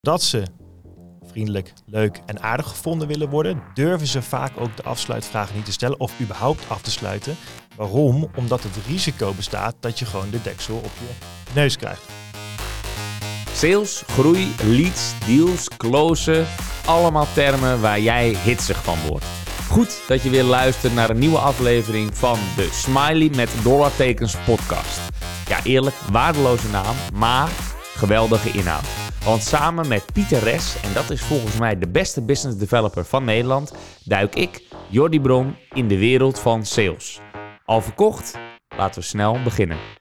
dat 0.00 0.22
ze 0.22 0.42
vriendelijk, 1.26 1.72
leuk 1.86 2.20
en 2.26 2.42
aardig 2.42 2.68
gevonden 2.68 3.08
willen 3.08 3.28
worden, 3.28 3.62
durven 3.74 4.06
ze 4.06 4.22
vaak 4.22 4.52
ook 4.56 4.76
de 4.76 4.82
afsluitvragen 4.82 5.56
niet 5.56 5.64
te 5.64 5.72
stellen 5.72 6.00
of 6.00 6.20
überhaupt 6.20 6.68
af 6.68 6.82
te 6.82 6.90
sluiten. 6.90 7.36
Waarom? 7.76 8.30
Omdat 8.36 8.62
het 8.62 8.86
risico 8.86 9.32
bestaat 9.32 9.74
dat 9.80 9.98
je 9.98 10.04
gewoon 10.04 10.30
de 10.30 10.42
deksel 10.42 10.76
op 10.76 10.90
je 10.98 11.26
neus 11.54 11.76
krijgt. 11.76 12.02
Sales, 13.52 14.02
groei, 14.06 14.54
leads, 14.62 15.14
deals, 15.26 15.68
closen. 15.76 16.46
Allemaal 16.86 17.26
termen 17.34 17.80
waar 17.80 18.00
jij 18.00 18.36
hitsig 18.44 18.82
van 18.82 18.98
wordt. 19.08 19.24
Goed 19.68 20.02
dat 20.08 20.22
je 20.22 20.30
weer 20.30 20.44
luistert 20.44 20.94
naar 20.94 21.10
een 21.10 21.18
nieuwe 21.18 21.38
aflevering 21.38 22.16
van 22.16 22.38
de 22.56 22.68
Smiley 22.72 23.30
met 23.36 23.50
dollartekens 23.62 24.36
podcast. 24.36 25.00
Ja, 25.48 25.64
eerlijk, 25.64 25.96
waardeloze 25.96 26.68
naam, 26.68 26.96
maar 27.12 27.48
geweldige 27.94 28.50
inhoud. 28.50 29.09
Want 29.24 29.42
samen 29.42 29.88
met 29.88 30.12
Pieter 30.12 30.42
Res, 30.42 30.80
en 30.80 30.92
dat 30.92 31.10
is 31.10 31.22
volgens 31.22 31.58
mij 31.58 31.78
de 31.78 31.88
beste 31.88 32.22
business 32.22 32.58
developer 32.58 33.04
van 33.04 33.24
Nederland, 33.24 33.72
duik 34.04 34.34
ik, 34.34 34.62
Jordi 34.88 35.20
Bron, 35.20 35.56
in 35.72 35.88
de 35.88 35.98
wereld 35.98 36.38
van 36.38 36.66
sales. 36.66 37.20
Al 37.64 37.82
verkocht? 37.82 38.38
Laten 38.76 39.00
we 39.00 39.06
snel 39.06 39.42
beginnen. 39.42 39.99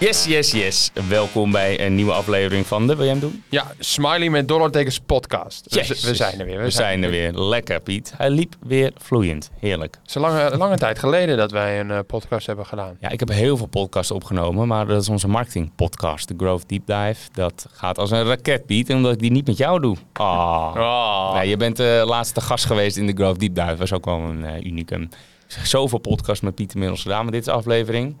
Yes, 0.00 0.24
yes, 0.24 0.50
yes. 0.50 0.90
Welkom 1.08 1.50
bij 1.52 1.86
een 1.86 1.94
nieuwe 1.94 2.12
aflevering 2.12 2.66
van 2.66 2.86
de, 2.86 2.94
wil 2.96 3.04
jij 3.04 3.12
hem 3.12 3.20
doen? 3.20 3.42
Ja, 3.48 3.72
Smiley 3.78 4.30
met 4.30 4.48
dollartekens 4.48 4.98
podcast. 4.98 5.66
We, 5.68 5.76
Yes. 5.76 6.04
we 6.04 6.14
zijn 6.14 6.40
er 6.40 6.46
weer. 6.46 6.58
We 6.62 6.70
zijn 6.70 7.02
er 7.02 7.10
weer. 7.10 7.32
Lekker, 7.32 7.80
Piet. 7.80 8.12
Hij 8.16 8.30
liep 8.30 8.54
weer 8.60 8.92
vloeiend. 8.96 9.50
Heerlijk. 9.58 9.94
Het 10.00 10.08
is 10.08 10.14
een 10.14 10.20
lange, 10.20 10.56
lange 10.56 10.76
tijd 10.76 10.98
geleden 10.98 11.36
dat 11.36 11.50
wij 11.50 11.80
een 11.80 11.90
eh, 11.90 11.98
podcast 12.06 12.46
hebben 12.46 12.66
gedaan. 12.66 12.96
Ja, 13.00 13.08
ik 13.08 13.20
heb 13.20 13.28
heel 13.28 13.56
veel 13.56 13.66
podcasts 13.66 14.10
opgenomen, 14.10 14.68
maar 14.68 14.86
dat 14.86 15.02
is 15.02 15.08
onze 15.08 15.28
marketing 15.28 15.70
podcast, 15.76 16.28
de 16.28 16.34
Growth 16.36 16.68
Deep 16.68 16.86
Dive. 16.86 17.28
Dat 17.32 17.66
gaat 17.72 17.98
als 17.98 18.10
een 18.10 18.24
raket, 18.24 18.66
Piet, 18.66 18.90
omdat 18.92 19.12
ik 19.12 19.18
die 19.18 19.30
niet 19.30 19.46
met 19.46 19.56
jou 19.56 19.80
doe. 19.80 19.96
Ah. 20.12 20.74
Oh. 20.76 21.34
Nee, 21.34 21.48
je 21.48 21.56
bent 21.56 21.76
de 21.76 22.02
laatste 22.06 22.40
gast 22.40 22.64
geweest 22.64 22.96
in 22.96 23.06
de 23.06 23.12
Growth 23.12 23.40
Deep 23.40 23.54
Dive. 23.54 23.68
Dat 23.68 23.78
was 23.78 23.92
ook 23.92 24.04
wel 24.04 24.18
een 24.18 24.44
eh, 24.44 24.64
unicum. 24.64 25.08
Zoveel 25.46 25.98
podcasts 25.98 26.40
met 26.44 26.54
Piet 26.54 26.72
inmiddels 26.74 27.02
gedaan, 27.02 27.22
maar 27.22 27.32
dit 27.32 27.46
is 27.46 27.52
aflevering. 27.52 28.16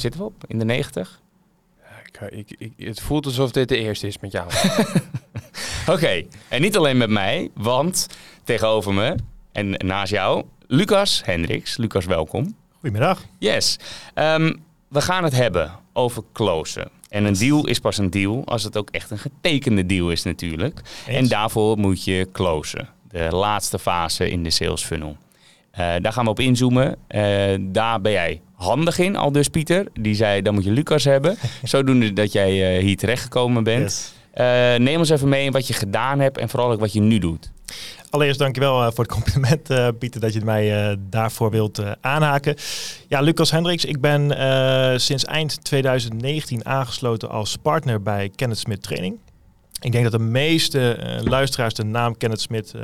Zitten 0.00 0.20
we 0.20 0.26
op? 0.26 0.44
In 0.46 0.58
de 0.58 0.64
90? 0.64 1.20
Ik, 2.30 2.50
ik, 2.50 2.54
ik- 2.76 2.86
het 2.86 3.00
voelt 3.00 3.26
alsof 3.26 3.50
dit 3.50 3.68
de 3.68 3.76
eerste 3.76 4.06
is 4.06 4.18
met 4.18 4.32
jou. 4.32 4.50
Oké, 5.94 6.22
en 6.48 6.60
niet 6.60 6.76
alleen 6.76 6.96
met 6.96 7.10
mij, 7.10 7.50
want 7.54 8.06
tegenover 8.44 8.94
me 8.94 9.14
en 9.52 9.70
naast 9.70 10.12
jou, 10.12 10.44
Lucas 10.66 11.22
Hendricks. 11.24 11.76
Lucas, 11.76 12.04
welkom. 12.04 12.56
Goedemiddag. 12.72 13.24
Yes. 13.38 13.78
Ehm, 14.14 14.54
we 14.88 15.00
gaan 15.00 15.24
het 15.24 15.32
hebben 15.32 15.72
over 15.92 16.22
closen. 16.32 16.90
En 17.08 17.24
een 17.24 17.34
deal 17.38 17.66
is 17.66 17.78
pas 17.78 17.98
een 17.98 18.10
deal 18.10 18.42
als 18.46 18.62
het 18.62 18.76
ook 18.76 18.90
echt 18.90 19.10
een 19.10 19.18
getekende 19.18 19.86
deal 19.86 20.10
is 20.10 20.22
natuurlijk. 20.22 20.80
Eens. 21.06 21.16
En 21.16 21.28
daarvoor 21.28 21.78
moet 21.78 22.04
je 22.04 22.28
closen. 22.32 22.88
De 23.08 23.28
laatste 23.30 23.78
fase 23.78 24.30
in 24.30 24.42
de 24.42 24.50
sales 24.50 24.84
funnel. 24.84 25.16
Eh, 25.76 25.94
daar 26.00 26.12
gaan 26.12 26.24
we 26.24 26.30
op 26.30 26.40
inzoomen. 26.40 26.96
Eh, 27.06 27.22
daar 27.60 28.00
ben 28.00 28.12
jij 28.12 28.40
handig 28.54 28.98
in, 28.98 29.16
al 29.16 29.32
dus 29.32 29.48
Pieter. 29.48 29.86
Die 29.92 30.14
zei, 30.14 30.42
dan 30.42 30.54
moet 30.54 30.64
je 30.64 30.70
Lucas 30.70 31.04
hebben. 31.04 31.36
Zodoende 31.62 32.12
dat 32.12 32.32
jij 32.32 32.76
eh, 32.76 32.82
hier 32.82 32.96
terechtgekomen 32.96 33.64
bent. 33.64 33.82
Yes. 33.82 34.14
Neem 34.78 34.98
ons 34.98 35.10
even 35.10 35.28
mee 35.28 35.44
in 35.44 35.52
wat 35.52 35.66
je 35.66 35.72
gedaan 35.72 36.20
hebt 36.20 36.38
en 36.38 36.48
vooral 36.48 36.70
ook 36.70 36.80
wat 36.80 36.92
je 36.92 37.00
nu 37.00 37.18
doet. 37.18 37.50
Allereerst 38.10 38.38
dankjewel 38.38 38.92
voor 38.92 39.04
het 39.04 39.12
compliment, 39.12 39.98
Pieter, 39.98 40.20
dat 40.20 40.32
je 40.32 40.40
mij 40.44 40.96
daarvoor 41.00 41.50
wilt 41.50 41.82
aanhaken. 42.00 42.54
Ja, 43.08 43.20
Lucas 43.20 43.50
Hendricks, 43.50 43.84
ik 43.84 44.00
ben 44.00 44.30
sinds 45.00 45.24
eind 45.24 45.64
2019 45.64 46.66
aangesloten 46.66 47.30
als 47.30 47.56
partner 47.56 48.02
bij 48.02 48.30
Kenneth 48.34 48.58
Smit 48.58 48.82
Training. 48.82 49.18
Ik 49.80 49.92
denk 49.92 50.04
dat 50.04 50.12
de 50.12 50.26
meeste 50.26 50.98
luisteraars 51.24 51.74
de 51.74 51.84
naam 51.84 52.16
Kenneth 52.16 52.40
Smit 52.40 52.74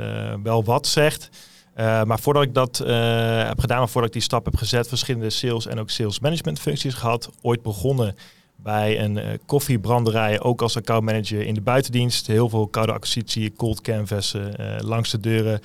wel 0.43 0.63
wat 0.63 0.87
zegt. 0.87 1.29
Eh, 1.73 2.03
maar 2.03 2.19
voordat 2.19 2.43
ik 2.43 2.53
dat 2.53 2.79
eh, 2.79 3.47
heb 3.47 3.59
gedaan, 3.59 3.89
voordat 3.89 4.09
ik 4.09 4.13
die 4.15 4.21
stap 4.21 4.45
heb 4.45 4.55
gezet, 4.55 4.87
verschillende 4.87 5.29
sales 5.29 5.67
en 5.67 5.79
ook 5.79 5.89
sales 5.89 6.19
management 6.19 6.59
functies 6.59 6.93
gehad. 6.93 7.29
Ooit 7.41 7.61
begonnen 7.61 8.15
bij 8.55 8.99
een 8.99 9.17
eh, 9.17 9.37
koffiebranderij, 9.45 10.41
ook 10.41 10.61
als 10.61 10.77
accountmanager 10.77 11.41
in 11.41 11.53
de 11.53 11.61
buitendienst. 11.61 12.27
Heel 12.27 12.49
veel 12.49 12.67
koude 12.67 12.93
acquisitie, 12.93 13.53
cold 13.53 13.81
canvassen, 13.81 14.55
langs 14.85 15.11
de 15.11 15.19
deuren, 15.19 15.59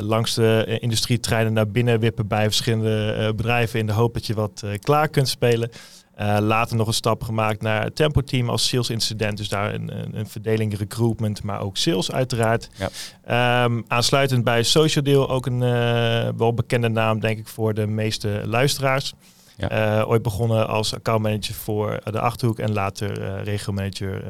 langs 0.00 0.34
de 0.34 0.78
industrietreinen 0.80 1.52
naar 1.52 1.68
binnen 1.68 2.00
wippen 2.00 2.26
bij 2.26 2.44
verschillende 2.44 3.32
bedrijven 3.36 3.78
in 3.80 3.86
de 3.86 3.92
hoop 3.92 4.14
dat 4.14 4.26
je 4.26 4.34
wat 4.34 4.64
klaar 4.80 5.08
kunt 5.08 5.28
spelen. 5.28 5.70
Eh, 6.14 6.36
later 6.40 6.76
nog 6.76 6.86
een 6.86 6.92
stap 6.92 7.22
gemaakt 7.22 7.62
naar 7.62 7.82
het 7.82 7.96
tempo 7.96 8.20
team 8.20 8.48
als 8.48 8.68
sales 8.68 8.90
incident. 8.90 9.36
Dus 9.36 9.48
daar 9.48 9.74
een, 9.74 9.98
een, 9.98 10.18
een 10.18 10.26
verdeling 10.28 10.78
recruitment, 10.78 11.42
maar 11.42 11.60
ook 11.60 11.76
sales 11.76 12.12
uiteraard. 12.12 12.68
Ja. 12.76 12.88
Ehm, 13.24 13.82
aansluitend 13.88 14.44
bij 14.44 14.62
Social 14.62 15.04
Deal, 15.04 15.28
ook 15.30 15.46
een 15.46 15.62
eh, 15.62 16.28
wel 16.36 16.54
bekende 16.54 16.88
naam 16.88 17.20
denk 17.20 17.38
ik 17.38 17.48
voor 17.48 17.74
de 17.74 17.86
meeste 17.86 18.42
luisteraars. 18.44 19.12
Ja. 19.56 19.68
Eh, 20.00 20.08
ooit 20.08 20.22
begonnen 20.22 20.68
als 20.68 20.94
accountmanager 20.94 21.54
voor 21.54 22.00
de 22.04 22.20
Achterhoek 22.20 22.58
en 22.58 22.72
later 22.72 23.42
regiomanager 23.42 24.24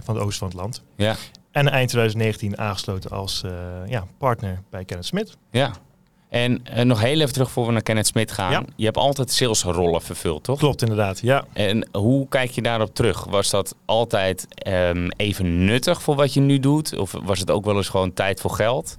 van 0.00 0.14
het 0.14 0.24
oosten 0.24 0.38
van 0.38 0.48
het 0.48 0.56
land. 0.56 0.82
Ja, 0.96 1.16
En 1.50 1.68
eind 1.68 1.88
2019 1.88 2.58
aangesloten 2.58 3.10
als 3.10 3.44
ja, 3.86 4.04
partner 4.18 4.62
bij 4.70 4.84
Kenneth 4.84 5.06
Smit. 5.06 5.36
ja. 5.50 5.72
En 6.34 6.60
eh, 6.64 6.84
nog 6.84 7.00
heel 7.00 7.20
even 7.20 7.32
terug 7.32 7.50
voor 7.50 7.66
we 7.66 7.72
naar 7.72 7.82
Kenneth 7.82 8.06
Smit 8.06 8.32
gaan. 8.32 8.50
Ja. 8.50 8.64
Je 8.76 8.84
hebt 8.84 8.96
altijd 8.96 9.30
salesrollen 9.30 10.02
vervuld, 10.02 10.44
toch? 10.44 10.58
Klopt 10.58 10.82
inderdaad, 10.82 11.20
ja. 11.20 11.44
En 11.52 11.88
hoe 11.92 12.28
kijk 12.28 12.50
je 12.50 12.62
daarop 12.62 12.94
terug? 12.94 13.24
Was 13.24 13.50
dat 13.50 13.74
altijd 13.84 14.46
ehm, 14.54 15.08
even 15.16 15.64
nuttig 15.64 16.02
voor 16.02 16.14
wat 16.14 16.34
je 16.34 16.40
nu 16.40 16.58
doet? 16.58 16.98
Of 16.98 17.14
was 17.22 17.38
het 17.38 17.50
ook 17.50 17.64
wel 17.64 17.76
eens 17.76 17.88
gewoon 17.88 18.12
tijd 18.12 18.40
voor 18.40 18.50
geld? 18.50 18.98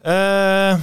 Eh, 0.00 0.78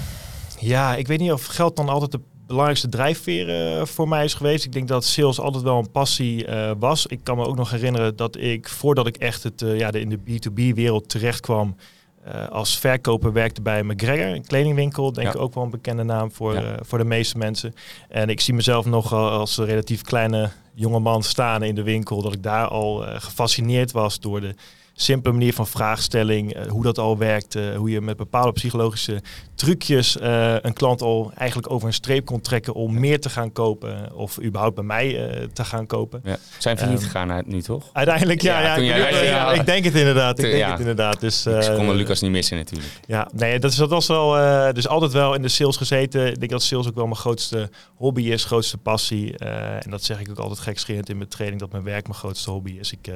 ja, 0.60 0.96
ik 0.96 1.08
weet 1.08 1.20
niet 1.20 1.32
of 1.32 1.46
geld 1.46 1.76
dan 1.76 1.90
altijd 1.90 2.12
de 2.12 2.22
belangrijkste 2.48 2.90
drijfveer 2.90 3.78
eh, 3.78 3.86
voor 3.86 4.08
mij 4.08 4.24
is 4.24 4.34
geweest. 4.34 4.66
Ik 4.66 4.72
denk 4.72 4.88
dat 4.88 5.06
sales 5.06 5.40
altijd 5.40 5.64
wel 5.64 5.78
een 5.78 5.92
passie 5.92 6.46
was. 6.80 7.06
Ik 7.06 7.20
kan 7.24 7.38
me 7.38 7.46
ook 7.46 7.58
nog 7.58 7.72
herinneren 7.72 8.16
dat 8.16 8.38
ik, 8.38 8.70
voordat 8.70 9.08
ik 9.08 9.18
echt 9.18 9.44
het, 9.44 9.64
ja, 9.66 9.92
de, 9.92 10.00
in 10.00 10.10
de 10.10 10.20
B2B-wereld 10.20 11.10
terecht 11.10 11.40
kwam, 11.40 11.76
eh, 12.24 12.48
als 12.50 12.80
verkoper 12.80 13.34
werkte 13.34 13.62
bij 13.62 13.84
McGregor, 13.84 14.26
een 14.36 14.46
kledingwinkel. 14.46 15.12
Denk 15.14 15.28
Ja. 15.28 15.34
ik 15.34 15.40
ook 15.40 15.54
wel 15.54 15.64
een 15.64 15.70
bekende 15.70 16.04
naam 16.04 16.32
voor, 16.32 16.54
Ja. 16.54 16.62
eh, 16.62 16.74
voor 16.82 16.98
de 16.98 17.04
meeste 17.06 17.38
mensen. 17.38 17.74
En 18.10 18.30
ik 18.30 18.42
zie 18.42 18.54
mezelf 18.54 18.86
nog 18.86 19.14
al 19.14 19.30
als 19.30 19.58
een 19.58 19.66
relatief 19.66 20.02
kleine 20.02 20.50
jongeman 20.74 21.24
staan 21.24 21.64
in 21.64 21.76
de 21.76 21.84
winkel. 21.84 22.22
Dat 22.22 22.34
ik 22.34 22.44
daar 22.44 22.68
al 22.68 23.06
eh, 23.08 23.22
gefascineerd 23.22 23.92
was 23.92 24.20
door 24.20 24.42
de 24.42 24.56
simpele 25.02 25.34
manier 25.34 25.54
van 25.54 25.68
vraagstelling, 25.68 26.54
eh, 26.54 26.68
hoe 26.68 26.84
dat 26.84 26.98
al 26.98 27.18
werkt, 27.18 27.56
eh, 27.56 27.76
hoe 27.76 27.90
je 27.90 28.02
met 28.02 28.18
bepaalde 28.18 28.52
psychologische 28.52 29.22
trucjes 29.56 30.18
eh, 30.18 30.56
een 30.62 30.74
klant 30.74 31.02
al 31.02 31.32
eigenlijk 31.36 31.72
over 31.72 31.88
een 31.88 31.94
streep 31.94 32.26
kon 32.26 32.42
trekken 32.42 32.74
om 32.74 33.00
meer 33.00 33.20
te 33.20 33.30
gaan 33.30 33.52
kopen 33.52 34.16
of 34.16 34.42
überhaupt 34.42 34.76
bij 34.76 34.84
mij 34.84 35.30
te 35.54 35.66
gaan 35.66 35.86
kopen. 35.86 36.22
Ja. 36.24 36.38
Zijn 36.58 36.78
we 36.78 36.86
niet 36.86 37.00
Ehm, 37.00 37.04
gegaan 37.04 37.44
nu, 37.46 37.62
toch? 37.62 37.90
Uiteindelijk, 37.94 38.42
ja, 38.42 38.62
Ja, 38.62 38.76
ik, 38.76 38.84
ja, 38.84 39.54
ja. 39.54 39.64
denk 39.64 39.84
het 39.84 39.96
inderdaad. 39.96 40.40
Ik 40.40 40.52
denk 40.52 40.70
het 40.72 40.80
inderdaad. 40.80 41.20
Dus, 41.20 41.46
ik 41.46 41.76
kon 41.76 41.92
Lucas 41.92 42.22
niet 42.22 42.32
missen 42.32 42.58
natuurlijk. 42.58 42.90
ja, 43.08 43.30
nee, 43.34 43.60
dat, 43.60 43.72
is, 43.72 43.78
dat 43.78 43.90
was 43.90 44.08
wel. 44.08 44.32
dus 44.74 44.88
altijd 44.88 45.12
wel 45.12 45.34
in 45.34 45.42
de 45.42 45.48
sales 45.48 45.78
gezeten. 45.78 46.28
Ik 46.28 46.40
denk 46.40 46.52
dat 46.52 46.64
sales 46.64 46.88
ook 46.88 46.96
wel 46.96 47.06
mijn 47.06 47.18
grootste 47.18 47.70
hobby 47.96 48.24
is, 48.24 48.46
grootste 48.46 48.78
passie. 48.78 49.38
En 49.38 49.90
dat 49.90 50.04
zeg 50.04 50.20
ik 50.20 50.30
ook 50.30 50.40
altijd 50.40 50.60
gekscherend 50.60 51.10
in 51.10 51.18
mijn 51.18 51.30
training, 51.30 51.62
dat 51.62 51.72
mijn 51.72 51.84
werk 51.84 52.08
mijn 52.08 52.20
grootste 52.20 52.52
hobby 52.52 52.78
is. 52.80 52.92
Ik 52.92 53.10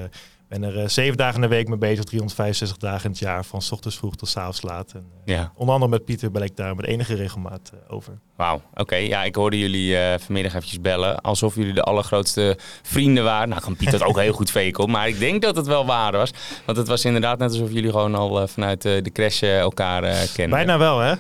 ben 0.60 0.70
er 0.70 0.80
eh, 0.82 0.88
zeven 0.88 1.18
dagen 1.18 1.36
in 1.36 1.42
de 1.42 1.48
week 1.48 1.68
mee 1.68 1.78
bezig, 1.78 2.04
365 2.04 2.78
dagen 2.78 3.04
in 3.06 3.10
het 3.10 3.20
jaar, 3.20 3.46
van 3.46 3.62
's 3.62 3.72
ochtends 3.72 3.98
vroeg 3.98 4.16
tot 4.16 4.30
's 4.30 4.38
avonds 4.38 4.62
laat. 4.62 4.92
En, 4.94 5.06
eh, 5.26 5.36
Ja, 5.36 5.52
onder 5.56 5.74
andere 5.74 5.92
met 5.92 6.06
Pieter 6.06 6.32
ben 6.32 6.42
ik 6.42 6.56
daar 6.56 6.76
met 6.76 6.86
enige 6.86 7.16
regelmaat 7.16 7.72
eh, 7.74 7.94
over. 7.96 8.14
wauw. 8.36 8.62
Oké, 8.74 8.96
ja, 8.96 9.24
ik 9.24 9.36
hoorde 9.36 9.60
jullie 9.60 9.98
eh, 9.98 10.20
vanmiddag 10.20 10.54
eventjes 10.54 10.82
bellen. 10.82 11.22
Alsof 11.22 11.56
jullie 11.56 11.74
de 11.74 11.82
allergrootste 11.84 12.58
vrienden 12.82 13.24
waren. 13.24 13.50
Nou, 13.50 13.62
kan 13.62 13.76
Piet 13.76 13.92
dat 13.92 14.04
ook 14.04 14.20
heel 14.28 14.34
goed 14.34 14.52
faken, 14.52 14.90
maar 14.90 15.08
ik 15.08 15.20
denk 15.20 15.42
dat 15.42 15.56
het 15.56 15.68
wel 15.68 15.86
waar 15.86 16.12
was. 16.12 16.32
Want 16.66 16.78
het 16.78 16.88
was 16.88 17.06
inderdaad 17.06 17.38
net 17.40 17.52
alsof 17.52 17.72
jullie 17.72 17.92
gewoon 17.92 18.16
al 18.16 18.48
vanuit 18.48 18.82
de 18.82 19.10
crash 19.14 19.44
elkaar 19.44 20.04
eh, 20.04 20.18
kennen. 20.34 20.58
Bijna 20.58 20.78
wel, 20.78 21.00
hè? 21.00 21.14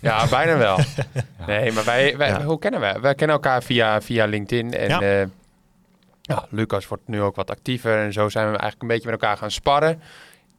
Ja, 0.00 0.26
bijna 0.28 0.56
wel. 0.56 0.78
Nee, 1.46 1.72
maar 1.72 1.84
wij, 1.84 2.16
wij 2.16 2.28
Ja. 2.28 2.42
hoe 2.44 2.58
kennen 2.58 2.80
we? 2.80 3.00
Wij 3.00 3.14
kennen 3.14 3.36
elkaar 3.36 3.62
via, 3.62 4.00
via 4.00 4.24
LinkedIn. 4.26 4.74
En 4.74 4.88
Ja. 4.88 5.26
Ja. 6.22 6.46
Lucas 6.50 6.88
wordt 6.88 7.08
nu 7.08 7.20
ook 7.20 7.36
wat 7.36 7.50
actiever. 7.50 7.98
En 7.98 8.12
zo 8.12 8.28
zijn 8.28 8.44
we 8.44 8.50
eigenlijk 8.50 8.82
een 8.82 8.88
beetje 8.88 9.10
met 9.10 9.20
elkaar 9.20 9.36
gaan 9.36 9.50
sparren. 9.50 10.00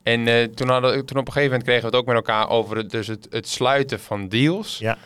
En 0.04 0.28
eh, 0.28 0.44
toen, 0.44 0.70
hadden, 0.70 1.06
toen 1.06 1.18
op 1.18 1.28
een 1.28 1.34
gegeven 1.34 1.52
moment 1.52 1.64
kregen 1.64 1.82
we 1.82 1.88
het 1.88 1.96
ook 1.96 2.06
met 2.06 2.16
elkaar 2.16 2.50
over 2.50 2.78
het, 2.78 2.90
dus 2.90 3.08
het, 3.08 3.28
het 3.30 3.48
sluiten 3.48 4.00
van 4.00 4.28
deals. 4.28 4.78
Ja. 4.78 4.98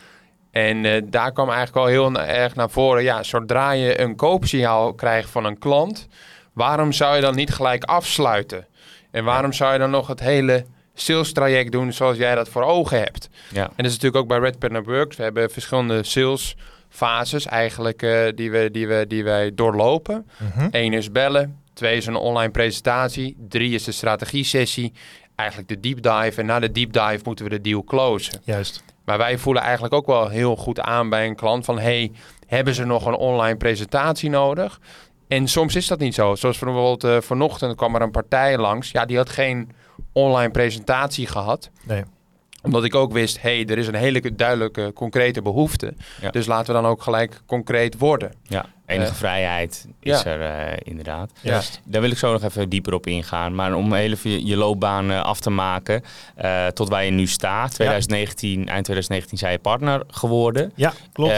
En 0.52 0.86
eh, 0.86 1.02
daar 1.06 1.32
kwam 1.32 1.50
eigenlijk 1.50 1.78
al 1.78 1.86
heel 1.86 2.14
erg 2.22 2.56
naar 2.56 2.70
voren. 2.70 3.04
Ja, 3.04 3.24
zodra 3.24 3.72
je 3.72 4.00
een 4.00 4.16
koopsignaal 4.16 4.94
krijgt 4.94 5.30
van 5.30 5.46
een 5.46 5.60
klant, 5.60 6.08
waarom 6.54 6.92
zou 6.92 7.16
je 7.16 7.22
dan 7.22 7.36
niet 7.36 7.54
gelijk 7.54 7.84
afsluiten? 7.84 8.68
En 9.12 9.24
waarom 9.24 9.54
zou 9.54 9.74
je 9.74 9.80
dan 9.80 9.90
nog 9.90 10.08
het 10.08 10.20
hele 10.20 10.66
sales 10.94 11.34
traject 11.34 11.72
doen 11.72 11.94
zoals 11.94 12.18
jij 12.18 12.36
dat 12.36 12.50
voor 12.50 12.64
ogen 12.64 13.00
hebt? 13.00 13.30
Ja. 13.52 13.64
En 13.64 13.74
dat 13.76 13.86
is 13.86 13.92
natuurlijk 13.92 14.22
ook 14.24 14.28
bij 14.28 14.40
Red 14.40 14.60
Pen 14.60 14.84
Works. 14.84 15.16
We 15.16 15.24
hebben 15.24 15.52
verschillende 15.52 16.04
sales 16.04 16.56
fases 16.98 17.46
eigenlijk 17.46 18.02
eh, 18.02 18.28
die, 18.36 18.52
we, 18.52 18.72
die, 18.72 18.88
we, 18.88 19.06
die 19.08 19.24
wij 19.24 19.54
doorlopen. 19.54 20.28
Mhm. 20.38 20.68
Eén 20.72 20.94
is 20.94 21.12
bellen, 21.12 21.60
Twee 21.78 21.98
is 21.98 22.06
een 22.06 22.16
online 22.16 22.52
presentatie. 22.52 23.36
Drie 23.48 23.74
is 23.74 23.84
de 23.84 23.92
strategie-sessie. 23.92 24.94
Eigenlijk 25.36 25.70
de 25.70 25.80
deep 25.80 26.02
dive. 26.02 26.42
En 26.42 26.46
na 26.46 26.60
de 26.60 26.72
deep 26.72 26.94
dive 26.94 27.20
moeten 27.24 27.46
we 27.46 27.52
de 27.52 27.62
deal 27.62 27.84
closen. 27.84 28.42
Juist. 28.44 28.84
Maar 29.06 29.18
wij 29.18 29.38
voelen 29.38 29.64
eigenlijk 29.64 29.94
ook 29.94 30.06
wel 30.06 30.30
heel 30.30 30.56
goed 30.56 30.80
aan 30.80 31.10
bij 31.10 31.28
een 31.28 31.36
klant 31.36 31.66
van... 31.66 31.80
hey, 31.80 32.12
hebben 32.48 32.74
ze 32.74 32.86
nog 32.86 33.06
een 33.06 33.16
online 33.16 33.58
presentatie 33.58 34.30
nodig? 34.30 34.80
En 35.28 35.48
soms 35.48 35.76
is 35.76 35.88
dat 35.88 36.00
niet 36.00 36.14
zo. 36.14 36.36
Zoals 36.36 36.60
bijvoorbeeld 36.60 37.04
uh, 37.04 37.22
vanochtend 37.22 37.76
kwam 37.76 37.96
er 37.96 38.02
een 38.02 38.12
partij 38.12 38.58
langs. 38.58 38.92
Ja, 38.92 39.06
die 39.06 39.18
had 39.18 39.30
geen 39.30 39.72
online 40.14 40.52
presentatie 40.52 41.28
gehad. 41.28 41.70
Nee. 41.84 42.04
Omdat 42.62 42.84
ik 42.84 42.96
ook 42.96 43.14
wist, 43.14 43.42
hey, 43.42 43.66
er 43.66 43.78
is 43.78 43.88
een 43.88 43.96
hele 43.96 44.36
duidelijke, 44.36 44.92
concrete 44.96 45.42
behoefte. 45.42 45.94
Ja. 46.22 46.30
Dus 46.32 46.46
laten 46.46 46.76
we 46.76 46.82
dan 46.82 46.92
ook 46.92 47.02
gelijk 47.02 47.42
concreet 47.46 47.98
worden. 47.98 48.34
Ja, 48.44 48.66
enige 48.88 49.12
Eh, 49.12 49.18
vrijheid 49.18 49.88
is 50.00 50.22
ja. 50.22 50.26
er 50.26 50.42
eh, 50.42 50.78
inderdaad. 50.84 51.32
Ja. 51.42 51.62
Daar 51.84 52.02
wil 52.02 52.12
ik 52.12 52.18
zo 52.18 52.32
nog 52.32 52.44
even 52.44 52.70
dieper 52.70 52.94
op 52.94 53.08
ingaan. 53.08 53.56
Maar 53.56 53.76
om 53.76 53.94
even 53.94 54.46
je, 54.46 54.56
loopbaan 54.56 55.12
eh, 55.12 55.22
af 55.22 55.40
te 55.40 55.50
maken 55.50 56.04
tot 56.74 56.90
waar 56.90 57.06
je 57.06 57.12
nu 57.12 57.28
staat. 57.28 57.74
2019, 57.74 58.56
eind 58.56 58.84
2019 58.84 59.38
zijn 59.38 59.52
je 59.52 59.60
partner 59.60 60.04
geworden. 60.08 60.72
Ja, 60.76 60.94
klopt. 61.12 61.34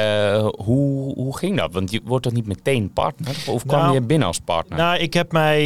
Hoe, 0.63 1.13
hoe 1.13 1.38
ging 1.38 1.57
dat? 1.57 1.74
Want 1.74 1.92
je 1.92 2.01
wordt 2.04 2.24
toch 2.24 2.34
niet 2.34 2.48
meteen 2.48 2.94
partner? 2.94 3.36
Of 3.48 3.66
kwam 3.66 3.81
Nou, 3.81 3.94
je 3.94 4.01
binnen 4.01 4.28
als 4.28 4.40
partner? 4.40 4.78
Nou, 4.78 4.98
ik 4.98 5.13
heb 5.13 5.31
mij, 5.31 5.66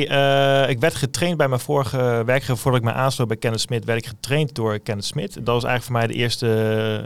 ik 0.69 0.79
werd 0.79 0.95
getraind 0.95 1.37
bij 1.37 1.47
mijn 1.47 1.59
vorige 1.59 2.23
werkgever 2.25 2.57
voordat 2.57 2.81
ik 2.81 2.87
me 2.87 2.93
aansloot 2.93 3.27
bij 3.27 3.37
Kenneth 3.37 3.61
Smit, 3.61 3.85
werd 3.85 3.99
ik 3.99 4.07
getraind 4.07 4.55
door 4.55 4.79
Kenneth 4.79 5.05
Smit. 5.05 5.33
Dat 5.33 5.45
was 5.45 5.63
eigenlijk 5.63 5.83
voor 5.83 5.93
mij 5.93 6.07
de 6.07 6.13
eerste, 6.13 6.47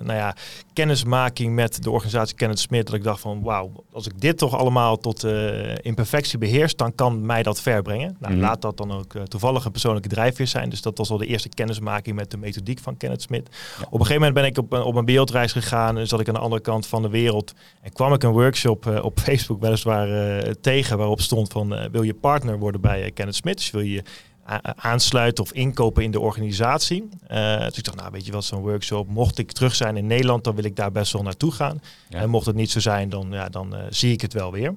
nou 0.04 0.18
ja, 0.18 0.36
kennismaking 0.74 1.56
met 1.56 1.84
de 1.84 1.90
organisatie 1.92 2.36
Kenneth 2.36 2.60
Smit. 2.60 2.86
Dat 2.86 2.96
ik 2.96 3.04
dacht 3.04 3.22
van, 3.22 3.42
wauw, 3.42 3.72
als 3.92 4.06
ik 4.06 4.22
dit 4.22 4.38
toch 4.38 4.54
allemaal 4.58 4.67
tot 5.02 5.24
eh, 5.24 5.76
in 5.82 5.94
perfectie 5.96 6.38
beheers, 6.38 6.76
dan 6.76 6.96
kan 6.96 7.26
mij 7.26 7.44
dat 7.44 7.62
ver 7.62 7.82
brengen. 7.82 8.16
Nou, 8.20 8.34
Mhm. 8.34 8.42
laat 8.42 8.62
dat 8.62 8.78
dan 8.78 8.92
ook 8.92 9.14
eh, 9.16 9.22
toevallig 9.24 9.66
een 9.66 9.72
persoonlijke 9.72 10.10
drijfveer 10.10 10.48
zijn. 10.48 10.70
Dus 10.70 10.82
dat 10.82 10.98
was 10.98 11.10
al 11.10 11.18
de 11.18 11.26
eerste 11.26 11.50
kennismaking 11.50 12.16
met 12.16 12.32
de 12.32 12.38
methodiek 12.38 12.80
van 12.80 12.98
Kenneth 12.98 13.22
Smit. 13.22 13.48
Op 13.80 13.94
een 14.00 14.06
gegeven 14.06 14.16
moment 14.16 14.34
ben 14.34 14.46
ik 14.46 14.58
op, 14.58 14.74
een- 14.74 14.82
op 14.84 14.96
een 14.96 15.06
wereldreis 15.06 15.52
gegaan 15.52 15.98
en 15.98 16.08
zat 16.08 16.20
ik 16.20 16.28
aan 16.28 16.34
de 16.34 16.40
andere 16.40 16.62
kant 16.62 16.88
van 16.88 17.02
de 17.02 17.10
wereld. 17.10 17.54
En 17.82 17.94
kwam 17.94 18.14
ik 18.14 18.24
een 18.24 18.32
workshop 18.32 18.86
eh, 18.88 19.04
op 19.04 19.20
Facebook 19.30 19.62
weliswaar 19.62 20.08
tegen 20.62 20.98
waarop 20.98 21.22
stond 21.22 21.52
van 21.52 21.90
wil 21.92 22.02
je 22.04 22.14
partner 22.14 22.60
worden 22.60 22.82
bij 22.82 23.12
Kenneth 23.12 23.36
Smit? 23.36 23.58
Dus 23.58 23.72
wil 23.72 23.82
je 23.82 24.04
aansluiten 24.76 25.44
of 25.44 25.52
inkopen 25.52 26.04
in 26.04 26.12
de 26.12 26.20
organisatie. 26.20 27.10
Eh, 27.28 27.60
dus 27.60 27.78
ik 27.78 27.84
dacht, 27.84 27.98
nou 27.98 28.12
weet 28.12 28.26
je 28.26 28.32
wat, 28.32 28.44
zo'n 28.46 28.62
workshop, 28.62 29.08
mocht 29.10 29.38
ik 29.38 29.52
terug 29.52 29.76
zijn 29.76 29.98
in 29.98 30.08
Nederland, 30.08 30.44
dan 30.44 30.56
wil 30.56 30.64
ik 30.64 30.76
daar 30.76 30.92
best 30.92 31.14
wel 31.14 31.24
naartoe 31.24 31.52
gaan. 31.52 31.82
Ja. 32.10 32.20
En 32.20 32.30
mocht 32.30 32.46
het 32.46 32.56
niet 32.56 32.72
zo 32.72 32.80
zijn, 32.80 33.10
dan, 33.10 33.28
ja, 33.32 33.50
dan 33.50 33.76
eh, 33.76 33.82
zie 33.90 34.12
ik 34.12 34.22
het 34.22 34.34
wel 34.34 34.52
weer. 34.52 34.74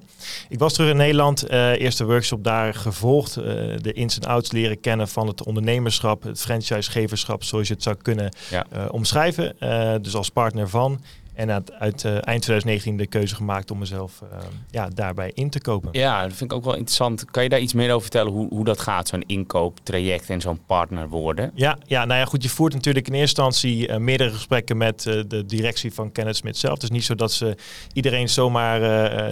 Ik 0.49 0.59
was 0.59 0.73
terug 0.73 0.89
in 0.89 0.97
Nederland, 0.97 1.43
eh, 1.43 1.79
eerste 1.79 2.05
workshop 2.05 2.43
daar 2.43 2.73
gevolgd, 2.73 3.33
de 3.33 3.91
ins 3.93 4.19
en 4.19 4.27
outs 4.27 4.51
leren 4.51 4.79
kennen 4.79 5.07
van 5.07 5.27
het 5.27 5.43
ondernemerschap, 5.43 6.23
het 6.23 6.41
franchisegeverschap, 6.41 7.43
zoals 7.43 7.67
je 7.67 7.73
het 7.73 7.83
zou 7.83 7.95
kunnen 7.95 8.33
Ja. 8.49 8.65
omschrijven. 8.91 9.55
Dus 10.01 10.15
als 10.15 10.29
partner 10.29 10.69
van. 10.69 11.01
En 11.33 11.51
uit, 11.51 11.71
uit 11.73 12.05
eh, 12.05 12.11
eind 12.11 12.41
2019 12.41 12.97
de 12.97 13.07
keuze 13.07 13.35
gemaakt 13.35 13.71
om 13.71 13.77
mezelf 13.77 14.21
eh, 14.21 14.37
ja, 14.69 14.87
daarbij 14.87 15.31
in 15.33 15.49
te 15.49 15.61
kopen. 15.61 15.89
Ja, 15.91 16.21
dat 16.21 16.33
vind 16.33 16.51
ik 16.51 16.57
ook 16.57 16.63
wel 16.63 16.75
interessant. 16.75 17.25
Kan 17.25 17.43
je 17.43 17.49
daar 17.49 17.59
iets 17.59 17.73
meer 17.73 17.89
over 17.89 18.01
vertellen 18.01 18.31
hoe, 18.31 18.47
hoe 18.49 18.65
dat 18.65 18.79
gaat, 18.79 19.07
zo'n 19.07 19.23
inkooptraject 19.25 20.29
en 20.29 20.41
zo'n 20.41 20.65
partner 20.65 21.09
worden? 21.09 21.51
Ja, 21.53 21.77
ja, 21.85 22.05
nou 22.05 22.19
ja, 22.19 22.25
goed. 22.25 22.43
Je 22.43 22.49
voert 22.49 22.73
natuurlijk 22.73 23.07
in 23.07 23.13
eerste 23.13 23.41
instantie 23.41 23.87
eh, 23.87 23.97
meerdere 23.97 24.29
gesprekken 24.29 24.77
met 24.77 25.03
de 25.03 25.43
directie 25.45 25.93
van 25.93 26.11
Kenneth 26.11 26.35
Smith 26.35 26.57
zelf. 26.57 26.73
Het 26.73 26.83
is 26.83 26.89
niet 26.89 27.05
zo 27.05 27.15
dat 27.15 27.31
ze 27.31 27.55
iedereen 27.93 28.29
zomaar 28.29 28.79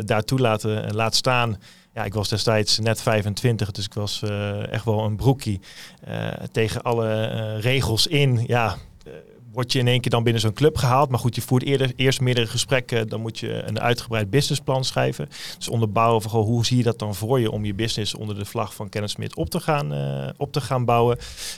daartoe 0.05 0.39
laten 0.39 0.95
laat 0.95 1.15
staan. 1.15 1.57
Ja, 1.93 2.03
ik 2.03 2.13
was 2.13 2.29
destijds 2.29 2.79
net 2.79 3.01
25, 3.01 3.71
dus 3.71 3.85
ik 3.85 3.93
was 3.93 4.23
echt 4.71 4.85
wel 4.85 5.03
een 5.03 5.15
broekie. 5.15 5.59
Tegen 6.51 6.81
alle 6.81 7.55
regels 7.59 8.07
in, 8.07 8.43
ja, 8.47 8.77
word 9.53 9.71
je 9.71 9.79
in 9.79 9.87
één 9.87 10.01
keer 10.01 10.11
dan 10.11 10.23
binnen 10.23 10.41
zo'n 10.41 10.53
club 10.53 10.77
gehaald. 10.77 11.09
Maar 11.09 11.19
goed, 11.19 11.35
je 11.35 11.41
voert 11.41 11.63
eerder, 11.63 11.91
eerst 11.95 12.21
meerdere 12.21 12.47
gesprekken. 12.47 13.07
Dan 13.07 13.21
moet 13.21 13.39
je 13.39 13.63
een 13.65 13.79
uitgebreid 13.79 14.29
businessplan 14.29 14.83
schrijven. 14.85 15.29
Dus 15.57 15.69
onderbouwen 15.69 16.21
van 16.21 16.31
goh, 16.31 16.45
hoe 16.45 16.65
zie 16.65 16.77
je 16.77 16.83
dat 16.83 16.99
dan 16.99 17.15
voor 17.15 17.39
je 17.39 17.51
om 17.51 17.65
je 17.65 17.73
business 17.73 18.15
onder 18.15 18.35
de 18.37 18.45
vlag 18.45 18.73
van 18.73 18.89
Kenneth 18.89 19.11
Smith 19.11 19.35
op 19.35 19.49
te 19.49 19.59
gaan, 19.59 19.93
eh, 19.93 20.29
op 20.37 20.51
te 20.51 20.61
gaan 20.61 20.85
bouwen. 20.85 21.17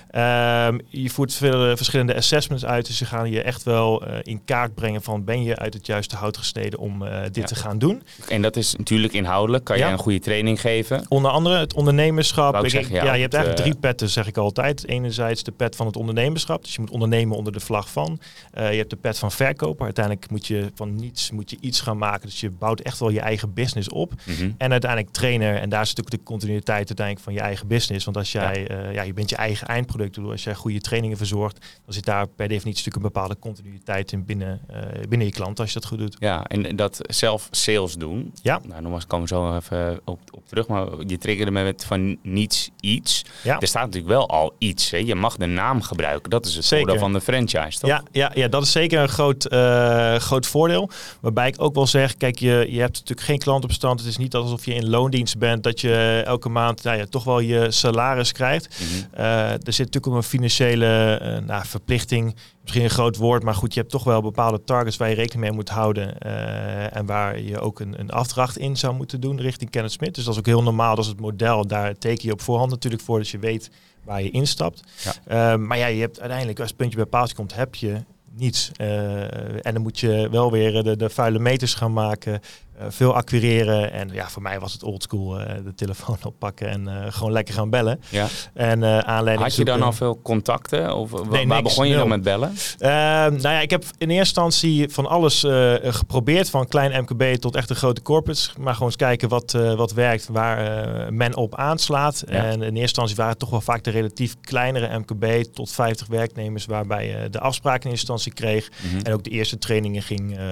Ehm, 0.09 0.79
je 0.89 1.09
voert 1.09 1.33
veel, 1.33 1.77
verschillende 1.77 2.15
assessments 2.15 2.65
uit. 2.65 2.85
Dus 2.85 2.97
ze 2.97 3.05
gaan 3.05 3.29
je 3.31 3.41
echt 3.41 3.63
wel 3.63 4.05
eh, 4.05 4.17
in 4.21 4.41
kaart 4.45 4.75
brengen 4.75 5.01
van 5.01 5.23
ben 5.23 5.43
je 5.43 5.55
uit 5.55 5.73
het 5.73 5.85
juiste 5.85 6.15
hout 6.15 6.37
gesneden 6.37 6.79
om 6.79 7.03
eh, 7.05 7.21
dit 7.23 7.35
Ja. 7.35 7.43
te 7.45 7.55
gaan 7.55 7.77
doen. 7.79 8.03
En 8.27 8.41
dat 8.41 8.55
is 8.55 8.75
natuurlijk 8.75 9.13
inhoudelijk. 9.13 9.63
Kan 9.63 9.77
je 9.77 9.83
Ja. 9.83 9.91
een 9.91 9.97
goede 9.97 10.19
training 10.19 10.61
geven? 10.61 11.05
Onder 11.09 11.31
andere 11.31 11.57
het 11.57 11.73
ondernemerschap. 11.73 12.63
Ik 12.63 12.69
zeggen, 12.69 12.95
ja, 12.95 13.03
ja, 13.03 13.13
je 13.13 13.21
hebt 13.21 13.33
eigenlijk 13.33 13.63
eh, 13.65 13.69
drie 13.71 13.79
petten, 13.81 14.09
zeg 14.09 14.27
ik 14.27 14.37
altijd. 14.37 14.87
Enerzijds 14.87 15.43
de 15.43 15.51
pet 15.51 15.75
van 15.75 15.85
het 15.85 15.95
ondernemerschap. 15.95 16.63
Dus 16.63 16.73
je 16.75 16.81
moet 16.81 16.89
ondernemen 16.89 17.37
onder 17.37 17.53
de 17.53 17.59
vlag 17.59 17.80
van. 17.89 18.19
Eh, 18.51 18.71
je 18.71 18.77
hebt 18.77 18.89
de 18.89 18.95
pet 18.95 19.19
van 19.19 19.31
verkoper. 19.31 19.85
Uiteindelijk 19.85 20.29
moet 20.29 20.47
je 20.47 20.71
van 20.75 20.95
niets 20.95 21.31
moet 21.31 21.49
je 21.49 21.57
iets 21.59 21.81
gaan 21.81 21.97
maken. 21.97 22.25
Dus 22.25 22.39
je 22.39 22.49
bouwt 22.49 22.79
echt 22.79 22.99
wel 22.99 23.09
je 23.09 23.19
eigen 23.19 23.53
business 23.53 23.89
op. 23.89 24.13
Mhm. 24.25 24.51
En 24.57 24.71
uiteindelijk 24.71 25.13
trainer. 25.13 25.55
En 25.55 25.69
daar 25.69 25.85
zit 25.85 25.99
ook 25.99 26.09
de 26.09 26.23
continuïteit 26.23 26.87
uiteindelijk 26.87 27.25
van 27.25 27.33
je 27.33 27.39
eigen 27.39 27.67
business. 27.67 28.05
Want 28.05 28.17
als 28.17 28.31
jij, 28.31 28.65
ja. 28.67 28.89
ja, 28.89 29.01
je 29.01 29.13
bent 29.13 29.29
je 29.29 29.35
eigen 29.35 29.67
eindproduct. 29.67 30.15
Bedoel, 30.15 30.31
Als 30.31 30.43
jij 30.43 30.55
goede 30.55 30.79
trainingen 30.81 31.17
verzorgt, 31.17 31.59
dan 31.85 31.93
zit 31.93 32.05
daar 32.05 32.27
per 32.27 32.47
definitie 32.47 32.83
natuurlijk 32.83 32.95
een 32.95 33.11
bepaalde 33.13 33.39
continuïteit 33.39 34.11
in 34.11 34.25
binnen, 34.25 34.61
eh, 34.67 34.81
binnen 35.09 35.27
je 35.27 35.33
klant 35.33 35.59
als 35.59 35.73
je 35.73 35.79
dat 35.79 35.89
goed 35.89 35.97
doet. 35.97 36.15
Ja, 36.19 36.45
en 36.45 36.75
dat 36.75 36.99
zelf 37.01 37.47
sales 37.51 37.95
doen. 37.95 38.33
Ja. 38.41 38.59
Nou, 38.67 38.81
nogmaals 38.81 39.07
komen 39.07 39.27
we 39.27 39.35
zo 39.35 39.55
even 39.55 39.99
op, 40.05 40.19
op 40.31 40.47
terug. 40.47 40.67
Maar 40.67 40.87
je 41.07 41.17
triggerde 41.17 41.51
me 41.51 41.63
met 41.63 41.85
van 41.85 42.17
niets 42.23 42.69
iets. 42.79 43.25
Ja. 43.43 43.59
Er 43.59 43.67
staat 43.67 43.85
natuurlijk 43.85 44.13
wel 44.13 44.29
al 44.29 44.55
iets. 44.57 44.91
Hè? 44.91 44.97
Je 44.97 45.15
mag 45.15 45.37
de 45.37 45.45
naam 45.45 45.81
gebruiken. 45.81 46.29
Dat 46.29 46.45
is 46.45 46.55
het 46.55 46.65
Zeker. 46.65 46.85
voordeel 46.85 47.03
van 47.03 47.13
de 47.13 47.21
franchise, 47.21 47.70
toch? 47.77 47.89
Ja, 47.89 48.03
ja, 48.11 48.31
ja, 48.33 48.47
dat 48.47 48.63
is 48.63 48.71
zeker 48.71 48.99
een 48.99 49.09
groot, 49.09 49.45
eh, 49.45 50.15
groot 50.15 50.47
voordeel. 50.47 50.89
Waarbij 51.21 51.47
ik 51.47 51.55
ook 51.57 51.75
wel 51.75 51.87
zeg, 51.87 52.17
kijk, 52.17 52.39
je, 52.39 52.67
je 52.69 52.79
hebt 52.79 52.93
natuurlijk 52.93 53.27
geen 53.27 53.37
klantopstand. 53.37 53.99
Het 53.99 54.09
is 54.09 54.17
niet 54.17 54.35
alsof 54.35 54.65
je 54.65 54.73
in 54.73 54.89
loondienst 54.89 55.37
bent, 55.37 55.63
dat 55.63 55.81
je 55.81 56.23
elke 56.25 56.49
maand 56.49 56.83
nou 56.83 56.97
ja, 56.97 57.05
toch 57.05 57.23
wel 57.23 57.39
je 57.39 57.71
salaris 57.71 58.31
krijgt. 58.31 58.67
Mhm. 58.79 59.21
Eh, 59.21 59.51
er 59.51 59.59
zit 59.73 59.77
natuurlijk 59.77 60.07
ook 60.07 60.15
een 60.15 60.23
financiële 60.23 61.19
eh, 61.21 61.37
nou, 61.45 61.65
verplichting. 61.65 62.35
Misschien 62.71 62.91
een 62.91 63.03
groot 63.03 63.17
woord, 63.17 63.43
maar 63.43 63.55
goed, 63.55 63.73
je 63.73 63.79
hebt 63.79 63.91
toch 63.91 64.03
wel 64.03 64.21
bepaalde 64.21 64.63
targets 64.63 64.97
waar 64.97 65.09
je 65.09 65.15
rekening 65.15 65.41
mee 65.41 65.51
moet 65.51 65.69
houden. 65.69 66.19
eh, 66.19 66.95
en 66.95 67.05
waar 67.05 67.39
je 67.39 67.59
ook 67.59 67.79
een, 67.79 67.99
een 67.99 68.09
afdracht 68.09 68.57
in 68.57 68.77
zou 68.77 68.95
moeten 68.95 69.21
doen 69.21 69.41
richting 69.41 69.69
Kenneth 69.69 69.91
Smith. 69.91 70.15
Dus 70.15 70.23
dat 70.23 70.33
is 70.33 70.39
ook 70.39 70.45
heel 70.45 70.63
normaal, 70.63 70.95
dat 70.95 71.03
is 71.03 71.09
het 71.09 71.19
model. 71.19 71.67
Daar 71.67 71.97
teken 71.97 72.27
je 72.27 72.33
op 72.33 72.41
voorhand 72.41 72.69
natuurlijk 72.69 73.03
voor, 73.03 73.19
dus 73.19 73.31
je 73.31 73.39
weet 73.39 73.69
waar 74.03 74.23
je 74.23 74.29
instapt. 74.29 74.83
Ja. 75.03 75.13
Eh, 75.53 75.59
maar 75.59 75.77
ja, 75.77 75.85
je 75.85 75.99
hebt 76.01 76.19
uiteindelijk, 76.19 76.59
als 76.59 76.67
het 76.67 76.77
puntje 76.77 76.97
bij 76.97 77.05
paaltje 77.05 77.35
komt, 77.35 77.55
heb 77.55 77.75
je 77.75 78.03
niets. 78.35 78.71
Eh, 78.75 79.65
en 79.65 79.73
dan 79.73 79.81
moet 79.81 79.99
je 79.99 80.27
wel 80.31 80.51
weer 80.51 80.83
de, 80.83 80.97
de 80.97 81.09
vuile 81.09 81.39
meters 81.39 81.73
gaan 81.73 81.93
maken, 81.93 82.41
veel 82.87 83.15
acquireren. 83.15 83.91
En 83.91 84.09
ja, 84.13 84.29
voor 84.29 84.41
mij 84.41 84.59
was 84.59 84.73
het 84.73 84.83
oldschool, 84.83 85.39
eh 85.39 85.63
de 85.63 85.73
telefoon 85.73 86.17
oppakken 86.31 86.69
en 86.69 86.87
eh, 86.87 87.11
gewoon 87.13 87.31
lekker 87.31 87.53
gaan 87.53 87.69
bellen. 87.69 88.01
Ja. 88.09 88.27
En 88.53 88.83
eh 88.83 88.97
aanleiding 88.97 89.47
Had 89.47 89.55
je 89.55 89.65
dan 89.65 89.81
al 89.81 89.93
veel 89.93 90.19
contacten? 90.21 90.95
Of 90.95 91.11
Nee, 91.11 91.47
waar 91.47 91.61
niks, 91.61 91.61
begon 91.61 91.87
je 91.87 91.95
dan 91.95 92.07
met 92.07 92.21
bellen? 92.21 92.53
Ehm, 92.77 93.31
nou 93.31 93.41
ja, 93.41 93.59
ik 93.59 93.69
heb 93.69 93.83
in 93.97 94.09
eerste 94.09 94.17
instantie 94.17 94.89
van 94.89 95.07
alles 95.07 95.43
eh, 95.43 95.73
geprobeerd. 95.81 96.49
Van 96.49 96.67
klein 96.67 97.01
MKB 97.01 97.35
tot 97.35 97.55
echt 97.55 97.67
de 97.67 97.75
grote 97.75 98.01
corporates. 98.01 98.53
Maar 98.59 98.73
gewoon 98.73 98.87
eens 98.87 98.97
kijken 98.97 99.29
wat, 99.29 99.53
eh, 99.53 99.73
wat 99.73 99.93
werkt, 99.93 100.27
waar 100.27 100.57
eh, 100.57 101.09
men 101.09 101.35
op 101.35 101.55
aanslaat. 101.55 102.23
Ja. 102.27 102.33
En 102.33 102.53
in 102.53 102.61
eerste 102.61 102.79
instantie 102.79 103.15
waren 103.15 103.31
het 103.31 103.39
toch 103.39 103.49
wel 103.49 103.61
vaak 103.61 103.83
de 103.83 103.89
relatief 103.89 104.35
kleinere 104.41 104.99
MKB 104.99 105.43
tot 105.53 105.71
50 105.71 106.07
werknemers. 106.07 106.65
Waarbij 106.65 107.07
je 107.07 107.29
de 107.29 107.39
afspraak 107.39 107.83
in 107.83 107.89
eerste 107.89 108.11
instantie 108.11 108.33
kreeg. 108.33 108.69
Mhm. 108.81 109.05
En 109.05 109.13
ook 109.13 109.23
de 109.23 109.29
eerste 109.29 109.57
trainingen 109.57 110.01
ging, 110.01 110.37
eh, 110.37 110.45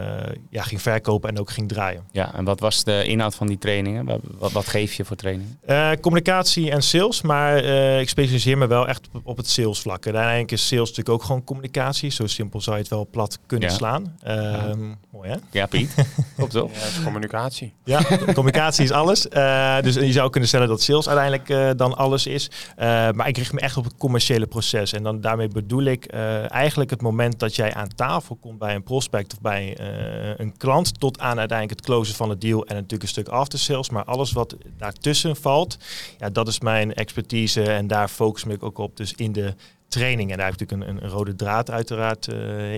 ja, 0.50 0.62
ging 0.62 0.82
verkopen 0.82 1.30
en 1.30 1.40
ook 1.40 1.50
ging 1.50 1.68
draaien. 1.68 2.04
Ja, 2.12 2.19
en 2.28 2.44
wat 2.44 2.60
was 2.60 2.84
de 2.84 3.04
inhoud 3.06 3.36
van 3.36 3.48
die 3.48 3.58
trainingen? 3.58 4.06
Wat, 4.06 4.20
wat, 4.38 4.52
wat 4.52 4.68
geef 4.68 4.94
je 4.94 5.06
voor 5.06 5.16
trainingen? 5.16 5.58
Eh, 5.66 5.92
communicatie 6.02 6.72
en 6.72 6.82
sales, 6.82 7.22
maar 7.22 7.56
eh, 7.58 8.00
ik 8.00 8.10
specialiseer 8.10 8.58
me 8.58 8.68
wel 8.68 8.88
echt 8.88 9.08
op, 9.14 9.22
op 9.24 9.38
het 9.38 9.50
salesvlak. 9.50 10.06
En 10.06 10.14
uiteindelijk 10.14 10.52
is 10.52 10.68
sales 10.68 10.90
natuurlijk 10.90 11.10
ook 11.10 11.24
gewoon 11.24 11.44
communicatie. 11.44 12.10
Zo 12.12 12.28
simpel 12.28 12.62
zou 12.62 12.76
je 12.76 12.82
het 12.82 12.92
wel 12.92 13.08
plat 13.12 13.40
kunnen 13.46 13.70
Ja. 13.70 13.76
slaan. 13.76 14.16
Ehm, 14.24 14.80
Mooi 15.12 15.30
hè? 15.30 15.36
Ja, 15.52 15.66
Piet. 15.66 15.94
Klopt 16.36 16.52
toch? 16.52 16.72
Ja, 16.74 17.04
communicatie. 17.04 17.74
Ja, 17.84 18.02
communicatie 18.34 18.84
is 18.84 18.92
alles. 18.92 19.28
Eh, 19.28 19.82
dus 19.82 19.96
je 19.96 20.12
zou 20.12 20.30
kunnen 20.30 20.50
stellen 20.50 20.68
dat 20.68 20.82
sales 20.82 21.08
uiteindelijk 21.10 21.50
eh, 21.50 21.70
dan 21.78 21.98
alles 21.98 22.26
is. 22.28 22.50
Eh, 22.76 22.86
maar 23.12 23.28
ik 23.28 23.38
richt 23.38 23.54
me 23.54 23.60
echt 23.60 23.78
op 23.78 23.84
het 23.84 23.98
commerciële 23.98 24.46
proces. 24.48 24.94
En 24.94 25.04
dan 25.04 25.22
daarmee 25.22 25.48
bedoel 25.48 25.84
ik 25.84 26.06
eh, 26.06 26.52
eigenlijk 26.52 26.90
het 26.90 27.02
moment 27.02 27.40
dat 27.40 27.56
jij 27.56 27.74
aan 27.74 27.88
tafel 27.96 28.36
komt 28.42 28.60
bij 28.60 28.76
een 28.76 28.84
prospect 28.84 29.34
of 29.34 29.42
bij 29.42 29.76
eh, 29.78 30.34
een 30.38 30.58
klant, 30.58 31.00
tot 31.00 31.20
aan 31.20 31.40
uiteindelijk 31.40 31.80
het 31.80 31.88
van 32.08 32.30
het 32.30 32.42
deal 32.42 32.66
en 32.66 32.76
natuurlijk 32.76 33.02
een 33.04 33.08
stuk 33.08 33.28
after 33.28 33.60
sales. 33.60 33.90
Maar 33.90 34.04
alles 34.04 34.32
wat 34.32 34.56
daartussen 34.78 35.36
valt, 35.36 35.78
ja, 36.18 36.30
dat 36.30 36.48
is 36.48 36.60
mijn 36.60 36.94
expertise 36.94 37.64
en 37.64 37.88
daar 37.88 38.08
focus 38.08 38.44
me 38.44 38.54
ik 38.54 38.64
ook 38.64 38.78
op. 38.78 38.98
Dus 38.98 39.14
in 39.14 39.32
de 39.32 39.54
training. 39.88 40.32
En 40.32 40.38
daar 40.38 40.46
heb 40.46 40.62
ik 40.62 40.70
natuurlijk 40.70 40.90
een, 40.90 41.04
een 41.04 41.10
rode 41.10 41.36
draad 41.36 41.72
uiteraard 41.72 42.28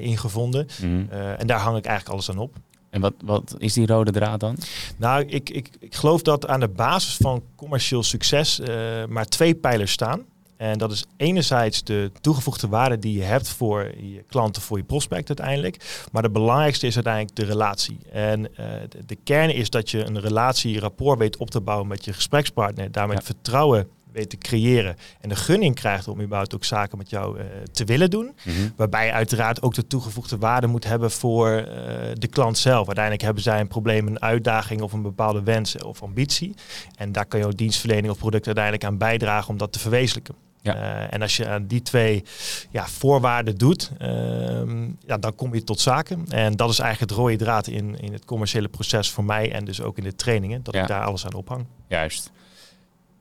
in 0.02 0.18
gevonden. 0.18 0.68
Mhm. 0.82 1.06
Eh, 1.10 1.40
en 1.40 1.48
daar 1.48 1.60
hang 1.60 1.78
ik 1.78 1.86
eigenlijk 1.86 2.16
alles 2.16 2.30
aan 2.30 2.44
op. 2.44 2.56
En 2.90 3.02
wat, 3.02 3.14
wat 3.26 3.56
is 3.58 3.74
die 3.74 3.88
rode 3.88 4.12
draad 4.12 4.40
dan? 4.40 4.58
Nou, 4.98 5.26
ik, 5.26 5.50
ik, 5.50 5.70
ik 5.80 5.96
geloof 5.96 6.22
dat 6.22 6.48
aan 6.48 6.60
de 6.60 6.68
basis 6.68 7.16
van 7.16 7.44
commercieel 7.56 8.04
succes 8.04 8.60
eh, 8.60 9.06
maar 9.10 9.26
twee 9.26 9.56
pijlers 9.56 9.92
staan. 9.92 10.26
En 10.62 10.78
dat 10.78 10.92
is 10.92 11.06
enerzijds 11.18 11.84
de 11.84 12.12
toegevoegde 12.22 12.68
waarde 12.68 13.00
die 13.00 13.18
je 13.18 13.24
hebt 13.24 13.50
voor 13.50 13.92
je 13.98 14.24
klanten, 14.28 14.62
voor 14.62 14.78
je 14.78 14.84
prospect 14.84 15.28
uiteindelijk. 15.28 16.06
Maar 16.12 16.22
de 16.22 16.30
belangrijkste 16.30 16.88
is 16.88 16.96
uiteindelijk 16.96 17.36
de 17.36 17.46
relatie. 17.46 17.98
En 18.12 18.56
eh, 18.56 18.66
de, 18.90 19.06
de 19.06 19.18
kern 19.24 19.54
is 19.54 19.70
dat 19.70 19.90
je 19.90 20.06
een 20.06 20.20
relatie, 20.20 20.80
rapport 20.80 21.20
weet 21.20 21.38
op 21.38 21.50
te 21.50 21.62
bouwen 21.62 21.88
met 21.88 22.06
je 22.06 22.14
gesprekspartner. 22.14 22.92
Daarmee 22.92 23.18
Ja. 23.18 23.24
vertrouwen 23.24 23.88
weet 24.12 24.30
te 24.30 24.38
creëren. 24.38 24.96
En 25.22 25.30
de 25.30 25.36
gunning 25.36 25.76
krijgt 25.76 26.08
om 26.08 26.22
überhaupt 26.22 26.56
ook 26.56 26.64
zaken 26.66 26.98
met 26.98 27.10
jou 27.10 27.40
eh, 27.40 27.46
te 27.72 27.84
willen 27.86 28.10
doen. 28.10 28.36
Waarbij 28.76 29.06
je 29.06 29.12
uiteraard 29.12 29.62
ook 29.62 29.74
de 29.74 29.88
toegevoegde 29.88 30.38
waarde 30.38 30.68
moet 30.68 30.84
hebben 30.84 31.12
voor 31.12 31.50
eh, 31.50 31.66
de 32.14 32.28
klant 32.28 32.58
zelf. 32.58 32.86
Uiteindelijk 32.86 33.24
hebben 33.24 33.44
zij 33.44 33.60
een 33.60 33.68
probleem, 33.68 34.08
een 34.08 34.22
uitdaging 34.22 34.82
of 34.82 34.94
een 34.94 35.02
bepaalde 35.02 35.44
wens 35.44 35.78
of 35.78 36.04
ambitie. 36.04 36.54
En 36.96 37.12
daar 37.12 37.26
kan 37.26 37.40
jouw 37.40 37.52
dienstverlening 37.52 38.10
of 38.14 38.18
product 38.18 38.46
uiteindelijk 38.46 38.86
aan 38.86 38.98
bijdragen 38.98 39.50
om 39.50 39.58
dat 39.58 39.72
te 39.72 39.80
verwezenlijken. 39.80 40.36
Ja. 40.64 40.76
Eh, 40.76 41.14
en 41.14 41.22
als 41.22 41.38
je 41.38 41.48
aan 41.48 41.66
die 41.68 41.82
twee 41.82 42.24
ja, 42.70 42.88
voorwaarden 42.88 43.58
doet, 43.58 43.92
ehm, 43.98 44.84
ja, 45.06 45.18
dan 45.18 45.36
kom 45.36 45.54
je 45.54 45.64
tot 45.64 45.80
zaken. 45.80 46.26
En 46.30 46.56
dat 46.56 46.70
is 46.70 46.80
eigenlijk 46.80 47.12
het 47.12 47.20
rode 47.20 47.36
draad 47.36 47.68
in, 47.68 48.00
in 48.00 48.14
het 48.14 48.26
commerciële 48.26 48.68
proces 48.68 49.10
voor 49.12 49.24
mij 49.24 49.52
en 49.52 49.66
dus 49.66 49.82
ook 49.82 49.98
in 49.98 50.04
de 50.04 50.16
trainingen, 50.16 50.64
dat 50.64 50.74
Ja. 50.74 50.82
ik 50.82 50.88
daar 50.88 51.04
alles 51.06 51.26
aan 51.26 51.34
ophang. 51.34 51.66
Juist. 51.88 52.32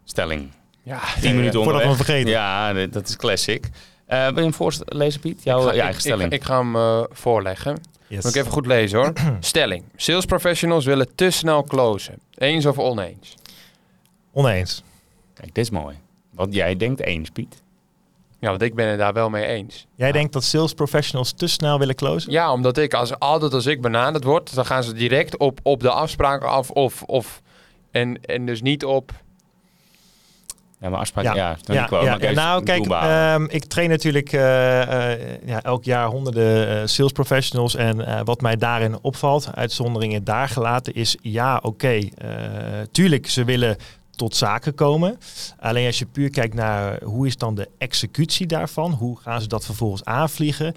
Stelling. 0.05 0.51
Ja, 0.83 1.01
10 1.21 1.35
minuten 1.37 1.63
Voordat 1.63 1.83
we 1.83 1.89
hem 1.89 1.91
onderweg. 1.91 1.97
vergeten. 2.07 2.31
Ja, 2.31 2.87
dat 2.87 3.09
is 3.09 3.17
classic. 3.17 3.69
Eh 4.07 4.25
wil 4.25 4.35
je 4.37 4.41
hem 4.41 4.55
voorlezen, 4.55 5.21
Piet? 5.21 5.43
Jouw 5.43 5.59
Ik 5.59 5.65
ga- 5.65 5.73
je 5.73 5.77
eigen 5.81 5.95
ik- 5.95 6.01
stelling. 6.01 6.33
Ik, 6.33 6.41
ik 6.41 6.45
ga 6.47 6.59
hem 6.59 6.77
eh, 6.77 7.03
voorleggen. 7.11 7.81
Yes. 8.07 8.25
Moet 8.25 8.35
ik 8.35 8.41
even 8.41 8.53
goed 8.53 8.67
lezen 8.67 8.99
hoor. 8.99 9.13
Stelling. 9.41 9.85
Sales 9.97 10.25
professionals 10.25 10.85
willen 10.85 11.15
te 11.15 11.31
snel 11.31 11.65
closen. 11.65 12.19
Eens 12.35 12.67
of 12.67 12.79
oneens? 12.79 13.35
Oneens. 14.33 14.83
Kijk, 15.35 15.55
dit 15.55 15.65
is 15.65 15.71
mooi. 15.71 15.97
Want 16.41 16.55
jij 16.55 16.77
denkt 16.77 17.01
eens, 17.01 17.31
Piet. 17.31 17.63
Ja, 18.39 18.49
want 18.49 18.63
ik 18.63 18.75
ben 18.75 18.89
het 18.89 18.99
daar 18.99 19.13
wel 19.13 19.31
mee 19.31 19.47
eens. 19.47 19.87
Jij 19.95 20.13
denkt 20.13 20.33
dat 20.33 20.45
sales 20.45 20.73
professionals 20.73 21.33
te 21.33 21.47
snel 21.47 21.79
willen 21.79 21.95
closen? 21.95 22.33
Ja, 22.33 22.53
omdat 22.53 22.79
ik 22.79 22.95
als, 22.95 23.19
altijd 23.19 23.55
als 23.55 23.67
ik 23.67 23.81
benaderd 23.81 24.25
word, 24.25 24.55
dan 24.55 24.67
gaan 24.67 24.83
ze 24.83 24.93
direct 24.93 25.37
op, 25.37 25.61
op 25.63 25.81
de 25.81 25.91
afspraken 25.91 26.49
af. 26.49 26.71
Of, 26.71 27.03
of, 27.03 27.43
en, 27.91 28.25
en 28.25 28.47
dus 28.47 28.63
niet 28.63 28.85
op... 28.85 29.13
Ja, 30.81 30.89
maar 30.89 30.99
afspraak, 30.99 31.25
ja, 31.25 31.35
Ja. 31.35 31.57
ja, 31.63 31.87
maar 31.91 32.21
even 32.21 32.35
nou 32.35 32.63
kijk, 32.63 32.87
ehm, 32.87 33.45
ik 33.49 33.65
train 33.65 33.89
natuurlijk 33.89 34.33
eh, 34.33 35.13
eh, 35.13 35.39
ja, 35.45 35.63
elk 35.63 35.85
jaar 35.85 36.07
honderden 36.07 36.69
eh, 36.69 36.87
sales 36.87 37.13
professionals. 37.13 37.75
En 37.75 38.07
eh, 38.07 38.21
wat 38.25 38.41
mij 38.41 38.57
daarin 38.57 38.99
opvalt, 39.03 39.51
uitzonderingen 39.55 40.25
daar 40.25 40.49
gelaten, 40.49 40.95
is 40.95 41.17
ja, 41.23 41.61
oké, 41.63 41.99
eh, 42.17 42.29
tuurlijk, 42.93 43.29
ze 43.29 43.45
willen 43.45 43.77
tot 44.21 44.37
zaken 44.37 44.75
komen. 44.75 45.19
Alleen 45.59 45.87
als 45.87 45.99
je 45.99 46.07
puur 46.07 46.31
kijkt 46.31 46.55
naar 46.55 47.03
hoe 47.03 47.27
is 47.27 47.37
dan 47.37 47.55
de 47.55 47.69
executie 47.79 48.47
daarvan, 48.47 48.93
hoe 48.93 49.19
gaan 49.19 49.41
ze 49.41 49.49
dat 49.49 49.65
vervolgens 49.65 50.05
aanvliegen, 50.05 50.75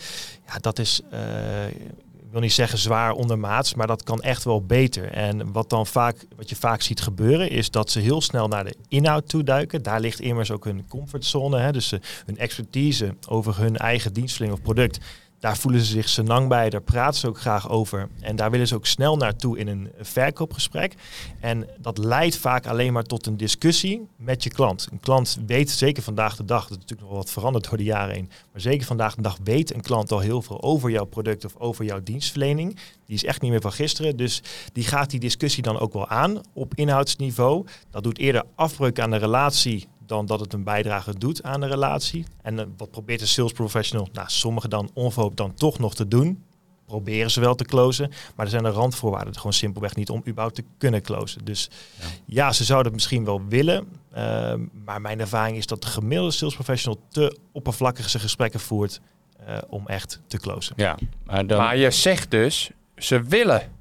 ja, 0.47 0.57
dat 0.57 0.79
is, 0.79 1.01
eh, 1.11 1.67
ik 1.67 2.31
wil 2.31 2.41
niet 2.41 2.53
zeggen 2.53 2.77
zwaar 2.77 3.11
ondermaats, 3.11 3.73
maar 3.73 3.87
dat 3.87 4.03
kan 4.03 4.21
echt 4.21 4.43
wel 4.43 4.65
beter. 4.65 5.11
En 5.11 5.51
wat 5.51 5.69
dan 5.69 5.87
vaak, 5.87 6.25
wat 6.35 6.49
je 6.49 6.55
vaak 6.55 6.81
ziet 6.81 7.01
gebeuren, 7.01 7.49
is 7.49 7.69
dat 7.69 7.91
ze 7.91 7.99
heel 7.99 8.21
snel 8.21 8.47
naar 8.47 8.63
de 8.63 8.75
inhoud 8.87 9.29
toe 9.29 9.43
duiken. 9.43 9.83
Daar 9.83 9.99
ligt 9.99 10.19
immers 10.19 10.51
ook 10.51 10.65
hun 10.65 10.87
comfortzone, 10.87 11.59
hè, 11.59 11.71
dus 11.71 11.91
eh, 11.91 11.99
hun 12.25 12.37
expertise 12.37 13.15
over 13.27 13.57
hun 13.57 13.77
eigen 13.77 14.13
dienstverlening 14.13 14.59
of 14.59 14.65
product. 14.65 14.99
Daar 15.43 15.57
voelen 15.57 15.81
ze 15.81 15.91
zich 15.91 16.09
senang 16.09 16.47
bij, 16.47 16.69
daar 16.69 16.81
praten 16.81 17.19
ze 17.19 17.27
ook 17.27 17.39
graag 17.39 17.69
over. 17.69 18.09
En 18.19 18.35
daar 18.35 18.51
willen 18.51 18.67
ze 18.67 18.75
ook 18.75 18.85
snel 18.85 19.17
naartoe 19.17 19.57
in 19.57 19.67
een 19.67 19.91
verkoopgesprek. 20.01 20.95
En 21.39 21.67
dat 21.77 21.97
leidt 21.97 22.37
vaak 22.37 22.67
alleen 22.67 22.93
maar 22.93 23.03
tot 23.03 23.25
een 23.25 23.37
discussie 23.37 24.07
met 24.17 24.43
je 24.43 24.49
klant. 24.49 24.87
Een 24.91 24.99
klant 24.99 25.37
weet 25.45 25.69
zeker 25.69 26.03
vandaag 26.03 26.35
de 26.35 26.45
dag, 26.45 26.61
dat 26.61 26.69
is 26.69 26.75
natuurlijk 26.75 27.01
nog 27.01 27.09
wel 27.09 27.19
wat 27.19 27.29
veranderd 27.29 27.69
door 27.69 27.77
de 27.77 27.83
jaren 27.83 28.13
heen, 28.13 28.29
maar 28.51 28.61
zeker 28.61 28.85
vandaag 28.85 29.15
de 29.15 29.21
dag 29.21 29.37
weet 29.43 29.73
een 29.73 29.81
klant 29.81 30.11
al 30.11 30.19
heel 30.19 30.41
veel 30.41 30.61
over 30.61 30.89
jouw 30.89 31.05
product 31.05 31.45
of 31.45 31.55
over 31.57 31.85
jouw 31.85 32.03
dienstverlening. 32.03 32.79
Die 33.05 33.15
is 33.15 33.25
echt 33.25 33.41
niet 33.41 33.51
meer 33.51 33.61
van 33.61 33.71
gisteren, 33.71 34.17
dus 34.17 34.41
die 34.73 34.83
gaat 34.83 35.09
die 35.09 35.19
discussie 35.19 35.63
dan 35.63 35.79
ook 35.79 35.93
wel 35.93 36.07
aan 36.07 36.41
op 36.53 36.75
inhoudsniveau. 36.75 37.65
Dat 37.89 38.03
doet 38.03 38.17
eerder 38.17 38.43
afbreuk 38.55 38.99
aan 38.99 39.11
de 39.11 39.17
relatie 39.17 39.87
dan 40.05 40.25
dat 40.25 40.39
het 40.39 40.53
een 40.53 40.63
bijdrage 40.63 41.17
doet 41.17 41.43
aan 41.43 41.59
de 41.59 41.67
relatie. 41.67 42.25
En 42.41 42.59
eh, 42.59 42.65
wat 42.77 42.91
probeert 42.91 43.21
een 43.21 43.27
sales 43.27 43.51
professional? 43.51 44.07
Nou, 44.13 44.27
sommigen 44.29 44.69
dan 44.69 44.89
onverhoopt 44.93 45.37
dan 45.37 45.53
toch 45.53 45.79
nog 45.79 45.95
te 45.95 46.07
doen. 46.07 46.43
Proberen 46.85 47.31
ze 47.31 47.39
wel 47.39 47.55
te 47.55 47.65
closen, 47.65 48.11
maar 48.35 48.45
er 48.45 48.51
zijn 48.51 48.63
de 48.63 48.69
randvoorwaarden 48.69 49.35
gewoon 49.35 49.53
simpelweg 49.53 49.95
niet 49.95 50.09
om 50.09 50.19
überhaupt 50.27 50.55
te 50.55 50.63
kunnen 50.77 51.01
closen. 51.01 51.45
Dus 51.45 51.69
Ja. 51.99 52.05
ja, 52.25 52.51
ze 52.51 52.63
zouden 52.63 52.85
het 52.85 53.01
misschien 53.01 53.25
wel 53.25 53.41
willen, 53.47 53.87
ehm, 54.13 54.59
maar 54.85 55.01
mijn 55.01 55.19
ervaring 55.19 55.57
is 55.57 55.67
dat 55.67 55.81
de 55.81 55.87
gemiddelde 55.87 56.31
sales 56.31 56.53
professional 56.53 56.99
te 57.09 57.37
oppervlakkig 57.51 58.09
zijn 58.09 58.23
gesprekken 58.23 58.59
voert 58.59 59.01
eh, 59.45 59.57
om 59.69 59.87
echt 59.87 60.19
te 60.27 60.37
closen. 60.37 60.73
ja, 60.77 60.97
maar 61.25 61.47
dan... 61.47 61.57
Maar 61.57 61.77
je 61.77 61.91
zegt 61.91 62.31
dus, 62.31 62.71
ze 62.97 63.21
willen. 63.23 63.71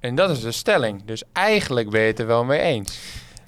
En 0.00 0.14
dat 0.14 0.30
is 0.30 0.40
de 0.40 0.52
stelling. 0.52 1.04
Dus 1.04 1.22
eigenlijk 1.32 1.90
ben 1.90 2.00
je 2.00 2.06
het 2.06 2.18
er 2.18 2.26
wel 2.26 2.44
mee 2.44 2.60
eens. 2.60 2.98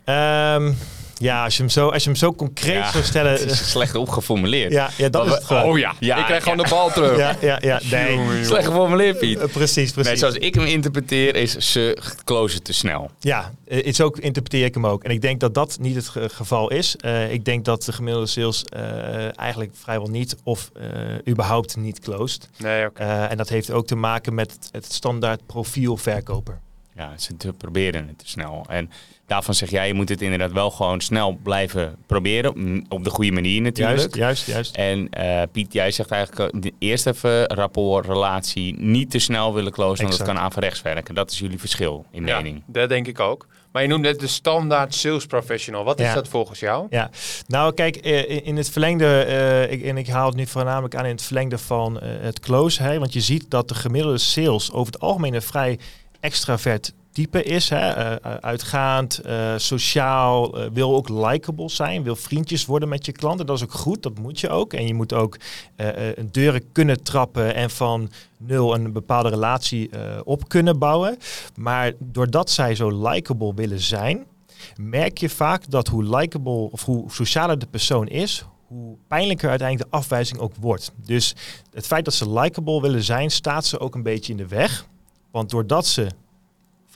Ehm, 0.05 0.73
ja, 1.19 1.45
als 1.45 1.57
je 1.57 1.63
hem 1.63 1.71
zo, 1.71 1.89
als 1.89 2.03
je 2.03 2.09
hem 2.09 2.19
zo 2.19 2.33
concreet 2.35 2.75
Ja, 2.75 2.91
zou 2.91 3.05
stellen. 3.13 3.33
het 3.33 3.43
is 3.51 3.71
slecht 3.71 3.95
opgeformuleerd. 3.95 4.73
ja, 4.73 4.91
ja, 4.97 5.09
dat 5.09 5.27
is 5.27 5.33
het 5.33 5.45
gewoon. 5.45 5.63
Oh 5.63 5.79
ja, 5.79 5.95
Ja, 6.01 6.17
ik 6.17 6.25
krijg 6.25 6.45
ja. 6.45 6.51
gewoon 6.51 6.65
de 6.65 6.71
bal 6.75 6.91
terug. 6.91 7.17
Ja, 7.19 7.37
ja, 7.41 7.59
ja. 7.63 7.81
Nee. 7.91 8.45
Slecht 8.45 8.67
geformuleerd, 8.67 9.19
Piet. 9.19 9.39
Eh, 9.39 9.49
precies, 9.53 9.93
precies. 9.93 10.11
Nee, 10.11 10.17
zoals 10.17 10.35
ik 10.35 10.55
hem 10.55 10.65
interpreteer 10.65 11.37
is 11.37 11.57
ze 11.57 11.99
closen 12.25 12.63
te 12.63 12.73
snel. 12.73 13.11
Ja, 13.21 13.53
eh, 13.65 13.93
zo 13.93 14.09
interpreteer 14.09 14.65
ik 14.65 14.75
hem 14.75 14.87
ook. 14.87 15.05
En 15.05 15.11
ik 15.11 15.21
denk 15.21 15.41
dat 15.41 15.55
dat 15.55 15.77
niet 15.81 15.95
het 15.97 16.09
ge- 16.09 16.29
geval 16.33 16.71
is. 16.71 16.97
Eh, 16.97 17.33
ik 17.33 17.45
denk 17.45 17.65
dat 17.65 17.83
de 17.85 17.93
gemiddelde 17.93 18.27
sales 18.29 18.65
eh, 18.65 19.39
eigenlijk 19.39 19.71
vrijwel 19.77 20.09
niet 20.09 20.37
of 20.43 20.71
eh, 20.75 20.89
überhaupt 21.29 21.77
niet 21.77 22.01
closed. 22.01 22.49
Nee, 22.59 22.87
oké. 22.87 23.03
Eh, 23.03 23.31
en 23.31 23.37
dat 23.37 23.49
heeft 23.49 23.71
ook 23.71 23.87
te 23.87 23.97
maken 23.97 24.35
met 24.35 24.53
het, 24.53 24.69
het 24.73 24.93
standaard 24.93 25.47
profiel 25.47 25.97
verkoper. 25.97 26.59
Ja, 26.97 27.13
ze 27.19 27.37
te 27.37 27.53
proberen 27.53 28.07
het 28.09 28.19
te 28.19 28.29
snel. 28.29 28.65
En 28.69 28.91
daarvan 29.27 29.55
zeg 29.55 29.71
jij, 29.71 29.87
je 29.87 29.95
moet 29.95 30.09
het 30.09 30.23
inderdaad 30.23 30.53
wel 30.53 30.71
gewoon 30.71 31.01
snel 31.01 31.39
blijven 31.43 31.97
proberen. 32.07 32.85
Op 32.89 33.05
de 33.05 33.11
goede 33.11 33.33
manier 33.33 33.63
natuurlijk. 33.63 33.99
Juist, 33.99 34.17
juist, 34.17 34.47
juist. 34.47 34.77
En 34.77 35.09
eh, 35.11 35.43
Piet, 35.53 35.73
jij 35.73 35.91
zegt 35.91 36.11
eigenlijk 36.11 36.55
eh, 36.55 36.61
de- 36.61 36.73
eerst 36.79 37.07
even 37.07 37.45
rapport, 37.47 38.07
relatie, 38.07 38.75
niet 38.79 39.11
te 39.11 39.19
snel 39.19 39.55
willen 39.55 39.73
closen, 39.73 40.05
want 40.05 40.19
dat 40.19 40.27
kan 40.27 40.39
averechts 40.39 40.83
werken. 40.83 41.15
Dat 41.15 41.31
is 41.31 41.39
jullie 41.39 41.59
verschil 41.59 42.05
in 42.11 42.27
Ja, 42.27 42.37
mening. 42.37 42.63
dat 42.67 42.89
denk 42.89 43.07
ik 43.07 43.21
ook. 43.21 43.47
Maar 43.73 43.85
je 43.85 43.91
noemde 43.91 44.09
het 44.09 44.21
de 44.21 44.27
standaard 44.27 44.95
sales 44.95 45.27
professional. 45.27 45.85
Wat 45.85 46.01
is 46.01 46.07
Ja. 46.07 46.15
dat 46.15 46.29
volgens 46.29 46.59
jou? 46.61 46.87
Ja, 46.91 47.11
nou 47.47 47.75
kijk, 47.75 47.97
eh, 47.97 48.47
in- 48.47 48.57
het 48.57 48.71
verlengde, 48.71 49.07
eh, 49.23 49.73
ik, 49.73 49.83
en 49.85 49.97
ik 49.97 50.07
haal 50.09 50.27
het 50.27 50.37
nu 50.37 50.47
voornamelijk 50.47 50.95
aan 50.95 51.05
in 51.05 51.11
het 51.11 51.23
verlengde 51.23 51.59
van 51.59 52.01
het 52.03 52.41
close, 52.41 52.83
hè, 52.83 52.99
want 52.99 53.13
je 53.13 53.21
ziet 53.21 53.45
dat 53.51 53.69
de 53.69 53.75
gemiddelde 53.75 54.19
sales 54.19 54.73
over 54.73 54.93
het 54.93 55.03
algemeen 55.03 55.35
een 55.35 55.43
vrij 55.43 55.79
extravert 56.21 56.93
type 57.17 57.43
is. 57.43 57.69
Hè, 57.69 57.91
eh, 57.91 58.13
eh, 58.13 58.35
uitgaand, 58.41 59.19
eh, 59.19 59.55
sociaal, 59.57 60.71
wil 60.73 60.95
ook 60.95 61.09
likable 61.09 61.69
zijn, 61.69 62.03
wil 62.03 62.17
vriendjes 62.17 62.67
worden 62.67 62.89
met 62.89 63.07
je 63.07 63.13
klanten. 63.13 63.47
Dat 63.47 63.57
is 63.57 63.63
ook 63.63 63.73
goed, 63.73 64.03
dat 64.03 64.19
moet 64.19 64.41
je 64.41 64.49
ook. 64.49 64.73
En 64.73 64.87
je 64.87 64.95
moet 64.95 65.13
ook 65.13 65.37
deuren 66.31 66.73
kunnen 66.73 67.03
trappen 67.03 67.55
en 67.55 67.71
van 67.71 68.11
nul 68.37 68.75
een 68.75 68.93
bepaalde 68.93 69.29
relatie 69.29 69.91
op 70.25 70.49
kunnen 70.49 70.79
bouwen. 70.79 71.19
Maar 71.55 71.93
doordat 71.99 72.51
zij 72.51 72.75
zo 72.75 73.09
likable 73.09 73.55
willen 73.55 73.81
zijn, 73.81 74.27
merk 74.77 75.19
je 75.19 75.29
vaak 75.29 75.71
dat 75.71 75.89
hoe 75.89 76.17
likable 76.17 76.71
of 76.71 76.85
hoe 76.85 77.11
socialer 77.11 77.59
de 77.59 77.67
persoon 77.67 78.09
is, 78.09 78.45
hoe 78.67 78.97
pijnlijker 79.09 79.49
uiteindelijk 79.49 79.91
de 79.91 79.97
afwijzing 79.97 80.41
ook 80.41 80.53
wordt. 80.61 80.93
Dus 80.97 81.35
het 81.73 81.87
feit 81.87 82.05
dat 82.05 82.15
ze 82.15 82.31
likable 82.31 82.81
willen 82.81 83.03
zijn, 83.03 83.31
staat 83.31 83.67
ze 83.67 83.79
ook 83.79 83.95
een 83.95 84.03
beetje 84.03 84.33
in 84.33 84.39
de 84.39 84.49
weg. 84.49 84.87
Want 85.31 85.51
doordat 85.51 85.87
ze 85.87 86.07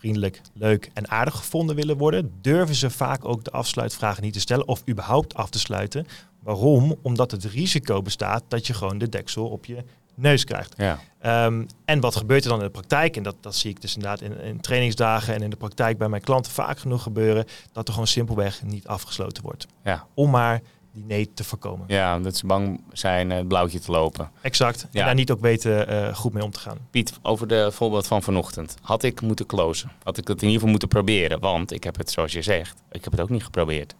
vriendelijk, 0.01 0.41
leuk 0.55 0.91
en 0.95 1.11
aardig 1.11 1.37
gevonden 1.37 1.77
willen 1.77 1.97
worden, 1.97 2.33
durven 2.41 2.75
ze 2.75 2.91
vaak 2.91 3.25
ook 3.25 3.45
de 3.45 3.51
afsluitvragen 3.51 4.23
niet 4.23 4.33
te 4.33 4.41
stellen 4.41 4.69
of 4.69 4.83
überhaupt 4.89 5.35
af 5.35 5.51
te 5.51 5.59
sluiten. 5.59 6.07
Waarom? 6.43 6.97
Omdat 7.03 7.31
het 7.31 7.45
risico 7.45 8.03
bestaat 8.03 8.43
dat 8.49 8.67
je 8.67 8.75
gewoon 8.75 8.99
de 8.99 9.09
deksel 9.09 9.49
op 9.49 9.65
je 9.65 9.85
neus 10.15 10.45
krijgt. 10.45 10.75
Ja. 10.77 10.99
Ehm, 11.19 11.65
en 11.85 12.01
wat 12.01 12.17
gebeurt 12.17 12.43
er 12.45 12.51
dan 12.51 12.59
in 12.59 12.65
de 12.65 12.71
praktijk? 12.71 13.17
En 13.17 13.23
dat, 13.23 13.37
dat 13.41 13.57
zie 13.57 13.71
ik 13.71 13.81
dus 13.81 13.95
inderdaad 13.95 14.21
in, 14.21 14.41
in 14.41 14.61
trainingsdagen 14.61 15.35
en 15.35 15.43
in 15.43 15.51
de 15.51 15.57
praktijk 15.57 15.99
bij 15.99 16.09
mijn 16.09 16.23
klanten 16.23 16.53
vaak 16.53 16.79
genoeg 16.79 17.03
gebeuren, 17.03 17.45
dat 17.73 17.87
er 17.87 17.93
gewoon 17.93 18.09
simpelweg 18.09 18.63
niet 18.63 18.87
afgesloten 18.87 19.43
wordt. 19.43 19.67
Ja. 19.85 20.07
Om 20.15 20.31
maar 20.31 20.61
die 20.93 21.05
nee 21.05 21.31
te 21.35 21.45
voorkomen. 21.45 21.85
ja, 21.89 22.17
omdat 22.17 22.37
ze 22.37 22.47
bang 22.47 22.81
zijn 22.93 23.31
eh, 23.31 23.37
het 23.39 23.49
blauwtje 23.49 23.79
te 23.81 23.91
lopen. 23.91 24.31
Exact. 24.41 24.87
Ja. 24.91 25.01
En 25.01 25.07
daar 25.07 25.15
niet 25.15 25.31
ook 25.31 25.41
weten 25.41 25.89
eh, 25.89 26.15
goed 26.15 26.33
mee 26.33 26.45
om 26.45 26.51
te 26.51 26.61
gaan. 26.61 26.79
Piet, 26.91 27.13
over 27.23 27.47
de 27.49 27.73
voorbeeld 27.73 28.07
van 28.07 28.23
vanochtend. 28.23 28.75
Had 28.83 29.03
ik 29.03 29.21
moeten 29.21 29.47
closen? 29.47 29.91
Had 30.03 30.17
ik 30.19 30.29
het 30.29 30.37
in 30.37 30.43
ieder 30.43 30.53
geval 30.55 30.69
moeten 30.71 30.89
proberen? 30.89 31.41
Want 31.41 31.73
ik 31.73 31.85
heb 31.85 31.97
het, 31.97 32.11
zoals 32.11 32.33
je 32.33 32.43
zegt, 32.43 32.83
ik 32.91 33.05
heb 33.05 33.13
het 33.13 33.21
ook 33.21 33.29
niet 33.31 33.45
geprobeerd. 33.45 33.95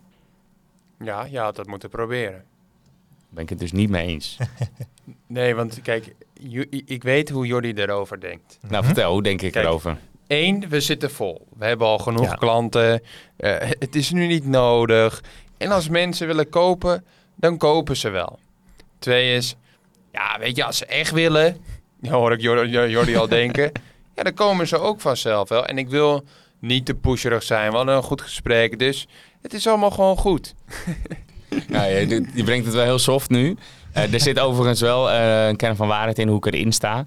Ja, 1.05 1.25
je 1.25 1.39
had 1.39 1.57
dat 1.57 1.67
moeten 1.67 1.89
proberen. 1.89 2.45
Ben 3.29 3.43
ik 3.43 3.49
het 3.49 3.59
dus 3.59 3.73
niet 3.73 3.91
mee 3.91 4.07
eens. 4.07 4.37
Nee, 5.27 5.55
want 5.55 5.83
kijk, 5.83 6.15
ik 6.87 7.03
weet 7.03 7.29
hoe 7.31 7.47
Jordi 7.47 7.73
erover 7.73 8.21
denkt. 8.21 8.59
Nou, 8.69 8.85
vertel, 8.85 9.13
hoe 9.13 9.23
denk 9.23 9.43
ik 9.43 9.53
Kijk, 9.53 9.65
erover? 9.65 9.99
Eén, 10.27 10.69
we 10.69 10.81
zitten 10.81 11.11
vol. 11.11 11.47
We 11.59 11.65
hebben 11.65 11.87
al 11.87 11.99
genoeg 11.99 12.25
Ja. 12.25 12.35
klanten. 12.35 13.03
Eh, 13.37 13.55
het 13.79 13.95
is 13.95 14.11
nu 14.11 14.27
niet 14.27 14.47
nodig. 14.47 15.23
En 15.61 15.71
als 15.71 15.89
mensen 15.89 16.27
willen 16.27 16.49
kopen, 16.49 17.05
dan 17.37 17.57
kopen 17.57 17.97
ze 17.97 18.09
wel. 18.09 18.39
Twee 18.99 19.35
is, 19.37 19.57
ja, 20.13 20.39
weet 20.39 20.57
je, 20.57 20.65
als 20.65 20.77
ze 20.77 20.87
echt 20.87 21.13
willen, 21.13 21.57
ja, 22.01 22.13
hoor 22.13 22.33
ik 22.33 22.41
Jordi, 22.41 22.71
Jordi 22.89 23.17
al 23.17 23.29
denken, 23.29 23.73
ja, 24.17 24.23
dan 24.23 24.35
komen 24.35 24.69
ze 24.69 24.79
ook 24.79 25.01
vanzelf 25.01 25.49
wel. 25.49 25.67
En 25.67 25.79
ik 25.79 25.89
wil 25.89 26.25
niet 26.59 26.87
te 26.87 26.95
pusherig 26.95 27.43
zijn. 27.43 27.71
We 27.71 27.77
hadden 27.77 27.95
een 27.95 28.03
goed 28.03 28.21
gesprek, 28.21 28.79
dus 28.79 29.09
het 29.43 29.55
is 29.55 29.67
allemaal 29.67 29.91
gewoon 29.91 30.17
goed. 30.17 30.55
Ja, 31.69 31.85
je 31.85 32.43
brengt 32.45 32.65
het 32.67 32.75
wel 32.75 32.85
heel 32.85 32.99
soft 32.99 33.31
nu. 33.31 33.57
Eh, 33.93 34.13
er 34.13 34.21
zit 34.21 34.39
overigens 34.39 34.81
wel 34.81 35.11
eh, 35.11 35.47
een 35.47 35.57
kern 35.57 35.77
van 35.77 35.89
waarheid 35.89 36.19
in 36.19 36.29
hoe 36.29 36.37
ik 36.37 36.47
erin 36.47 36.73
sta. 36.73 37.05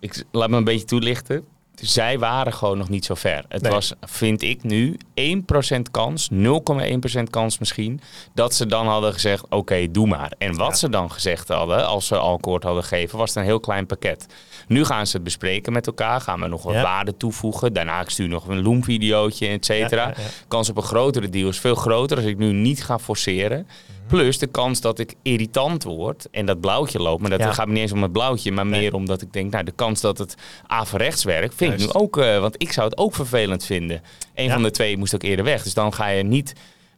Ik 0.00 0.24
laat 0.30 0.50
me 0.50 0.56
een 0.56 0.64
beetje 0.64 0.84
toelichten. 0.84 1.44
Zij 1.86 2.18
waren 2.18 2.52
gewoon 2.52 2.78
nog 2.78 2.88
niet 2.88 3.04
zo 3.04 3.14
ver. 3.14 3.44
Het 3.48 3.62
Nee. 3.62 3.72
was, 3.72 3.92
vind 4.00 4.42
ik 4.42 4.62
nu, 4.62 4.96
1% 5.14 5.90
kans, 5.90 6.28
0,1% 6.32 7.30
kans 7.30 7.58
misschien, 7.58 8.00
dat 8.34 8.54
ze 8.54 8.66
dan 8.66 8.86
hadden 8.86 9.12
gezegd, 9.12 9.48
oké, 9.48 9.90
doe 9.90 10.06
maar. 10.06 10.32
En 10.38 10.56
wat 10.56 10.68
Ja. 10.70 10.74
ze 10.74 10.88
dan 10.88 11.10
gezegd 11.10 11.48
hadden, 11.48 11.86
als 11.86 12.06
ze 12.06 12.16
al 12.16 12.32
akkoord 12.34 12.62
hadden 12.62 12.82
gegeven, 12.82 13.18
was 13.18 13.28
het 13.28 13.38
een 13.38 13.44
heel 13.44 13.60
klein 13.60 13.86
pakket. 13.86 14.26
Nu 14.68 14.84
gaan 14.84 15.06
ze 15.06 15.14
het 15.16 15.24
bespreken 15.24 15.72
met 15.72 15.86
elkaar, 15.86 16.20
gaan 16.20 16.40
we 16.40 16.46
nog 16.46 16.62
wat 16.62 16.74
Ja. 16.74 16.82
waarde 16.82 17.16
toevoegen. 17.16 17.72
Daarna 17.72 18.00
ik 18.00 18.10
stuur 18.10 18.28
nog 18.28 18.48
een 18.48 18.62
Loom-videootje, 18.62 19.46
et 19.48 19.64
cetera. 19.64 20.06
Ja. 20.08 20.14
Kans 20.48 20.68
op 20.70 20.76
een 20.76 20.82
grotere 20.82 21.28
deal 21.28 21.48
is 21.48 21.58
veel 21.60 21.74
groter 21.74 22.16
als 22.16 22.26
ik 22.26 22.38
nu 22.38 22.52
niet 22.52 22.84
ga 22.84 22.98
forceren. 22.98 23.66
Plus 24.06 24.38
de 24.38 24.46
kans 24.46 24.80
dat 24.80 24.98
ik 24.98 25.14
irritant 25.22 25.84
word 25.84 26.26
en 26.30 26.46
dat 26.46 26.60
blauwtje 26.60 26.98
loopt. 26.98 27.20
Maar 27.20 27.30
dat 27.30 27.40
Ja. 27.40 27.52
gaat 27.52 27.66
me 27.66 27.72
niet 27.72 27.82
eens 27.82 27.92
om 27.92 28.02
het 28.02 28.12
blauwtje, 28.12 28.52
maar 28.52 28.66
Nee. 28.66 28.80
meer 28.80 28.94
omdat 28.94 29.22
ik 29.22 29.32
denk, 29.32 29.52
nou, 29.52 29.64
de 29.64 29.72
kans 29.72 30.00
dat 30.00 30.18
het 30.18 30.34
averechts 30.66 31.24
werkt, 31.24 31.54
vind 31.54 31.72
ik 31.72 31.78
nu 31.78 31.92
ook, 31.92 32.16
eh, 32.18 32.38
want 32.40 32.54
ik 32.62 32.72
zou 32.72 32.88
het 32.88 32.98
ook 32.98 33.14
vervelend 33.14 33.64
vinden. 33.64 34.02
Een 34.34 34.44
Ja. 34.44 34.52
van 34.52 34.62
de 34.62 34.70
twee 34.70 34.96
moest 34.96 35.14
ook 35.14 35.22
eerder 35.22 35.44
weg. 35.44 35.62
Dus 35.62 35.74
dan 35.74 35.92
ga 35.94 36.08
je 36.08 36.22
niet. 36.22 36.52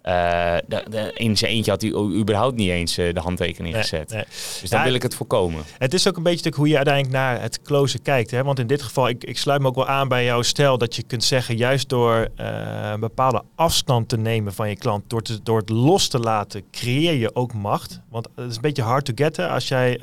Eh, 0.07 0.57
de, 0.67 0.85
de, 0.91 1.11
in 1.15 1.37
zijn 1.37 1.51
eentje 1.51 1.71
had 1.71 1.83
hij 1.83 1.91
überhaupt 1.93 2.57
niet 2.57 2.71
eens 2.71 2.99
eh, 2.99 3.15
de 3.15 3.21
handtekening 3.21 3.75
Nee, 3.75 3.83
gezet. 3.83 4.11
nee. 4.11 4.25
Dus 4.61 4.71
dan 4.71 4.79
Ja, 4.79 4.85
wil 4.85 4.95
ik 4.95 5.03
het 5.03 5.15
voorkomen. 5.15 5.63
Het 5.79 5.95
is 5.95 6.09
ook 6.09 6.17
een 6.17 6.23
beetje 6.23 6.53
hoe 6.57 6.69
je 6.69 6.77
uiteindelijk 6.77 7.15
naar 7.15 7.41
het 7.41 7.63
closen 7.63 8.03
kijkt. 8.03 8.31
Hè? 8.31 8.45
Want 8.45 8.59
in 8.59 8.67
dit 8.67 8.83
geval, 8.83 9.09
ik, 9.09 9.25
ik 9.25 9.39
sluit 9.39 9.61
me 9.61 9.67
ook 9.67 9.75
wel 9.75 9.87
aan 9.87 10.09
bij 10.09 10.25
jouw 10.25 10.43
stijl 10.43 10.79
dat 10.79 10.97
je 10.97 11.03
kunt 11.03 11.25
zeggen, 11.25 11.57
juist 11.57 11.89
door 11.89 12.29
eh, 12.37 12.91
een 12.93 13.01
bepaalde 13.01 13.43
afstand 13.55 14.09
te 14.09 14.17
nemen 14.19 14.55
van 14.55 14.69
je 14.69 14.77
klant, 14.77 15.03
door, 15.11 15.23
te, 15.23 15.43
door 15.43 15.59
het 15.59 15.69
los 15.69 16.09
te 16.09 16.19
laten, 16.19 16.63
creëer 16.71 17.15
je 17.15 17.35
ook 17.35 17.53
macht. 17.53 18.01
Want 18.11 18.29
het 18.35 18.51
is 18.51 18.57
een 18.57 18.63
beetje 18.63 18.83
hard 18.83 19.05
to 19.05 19.13
get. 19.15 19.37
Hè? 19.37 19.49
Als 19.49 19.69
jij 19.69 20.01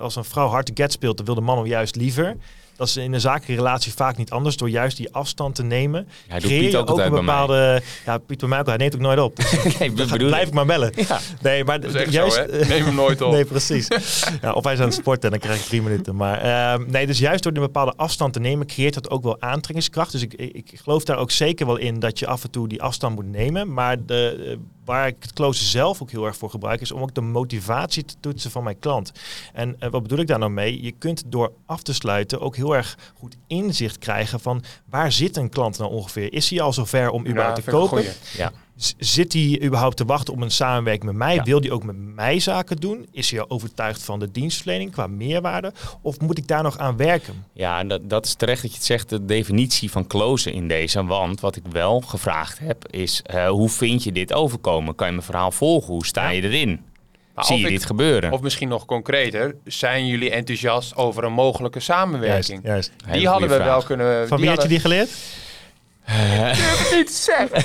als 0.00 0.16
een 0.16 0.24
vrouw 0.24 0.48
hard 0.48 0.66
to 0.66 0.72
get 0.74 0.92
speelt, 0.92 1.16
dan 1.16 1.26
wil 1.26 1.34
de 1.34 1.40
man 1.40 1.56
hem 1.58 1.66
juist 1.66 1.96
liever. 1.96 2.36
Dat 2.76 2.88
is 2.88 2.96
in 2.96 3.12
een 3.12 3.20
zakelijke 3.20 3.54
relatie 3.54 3.92
vaak 3.92 4.16
niet 4.16 4.30
anders. 4.30 4.56
Door 4.56 4.70
juist 4.70 4.96
die 4.96 5.12
afstand 5.12 5.54
te 5.54 5.62
nemen, 5.62 6.08
Hij 6.28 6.38
doet 6.38 6.48
creëer 6.48 6.62
Piet 6.62 6.70
je 6.70 6.78
ook 6.78 6.90
ook 6.90 6.98
een 6.98 7.10
bepaalde... 7.10 7.82
Ja, 8.06 8.18
Piet 8.18 8.38
bij 8.40 8.48
mij 8.48 8.58
ook. 8.58 8.66
Hij 8.66 8.76
neemt 8.76 8.94
ook 8.94 9.00
nooit 9.00 9.18
op. 9.18 9.36
Dus 9.36 9.50
Nee, 9.78 9.88
ik 9.88 9.96
dan 9.96 10.08
ga- 10.08 10.16
blijf 10.16 10.48
ik 10.48 10.54
maar 10.54 10.66
bellen. 10.66 10.92
Ja. 11.08 11.18
Nee, 11.42 11.64
maar 11.64 12.08
juist, 12.10 12.34
zo, 12.36 12.40
hè? 12.42 12.64
Neem 12.66 12.84
hem 12.84 12.94
nooit 12.94 13.20
op. 13.22 13.32
Nee, 13.36 13.44
precies. 13.44 13.88
Ja, 14.42 14.52
of 14.52 14.64
hij 14.64 14.72
is 14.72 14.78
aan 14.78 14.84
het 14.86 14.94
sporten 14.94 15.22
en 15.22 15.30
dan 15.30 15.38
krijg 15.38 15.60
ik 15.60 15.66
drie 15.66 15.82
minuten. 15.82 16.16
Maar 16.16 16.40
ehm, 16.40 16.90
nee, 16.90 17.06
dus 17.06 17.18
juist 17.18 17.42
door 17.42 17.52
een 17.52 17.60
bepaalde 17.60 17.92
afstand 17.96 18.32
te 18.32 18.40
nemen, 18.40 18.66
creëert 18.66 18.94
dat 18.94 19.10
ook 19.10 19.22
wel 19.22 19.40
aantrekkingskracht. 19.40 20.12
Dus 20.12 20.22
ik, 20.22 20.34
ik, 20.34 20.70
geloof 20.82 21.04
daar 21.04 21.18
ook 21.18 21.30
zeker 21.30 21.66
wel 21.66 21.76
in 21.76 21.98
dat 22.00 22.18
je 22.18 22.26
af 22.26 22.44
en 22.44 22.50
toe 22.50 22.68
die 22.68 22.82
afstand 22.82 23.14
moet 23.14 23.30
nemen. 23.30 23.72
Maar 23.72 24.04
de, 24.04 24.58
waar 24.86 25.06
ik 25.06 25.16
het 25.18 25.32
closen 25.32 25.66
zelf 25.66 26.02
ook 26.02 26.10
heel 26.10 26.26
erg 26.26 26.36
voor 26.36 26.50
gebruik, 26.50 26.80
is 26.80 26.92
om 26.92 27.02
ook 27.02 27.14
de 27.14 27.20
motivatie 27.20 28.04
te 28.04 28.14
toetsen 28.20 28.50
van 28.50 28.64
mijn 28.64 28.78
klant. 28.78 29.12
En 29.52 29.76
eh, 29.78 29.90
wat 29.90 30.02
bedoel 30.02 30.18
ik 30.18 30.26
daar 30.26 30.38
nou 30.38 30.50
mee? 30.50 30.82
Je 30.82 30.92
kunt 30.92 31.22
door 31.26 31.52
af 31.66 31.82
te 31.82 31.94
sluiten 31.94 32.40
ook 32.40 32.56
heel 32.56 32.76
erg 32.76 32.98
goed 33.14 33.36
inzicht 33.46 33.98
krijgen 33.98 34.40
van 34.40 34.64
waar 34.90 35.12
zit 35.12 35.36
een 35.36 35.48
klant 35.48 35.78
nou 35.78 35.90
ongeveer? 35.90 36.32
Is 36.32 36.50
hij 36.50 36.60
al 36.60 36.72
zover 36.72 37.10
om 37.10 37.26
überhaupt 37.26 37.64
te 37.64 37.70
kopen? 37.70 38.04
Ja. 38.36 38.52
Zit 38.98 39.32
hij 39.32 39.60
überhaupt 39.62 39.96
te 39.96 40.04
wachten 40.04 40.34
op 40.34 40.40
een 40.40 40.50
samenwerking 40.50 41.04
met 41.04 41.14
mij? 41.14 41.34
Ja. 41.34 41.42
Wil 41.42 41.60
hij 41.60 41.70
ook 41.70 41.84
met 41.84 41.96
mij 41.96 42.38
zaken 42.38 42.76
doen? 42.76 43.06
Is 43.12 43.30
hij 43.30 43.40
al 43.40 43.50
overtuigd 43.50 44.02
van 44.02 44.18
de 44.18 44.30
dienstverlening 44.30 44.92
qua 44.92 45.06
meerwaarde? 45.06 45.72
Of 46.02 46.20
moet 46.20 46.38
ik 46.38 46.46
daar 46.48 46.62
nog 46.62 46.78
aan 46.78 46.96
werken? 46.96 47.44
Ja, 47.52 47.78
en 47.78 47.88
dat, 47.88 48.10
dat 48.10 48.24
is 48.26 48.34
terecht 48.34 48.62
dat 48.62 48.70
je 48.70 48.76
het 48.76 48.86
zegt, 48.86 49.08
de 49.08 49.24
definitie 49.24 49.90
van 49.90 50.06
closen 50.06 50.52
in 50.52 50.68
deze. 50.68 51.04
Want 51.04 51.40
wat 51.40 51.56
ik 51.56 51.62
wel 51.70 52.00
gevraagd 52.00 52.58
heb, 52.58 52.86
is 52.90 53.22
eh, 53.22 53.48
hoe 53.48 53.68
vind 53.68 54.02
je 54.04 54.12
dit 54.12 54.32
overkomen? 54.32 54.94
Kan 54.94 55.06
je 55.06 55.12
mijn 55.12 55.24
verhaal 55.24 55.52
volgen? 55.52 55.92
Hoe 55.92 56.06
sta 56.06 56.22
Ja. 56.22 56.28
je 56.30 56.42
erin? 56.42 56.80
Maar 57.34 57.44
Zie 57.44 57.56
je 57.58 57.62
ik- 57.64 57.68
dit 57.70 57.84
gebeuren? 57.86 58.32
Of 58.32 58.40
misschien 58.40 58.68
nog 58.68 58.84
concreter, 58.84 59.56
zijn 59.64 60.06
jullie 60.06 60.30
enthousiast 60.30 60.96
over 60.96 61.24
een 61.24 61.32
mogelijke 61.32 61.80
samenwerking? 61.80 62.60
juist. 62.64 62.92
Die 63.12 63.28
hadden 63.28 63.48
we 63.48 63.56
wel 63.56 63.82
kunnen... 63.82 64.28
Van 64.28 64.40
wie 64.40 64.48
had 64.48 64.62
je 64.62 64.68
die 64.68 64.80
geleerd? 64.80 65.10
Niet 66.92 67.10
zeggen? 67.10 67.64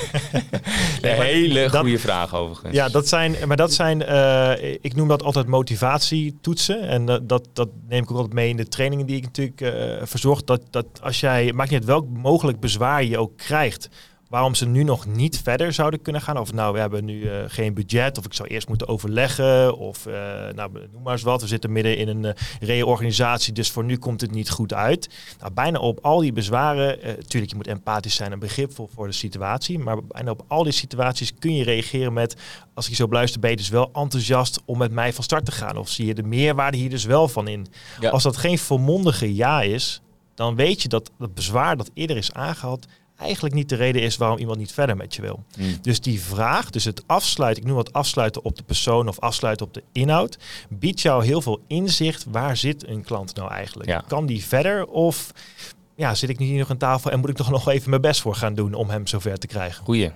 Een 1.02 1.20
hele 1.20 1.68
dat- 1.68 1.80
goede 1.80 1.98
vraag 1.98 2.34
overigens. 2.34 2.74
Ja, 2.74 2.88
dat 2.88 3.08
zijn, 3.08 3.36
maar 3.46 3.56
dat 3.56 3.72
zijn, 3.72 4.02
eh, 4.02 4.72
ik 4.80 4.94
noem 4.94 5.08
dat 5.08 5.22
altijd 5.22 5.46
motivatietoetsen. 5.46 6.80
En 6.88 7.04
dat, 7.04 7.28
dat, 7.28 7.48
dat 7.52 7.68
neem 7.88 8.02
ik 8.02 8.10
ook 8.10 8.16
altijd 8.16 8.34
mee 8.34 8.48
in 8.48 8.56
de 8.56 8.68
trainingen 8.68 9.06
die 9.06 9.16
ik 9.16 9.22
natuurlijk 9.22 9.60
eh 9.60 10.06
verzorg. 10.06 10.44
Dat, 10.44 10.62
dat 10.70 10.86
als 11.02 11.20
jij, 11.20 11.46
het 11.46 11.54
maakt 11.54 11.70
niet 11.70 11.78
uit 11.78 11.88
welk 11.88 12.08
mogelijk 12.08 12.60
bezwaar 12.60 13.04
je 13.04 13.18
ook 13.18 13.36
krijgt. 13.36 13.88
Waarom 14.32 14.54
ze 14.54 14.66
nu 14.66 14.82
nog 14.82 15.06
niet 15.06 15.40
verder 15.42 15.72
zouden 15.72 16.02
kunnen 16.02 16.22
gaan. 16.22 16.36
Of 16.36 16.52
nou, 16.52 16.72
we 16.72 16.78
hebben 16.78 17.04
nu 17.04 17.28
eh, 17.28 17.44
geen 17.46 17.74
budget. 17.74 18.18
Of 18.18 18.24
ik 18.24 18.34
zou 18.34 18.48
eerst 18.48 18.68
moeten 18.68 18.88
overleggen. 18.88 19.78
Of 19.78 20.06
eh, 20.06 20.12
nou, 20.54 20.72
noem 20.92 21.02
maar 21.02 21.12
eens 21.12 21.22
wat. 21.22 21.40
We 21.40 21.46
zitten 21.46 21.72
midden 21.72 21.96
in 21.96 22.08
een 22.08 22.24
eh, 22.24 22.32
reorganisatie. 22.60 23.52
Dus 23.52 23.70
voor 23.70 23.84
nu 23.84 23.96
komt 23.96 24.20
het 24.20 24.30
niet 24.30 24.50
goed 24.50 24.74
uit. 24.74 25.08
Nou, 25.40 25.52
bijna 25.52 25.78
op 25.78 25.98
al 26.02 26.20
die 26.20 26.32
bezwaren. 26.32 27.02
eh 27.02 27.12
tuurlijk, 27.12 27.50
je 27.50 27.56
moet 27.56 27.66
empathisch 27.66 28.14
zijn 28.14 28.32
en 28.32 28.38
begripvol 28.38 28.88
voor 28.94 29.06
de 29.06 29.12
situatie. 29.12 29.78
Maar 29.78 30.04
bijna 30.04 30.30
op 30.30 30.44
al 30.48 30.62
die 30.62 30.72
situaties 30.72 31.34
kun 31.38 31.54
je 31.54 31.64
reageren 31.64 32.12
met... 32.12 32.36
Als 32.74 32.88
ik 32.88 32.94
zo 32.94 33.08
beluister, 33.08 33.40
ben 33.40 33.50
je 33.50 33.56
dus 33.56 33.68
wel 33.68 33.90
enthousiast 33.92 34.60
om 34.64 34.78
met 34.78 34.92
mij 34.92 35.12
van 35.12 35.24
start 35.24 35.44
te 35.44 35.52
gaan. 35.52 35.76
Of 35.76 35.88
zie 35.88 36.06
je 36.06 36.14
de 36.14 36.22
meerwaarde 36.22 36.76
hier 36.76 36.90
dus 36.90 37.04
wel 37.04 37.28
van 37.28 37.48
in. 37.48 37.66
Ja. 38.00 38.10
Als 38.10 38.22
dat 38.22 38.36
geen 38.36 38.58
volmondige 38.58 39.34
ja 39.34 39.62
is, 39.62 40.02
dan 40.34 40.54
weet 40.54 40.82
je 40.82 40.88
dat 40.88 41.10
het 41.18 41.34
bezwaar 41.34 41.76
dat 41.76 41.90
eerder 41.94 42.16
is 42.16 42.32
aangehaald 42.32 42.86
eigenlijk 43.22 43.54
niet 43.54 43.68
de 43.68 43.74
reden 43.76 44.02
is 44.02 44.16
waarom 44.16 44.38
iemand 44.38 44.58
niet 44.58 44.72
verder 44.72 44.96
met 44.96 45.14
je 45.14 45.22
wil. 45.22 45.44
Hmm. 45.54 45.78
Dus 45.82 46.00
die 46.00 46.20
vraag, 46.20 46.70
dus 46.70 46.84
het 46.84 47.02
afsluiten, 47.06 47.62
ik 47.62 47.68
noem 47.68 47.78
het 47.78 47.92
afsluiten 47.92 48.44
op 48.44 48.56
de 48.56 48.62
persoon 48.62 49.08
of 49.08 49.20
afsluiten 49.20 49.66
op 49.66 49.74
de 49.74 49.82
inhoud, 49.92 50.38
biedt 50.68 51.00
jou 51.00 51.24
heel 51.24 51.42
veel 51.42 51.60
inzicht. 51.66 52.24
Waar 52.30 52.56
zit 52.56 52.88
een 52.88 53.02
klant 53.02 53.34
nou 53.34 53.50
eigenlijk? 53.50 53.88
Ja. 53.88 54.04
Kan 54.08 54.26
die 54.26 54.44
verder 54.44 54.86
of 54.86 55.32
ja, 55.94 56.14
zit 56.14 56.28
ik 56.28 56.38
nu 56.38 56.46
hier 56.46 56.58
nog 56.58 56.70
aan 56.70 56.76
tafel 56.76 57.10
en 57.10 57.20
moet 57.20 57.28
ik 57.28 57.36
toch 57.36 57.50
nog 57.50 57.68
even 57.68 57.90
mijn 57.90 58.02
best 58.02 58.20
voor 58.20 58.34
gaan 58.34 58.54
doen 58.54 58.74
om 58.74 58.90
hem 58.90 59.06
zover 59.06 59.38
te 59.38 59.46
krijgen? 59.46 59.84
Goeie. 59.84 60.10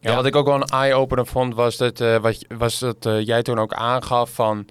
Ja, 0.00 0.14
wat 0.14 0.26
ik 0.26 0.36
ook 0.36 0.46
wel 0.46 0.54
een 0.54 0.62
eye-opener 0.62 1.26
vond, 1.26 1.54
was 1.54 1.76
dat, 1.76 2.00
eh, 2.00 2.16
wat, 2.16 2.44
was 2.48 2.78
dat 2.78 3.06
eh, 3.06 3.26
jij 3.26 3.42
toen 3.42 3.58
ook 3.58 3.74
aangaf 3.74 4.30
van... 4.30 4.66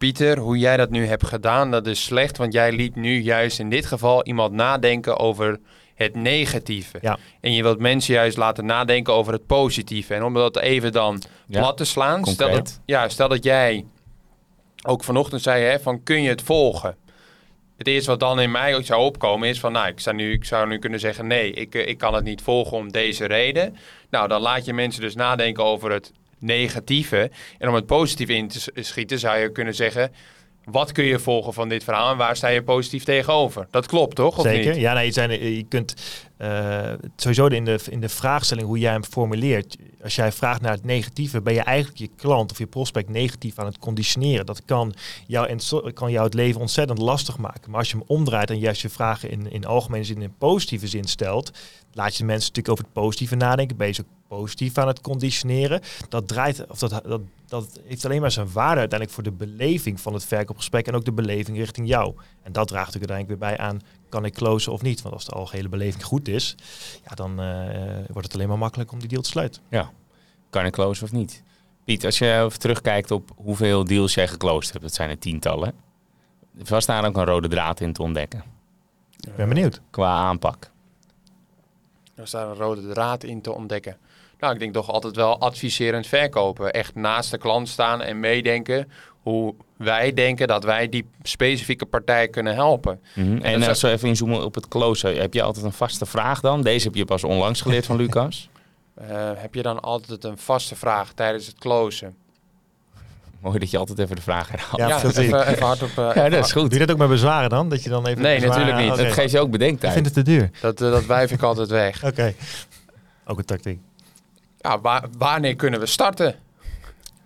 Pieter, 0.00 0.38
hoe 0.38 0.58
jij 0.58 0.76
dat 0.76 0.90
nu 0.90 1.06
hebt 1.06 1.26
gedaan, 1.26 1.70
dat 1.70 1.86
is 1.86 2.04
slecht. 2.04 2.36
Want 2.36 2.52
jij 2.52 2.72
liet 2.72 2.96
nu 2.96 3.20
juist 3.20 3.58
in 3.58 3.70
dit 3.70 3.86
geval 3.86 4.24
iemand 4.24 4.52
nadenken 4.52 5.18
over 5.18 5.60
het 6.04 6.14
negatieve. 6.14 6.98
Ja. 7.00 7.18
En 7.40 7.52
je 7.52 7.62
wilt 7.62 7.78
mensen 7.78 8.14
juist 8.14 8.36
laten 8.36 8.66
nadenken 8.66 9.12
over 9.12 9.32
het 9.32 9.46
positieve. 9.46 10.14
En 10.14 10.22
om 10.24 10.34
dat 10.34 10.58
even 10.58 10.92
dan 10.92 11.22
Ja. 11.46 11.58
plat 11.60 11.76
te 11.76 11.84
slaan. 11.84 12.24
Stel 12.26 12.50
dat, 12.50 12.80
ja, 12.84 13.08
stel 13.08 13.28
dat 13.28 13.44
jij 13.44 13.84
ook 14.86 15.04
vanochtend 15.04 15.42
zei, 15.42 15.64
hè, 15.64 15.80
van 15.80 16.02
kun 16.02 16.22
je 16.22 16.28
het 16.28 16.42
volgen? 16.42 16.96
Het 17.76 17.86
eerste 17.86 18.10
wat 18.10 18.20
dan 18.20 18.40
in 18.40 18.50
mij 18.50 18.76
ook 18.76 18.84
zou 18.84 19.02
opkomen 19.02 19.48
is 19.48 19.60
van, 19.60 19.72
nou, 19.72 19.88
ik 19.88 20.00
zou 20.00 20.16
nu, 20.16 20.32
ik 20.32 20.44
zou 20.44 20.68
nu 20.68 20.78
kunnen 20.78 21.00
zeggen, 21.00 21.26
nee, 21.26 21.52
ik, 21.52 21.74
eh, 21.74 21.88
ik 21.88 21.98
kan 21.98 22.14
het 22.14 22.24
niet 22.24 22.42
volgen 22.42 22.76
om 22.76 22.92
deze 22.92 23.24
reden. 23.26 23.76
Nou, 24.10 24.28
dan 24.28 24.40
laat 24.40 24.64
je 24.64 24.72
mensen 24.72 25.00
dus 25.02 25.14
nadenken 25.14 25.64
over 25.64 25.90
het 25.90 26.12
negatieve. 26.38 27.30
En 27.58 27.68
om 27.68 27.74
het 27.74 27.86
positieve 27.86 28.34
in 28.34 28.48
te 28.48 28.70
schieten, 28.74 29.18
zou 29.18 29.38
je 29.38 29.52
kunnen 29.52 29.74
zeggen, 29.74 30.12
wat 30.64 30.92
kun 30.92 31.04
je 31.04 31.18
volgen 31.18 31.52
van 31.52 31.68
dit 31.68 31.84
verhaal 31.84 32.10
en 32.10 32.16
waar 32.16 32.36
sta 32.36 32.48
je 32.48 32.62
positief 32.62 33.04
tegenover? 33.04 33.66
Dat 33.70 33.86
klopt, 33.86 34.16
toch? 34.16 34.38
Of 34.38 34.44
Zeker. 34.44 34.72
niet? 34.72 34.80
Ja, 34.80 34.92
nee, 34.94 35.04
het 35.04 35.14
zijn, 35.14 35.30
eh, 35.30 35.56
je 35.56 35.64
kunt 35.68 35.94
eh, 36.40 36.92
sowieso 37.16 37.46
in 37.46 37.64
de, 37.64 37.78
in 37.90 38.00
de 38.00 38.08
vraagstelling 38.08 38.66
hoe 38.66 38.78
jij 38.78 38.92
hem 38.92 39.04
formuleert. 39.04 39.76
Als 40.02 40.14
jij 40.14 40.32
vraagt 40.32 40.60
naar 40.60 40.72
het 40.72 40.84
negatieve, 40.84 41.40
ben 41.40 41.54
je 41.54 41.60
eigenlijk 41.60 41.98
je 41.98 42.10
klant 42.16 42.50
of 42.50 42.58
je 42.58 42.66
prospect 42.66 43.08
negatief 43.08 43.58
aan 43.58 43.66
het 43.66 43.78
conditioneren. 43.78 44.46
Dat 44.46 44.64
kan 44.64 44.94
jou, 45.26 45.58
kan 45.92 46.10
jou 46.10 46.24
het 46.24 46.34
leven 46.34 46.60
ontzettend 46.60 46.98
lastig 46.98 47.38
maken. 47.38 47.70
Maar 47.70 47.78
als 47.78 47.90
je 47.90 47.96
hem 47.96 48.06
omdraait 48.06 48.50
en 48.50 48.58
juist 48.58 48.82
je 48.82 48.88
vragen 48.88 49.30
in, 49.30 49.50
in 49.50 49.64
algemene 49.64 50.04
zin 50.04 50.22
in 50.22 50.34
positieve 50.38 50.86
zin 50.86 51.04
stelt, 51.04 51.50
laat 51.92 52.12
je 52.12 52.18
de 52.18 52.24
mensen 52.24 52.48
natuurlijk 52.48 52.68
over 52.68 52.84
het 52.84 52.92
positieve 52.92 53.36
nadenken. 53.36 53.76
Ben 53.76 53.86
je 53.86 53.92
ze 53.92 54.00
ook 54.00 54.38
positief 54.38 54.78
aan 54.78 54.88
het 54.88 55.00
conditioneren. 55.00 55.80
Dat 56.08 56.28
draait, 56.28 56.66
of 56.68 56.78
dat, 56.78 57.02
dat, 57.04 57.20
dat 57.46 57.80
heeft 57.86 58.04
alleen 58.04 58.20
maar 58.20 58.30
zijn 58.30 58.52
waarde 58.52 58.80
uiteindelijk 58.80 59.10
voor 59.10 59.22
de 59.22 59.46
beleving 59.46 60.00
van 60.00 60.14
het 60.14 60.24
verkoopgesprek 60.24 60.86
en 60.86 60.94
ook 60.94 61.04
de 61.04 61.12
beleving 61.12 61.56
richting 61.56 61.88
jou. 61.88 62.14
En 62.42 62.52
dat 62.52 62.68
draagt 62.68 62.86
natuurlijk 62.86 63.12
uiteindelijk 63.12 63.40
weer 63.40 63.56
bij 63.56 63.66
aan, 63.66 63.80
kan 64.10 64.24
ik 64.24 64.32
closen 64.34 64.72
of 64.72 64.82
niet? 64.82 65.02
Want 65.02 65.14
als 65.14 65.24
de 65.24 65.32
algehele 65.32 65.68
beleving 65.68 66.04
goed 66.04 66.28
is, 66.28 66.54
ja, 67.08 67.14
dan 67.14 67.40
eh, 67.40 67.68
wordt 68.08 68.26
het 68.26 68.34
alleen 68.34 68.48
maar 68.48 68.58
makkelijk 68.58 68.92
om 68.92 68.98
die 68.98 69.08
deal 69.08 69.22
te 69.22 69.28
sluiten. 69.28 69.62
Kan 70.50 70.64
ik 70.66 70.72
close 70.72 71.04
of 71.04 71.12
niet? 71.12 71.42
Piet, 71.84 72.04
als 72.04 72.18
je 72.18 72.40
even 72.44 72.58
terugkijkt 72.58 73.10
op 73.10 73.30
hoeveel 73.36 73.84
deals 73.84 74.14
jij 74.14 74.28
geclosed 74.28 74.72
hebt, 74.72 74.84
dat 74.84 74.94
zijn 74.94 75.10
er 75.10 75.18
tientallen. 75.18 75.72
Was 76.68 76.86
daar 76.86 77.06
ook 77.06 77.16
een 77.16 77.24
rode 77.24 77.48
draad 77.48 77.80
in 77.80 77.92
te 77.92 78.02
ontdekken 78.02 78.44
Ik 79.20 79.36
ben 79.36 79.48
benieuwd. 79.48 79.80
qua 79.90 80.12
aanpak? 80.14 80.70
Er 82.14 82.22
is 82.22 82.30
daar 82.30 82.48
een 82.48 82.54
rode 82.54 82.88
draad 82.88 83.24
in 83.24 83.40
te 83.40 83.52
ontdekken. 83.52 83.96
Nou, 84.38 84.52
ik 84.52 84.58
denk 84.58 84.72
toch 84.74 84.90
altijd 84.90 85.16
wel 85.16 85.40
adviserend 85.40 86.06
verkopen. 86.06 86.72
Echt 86.72 86.94
naast 86.94 87.30
de 87.30 87.38
klant 87.38 87.68
staan 87.68 88.00
en 88.02 88.20
meedenken 88.20 88.90
hoe 89.22 89.54
wij 89.76 90.12
denken 90.12 90.48
dat 90.48 90.64
wij 90.64 90.88
die 90.88 91.04
specifieke 91.22 91.86
partij 91.86 92.28
kunnen 92.28 92.54
helpen. 92.54 93.00
Mhm. 93.14 93.36
En 93.42 93.60
dat 93.60 93.68
als 93.68 93.80
we 93.82 93.90
even 93.90 94.08
inzoomen 94.08 94.44
op 94.44 94.54
het 94.54 94.68
closen, 94.68 95.16
heb 95.20 95.34
je 95.34 95.42
altijd 95.42 95.64
een 95.64 95.72
vaste 95.72 96.06
vraag 96.06 96.40
dan? 96.40 96.62
Deze 96.62 96.86
heb 96.86 96.94
je 96.94 97.04
pas 97.04 97.24
onlangs 97.24 97.60
geleerd 97.60 97.86
van 97.86 97.96
Lucas. 98.02 98.48
Eh, 98.94 99.06
heb 99.34 99.54
je 99.54 99.62
dan 99.62 99.80
altijd 99.80 100.24
een 100.24 100.38
vaste 100.38 100.76
vraag 100.76 101.12
tijdens 101.12 101.46
het 101.46 101.58
closen? 101.58 102.14
Mooi 103.40 103.58
dat 103.58 103.70
je 103.70 103.78
altijd 103.78 103.98
even 103.98 104.16
de 104.16 104.22
vraag 104.22 104.48
herhaalt. 104.48 104.76
Ja, 104.76 104.88
Ja, 104.88 105.00
dat 105.00 105.16
ik. 105.16 105.24
even, 105.24 105.46
even 105.46 105.66
hard 105.66 105.82
op. 105.82 105.88
eh, 105.88 106.10
Ja, 106.22 106.28
dat 106.28 106.44
is 106.46 106.52
Doe 106.52 106.62
goed. 106.62 106.72
je 106.72 106.78
dat 106.78 106.90
ook 106.90 106.98
met 106.98 107.08
bezwaren 107.08 107.48
dan? 107.50 107.68
Dat 107.68 107.82
je 107.82 107.90
dan 107.90 108.06
even 108.06 108.22
Nee, 108.22 108.40
natuurlijk 108.40 108.76
niet. 108.76 108.96
Dat 108.96 109.12
geeft 109.12 109.30
je 109.32 109.38
ook 109.38 109.44
Ik 109.46 109.50
bedenktijd. 109.52 109.92
vind 109.92 110.04
het 110.04 110.14
te 110.14 110.22
duur. 110.22 110.50
dat, 110.60 110.80
eh, 110.80 110.90
dat 110.90 111.06
wijf 111.06 111.30
ik 111.30 111.42
altijd 111.42 111.68
weg. 111.68 112.04
Oké. 112.10 112.34
Ook 113.26 113.38
een 113.38 113.44
tactiek. 113.44 113.78
Ja, 114.58 114.80
wa- 114.80 115.04
wanneer 115.18 115.56
kunnen 115.56 115.80
we 115.80 115.86
starten? 115.86 116.34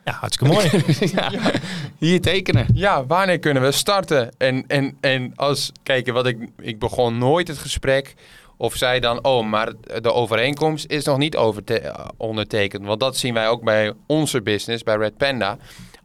Ja, 0.04 0.12
hartstikke 0.12 0.54
mooi. 0.54 0.70
ja. 1.16 1.30
Hier 1.98 2.20
tekenen. 2.20 2.66
Ja, 2.74 3.06
wanneer 3.06 3.38
kunnen 3.38 3.62
we 3.62 3.72
starten? 3.72 4.34
En, 4.38 4.64
en, 4.66 4.96
en 5.00 5.32
als, 5.36 5.72
kijk, 5.82 6.10
wat 6.10 6.26
ik, 6.26 6.48
ik 6.60 6.78
begon 6.78 7.18
nooit 7.18 7.48
het 7.48 7.58
gesprek 7.58 8.14
of 8.56 8.74
zei 8.74 9.00
dan, 9.00 9.24
oh, 9.24 9.46
maar 9.46 9.72
de 10.00 10.12
overeenkomst 10.12 10.86
is 10.86 11.04
nog 11.04 11.18
niet 11.18 11.34
eh, 11.34 12.08
ondertekend. 12.16 12.84
Want 12.86 13.00
dat 13.00 13.16
zien 13.16 13.34
wij 13.34 13.48
ook 13.48 13.64
bij 13.64 13.92
onze 14.06 14.42
business, 14.42 14.82
bij 14.82 14.96
Red 14.96 15.16
Panda. 15.16 15.56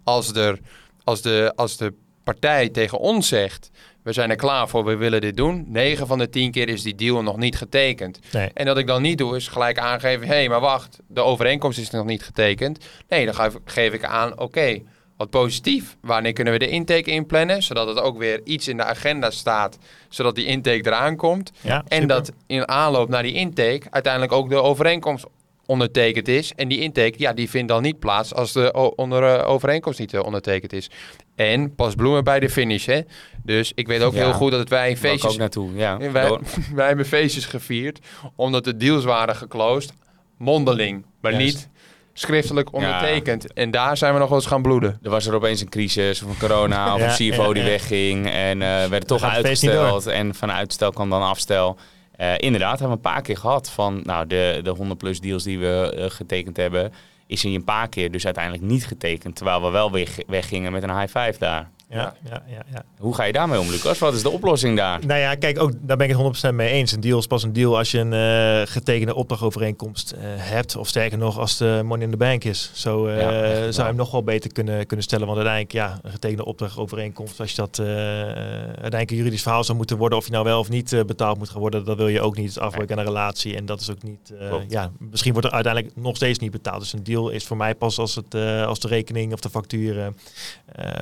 Als, 0.04 0.34
er, 0.34 0.60
als, 1.04 1.22
de, 1.22 1.54
als 1.56 1.78
de 1.78 1.94
partij 2.24 2.70
tegen 2.70 3.00
ons 3.00 3.28
zegt, 3.28 3.70
we 4.10 4.16
zijn 4.16 4.30
er 4.30 4.36
klaar 4.36 4.68
voor, 4.68 4.86
we 4.86 4.96
willen 4.96 5.22
dit 5.22 5.38
doen. 5.38 5.66
9 5.68 6.08
van 6.08 6.18
de 6.18 6.30
10 6.30 6.52
keer 6.52 6.70
is 6.70 6.84
die 6.84 6.96
deal 6.96 7.24
nog 7.24 7.38
niet 7.38 7.58
getekend. 7.58 8.20
Nee. 8.32 8.50
En 8.54 8.66
dat 8.66 8.78
ik 8.78 8.88
dan 8.88 9.02
niet 9.02 9.18
doe, 9.18 9.36
is 9.36 9.48
gelijk 9.48 9.78
aangeven: 9.80 10.28
hé, 10.28 10.34
hey, 10.34 10.50
maar 10.50 10.60
wacht, 10.60 11.00
de 11.08 11.22
overeenkomst 11.22 11.80
is 11.80 11.90
nog 11.90 12.06
niet 12.06 12.24
getekend. 12.24 12.86
Nee, 13.10 13.26
dan 13.26 13.36
geef, 13.66 13.94
ik 13.94 14.04
aan: 14.04 14.40
oké, 14.40 14.82
wat 15.18 15.30
positief. 15.30 15.98
Wanneer 16.02 16.34
kunnen 16.34 16.54
we 16.54 16.60
de 16.60 16.70
intake 16.70 17.12
inplannen? 17.12 17.64
Zodat 17.64 17.88
het 17.88 18.00
ook 18.00 18.18
weer 18.18 18.42
iets 18.44 18.68
in 18.68 18.78
de 18.78 18.84
agenda 18.84 19.30
staat, 19.30 19.78
zodat 20.10 20.36
die 20.36 20.46
intake 20.46 20.86
eraan 20.86 21.16
komt. 21.16 21.52
Ja, 21.62 21.84
En 21.88 22.02
super. 22.02 22.08
dat 22.08 22.32
in 22.48 22.68
aanloop 22.68 23.10
naar 23.10 23.24
die 23.24 23.34
intake 23.34 23.82
uiteindelijk 23.90 24.34
ook 24.34 24.50
de 24.50 24.62
overeenkomst 24.62 25.26
ondertekend 25.70 26.28
is. 26.28 26.54
En 26.56 26.68
die 26.68 26.80
intake, 26.80 27.14
ja, 27.18 27.34
die 27.34 27.50
vindt 27.50 27.68
dan 27.68 27.82
niet 27.82 28.00
plaats 28.00 28.34
als 28.34 28.52
de 28.52 28.94
onder, 28.96 29.24
eh, 29.24 29.50
overeenkomst 29.50 30.00
niet 30.00 30.14
eh, 30.14 30.24
ondertekend 30.24 30.74
is. 30.74 30.90
En 31.36 31.76
pas 31.76 31.96
bloemen 31.96 32.24
bij 32.24 32.40
de 32.40 32.50
finish, 32.50 32.86
hè. 32.86 33.02
Dus 33.44 33.72
ik 33.76 33.88
weet 33.88 34.02
ook 34.02 34.14
Ja. 34.14 34.20
heel 34.24 34.34
goed 34.34 34.52
dat 34.52 34.60
het 34.60 34.70
wij 34.70 34.98
feestjes 34.98 35.32
ook 35.32 35.38
naartoe. 35.38 35.76
Ja. 35.76 35.98
wij, 36.12 36.38
wij 36.76 36.88
hebben 36.88 37.06
feestjes 37.06 37.46
gevierd 37.46 38.00
omdat 38.36 38.64
de 38.64 38.78
deals 38.78 39.04
waren 39.04 39.36
geclosed. 39.36 39.94
Mondeling, 40.38 41.06
maar 41.22 41.32
Juist. 41.32 41.46
niet 41.46 41.70
schriftelijk 42.14 42.74
ondertekend. 42.74 43.54
En 43.54 43.72
daar 43.72 43.98
zijn 43.98 44.14
we 44.14 44.20
nog 44.20 44.30
wel 44.30 44.38
eens 44.38 44.48
gaan 44.48 44.62
bloeden. 44.62 45.00
Er 45.04 45.10
was 45.10 45.26
er 45.28 45.34
opeens 45.36 45.62
een 45.62 45.70
crisis 45.70 46.24
of 46.24 46.30
een 46.30 46.38
corona 46.38 46.94
of 46.94 47.00
Ja, 47.00 47.06
een 47.20 47.32
CFO 47.32 47.48
ja, 47.48 47.54
die 47.54 47.64
wegging. 47.64 48.30
En 48.30 48.62
eh 48.62 48.86
werd 48.86 49.08
toch 49.08 49.24
uitgesteld. 49.24 50.08
En 50.08 50.36
van 50.36 50.52
uitstel 50.52 50.92
kwam 50.92 51.10
dan 51.10 51.22
afstel. 51.22 51.78
Eh, 52.20 52.34
inderdaad, 52.38 52.80
hebben 52.80 52.98
we 52.98 53.08
een 53.08 53.14
paar 53.14 53.22
keer 53.22 53.38
gehad 53.38 53.70
van 53.70 54.02
nou, 54.04 54.28
de, 54.28 54.60
de 54.64 54.70
100 54.70 55.00
plus 55.00 55.20
deals 55.20 55.44
die 55.44 55.60
we 55.60 55.94
eh, 55.96 56.10
getekend 56.10 56.58
hebben. 56.58 56.94
Is 57.28 57.44
hij 57.44 57.54
een 57.54 57.64
paar 57.64 57.90
keer 57.90 58.12
dus 58.12 58.26
uiteindelijk 58.26 58.64
niet 58.64 58.88
getekend. 58.88 59.36
Terwijl 59.36 59.62
we 59.62 59.70
wel 59.70 59.92
weer 59.92 60.10
weggingen 60.28 60.72
met 60.72 60.84
een 60.84 61.00
high 61.00 61.18
five 61.18 61.40
daar. 61.40 61.70
Ja, 61.90 62.14
ja, 62.30 62.44
ja, 62.48 62.64
ja. 62.74 62.84
Hoe 63.00 63.16
ga 63.16 63.24
je 63.24 63.34
daarmee 63.34 63.60
om, 63.60 63.70
Lucas? 63.70 64.00
Wat 64.00 64.14
is 64.14 64.22
de 64.22 64.30
oplossing 64.30 64.78
daar? 64.78 65.06
Nou 65.06 65.20
ja, 65.20 65.36
kijk, 65.36 65.60
ook, 65.60 65.72
daar 65.82 65.98
ben 65.98 66.10
ik 66.10 66.18
het 66.18 66.52
100% 66.52 66.54
mee 66.54 66.70
eens. 66.70 66.92
Een 66.92 67.00
deal 67.00 67.20
is 67.20 67.28
pas 67.28 67.44
een 67.44 67.54
deal 67.54 67.78
als 67.78 67.92
je 67.92 68.00
een 68.00 68.14
eh, 68.14 68.72
getekende 68.74 69.16
opdrachtovereenkomst 69.16 70.12
eh, 70.12 70.20
hebt. 70.24 70.76
Of 70.76 70.88
sterker 70.88 71.18
nog, 71.18 71.38
als 71.38 71.58
de 71.58 71.82
money 71.86 72.06
in 72.06 72.12
the 72.12 72.18
bank 72.18 72.44
is. 72.44 72.72
Zo 72.74 73.08
eh, 73.08 73.20
Ja, 73.20 73.32
zou 73.72 73.74
je 73.76 73.82
hem 73.82 73.96
nog 73.96 74.12
wel 74.12 74.24
beter 74.24 74.54
kunnen, 74.54 74.86
kunnen 74.86 75.06
stellen. 75.06 75.28
Want 75.28 75.38
uiteindelijk, 75.38 75.76
ja, 75.76 76.00
een 76.02 76.12
getekende 76.12 76.46
opdrachtovereenkomst. 76.46 77.40
Als 77.40 77.50
je 77.50 77.56
dat 77.56 77.80
uiteindelijk 77.80 79.12
een 79.12 79.18
juridisch 79.18 79.42
verhaal 79.42 79.64
zou 79.64 79.78
moeten 79.78 79.98
worden. 79.98 80.18
Of 80.18 80.26
je 80.26 80.32
nou 80.32 80.44
wel 80.44 80.60
of 80.60 80.70
niet 80.70 81.04
betaald 81.06 81.38
moet 81.38 81.50
gaan 81.50 81.60
worden. 81.60 81.86
Dat 81.86 81.98
wil 81.98 82.08
je 82.08 82.22
ook 82.22 82.36
niet. 82.36 82.46
Het 82.46 82.56
is 82.56 82.62
afbreuk 82.62 82.92
aan 82.92 82.98
een 82.98 83.06
relatie. 83.06 83.56
En 83.56 83.66
dat 83.66 83.82
is 83.82 83.92
ook 83.92 84.04
niet, 84.04 84.34
ja, 84.68 84.92
misschien 84.98 85.32
wordt 85.32 85.48
er 85.48 85.54
uiteindelijk 85.54 85.96
nog 85.96 86.16
steeds 86.16 86.40
niet 86.40 86.52
betaald. 86.52 86.80
Dus 86.80 86.94
een 86.94 87.04
deal 87.04 87.30
is 87.30 87.46
voor 87.46 87.58
mij 87.58 87.76
pas 87.76 88.00
als, 88.00 88.16
het, 88.16 88.36
als 88.66 88.80
de 88.80 88.88
rekening 88.88 89.34
of 89.34 89.40
de 89.40 89.50
factuur 89.50 90.14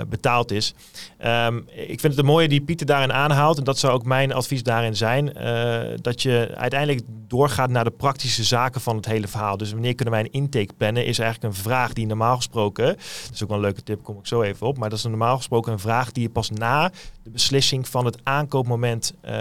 betaald 0.07 0.51
is. 0.51 0.73
Ehm, 1.17 1.57
ik 1.67 1.99
vind 1.99 2.01
het 2.01 2.17
een 2.17 2.25
mooie 2.25 2.47
die 2.47 2.61
Pieter 2.61 2.85
daarin 2.85 3.13
aanhaalt. 3.13 3.57
En 3.57 3.63
dat 3.63 3.79
zou 3.79 3.93
ook 3.93 4.05
mijn 4.05 4.33
advies 4.33 4.63
daarin 4.63 4.95
zijn. 4.95 5.33
eh, 5.33 5.97
dat 6.01 6.21
je 6.21 6.51
uiteindelijk 6.55 7.01
doorgaat 7.27 7.69
naar 7.69 7.83
de 7.83 7.91
praktische 7.91 8.43
zaken 8.43 8.81
van 8.81 8.95
het 8.95 9.05
hele 9.05 9.27
verhaal. 9.27 9.57
Dus 9.57 9.71
wanneer 9.71 9.95
kunnen 9.95 10.13
wij 10.13 10.23
een 10.23 10.31
intake 10.31 10.73
plannen? 10.77 11.05
Is 11.05 11.19
eigenlijk 11.19 11.53
een 11.53 11.61
vraag 11.61 11.93
die 11.93 12.05
normaal 12.05 12.35
gesproken... 12.35 12.85
Dat 12.85 13.31
is 13.33 13.43
ook 13.43 13.49
wel 13.49 13.57
een 13.57 13.63
leuke 13.63 13.83
tip, 13.83 14.03
kom 14.03 14.17
ik 14.17 14.27
zo 14.27 14.41
even 14.41 14.67
op. 14.67 14.77
Maar 14.77 14.89
dat 14.89 14.97
is 14.97 15.03
normaal 15.03 15.37
gesproken 15.37 15.71
een 15.71 15.79
vraag 15.79 16.11
die 16.11 16.23
je 16.23 16.29
pas 16.29 16.49
na 16.49 16.91
de 17.23 17.29
beslissing 17.29 17.87
van 17.87 18.05
het 18.05 18.17
aankoopmoment 18.23 19.13
eh, 19.21 19.33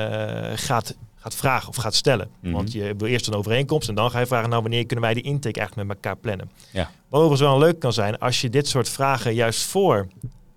gaat, 0.54 0.96
gaat 1.14 1.34
vragen 1.34 1.68
of 1.68 1.76
gaat 1.76 1.94
stellen. 1.94 2.28
Mhm. 2.40 2.52
Want 2.52 2.72
je 2.72 2.94
wil 2.96 3.08
eerst 3.08 3.26
een 3.26 3.34
overeenkomst 3.34 3.88
en 3.88 3.94
dan 3.94 4.10
ga 4.10 4.18
je 4.18 4.26
vragen... 4.26 4.48
nou, 4.48 4.62
wanneer 4.62 4.86
kunnen 4.86 5.04
wij 5.04 5.14
die 5.14 5.22
intake 5.22 5.58
eigenlijk 5.58 5.88
met 5.88 5.96
elkaar 5.96 6.16
plannen? 6.16 6.50
Ja. 6.70 6.90
Wat 7.08 7.20
overigens 7.20 7.48
wel 7.48 7.58
leuk 7.58 7.78
kan 7.78 7.92
zijn, 7.92 8.18
als 8.18 8.40
je 8.40 8.50
dit 8.50 8.68
soort 8.68 8.88
vragen 8.88 9.34
juist 9.34 9.62
voor 9.62 10.06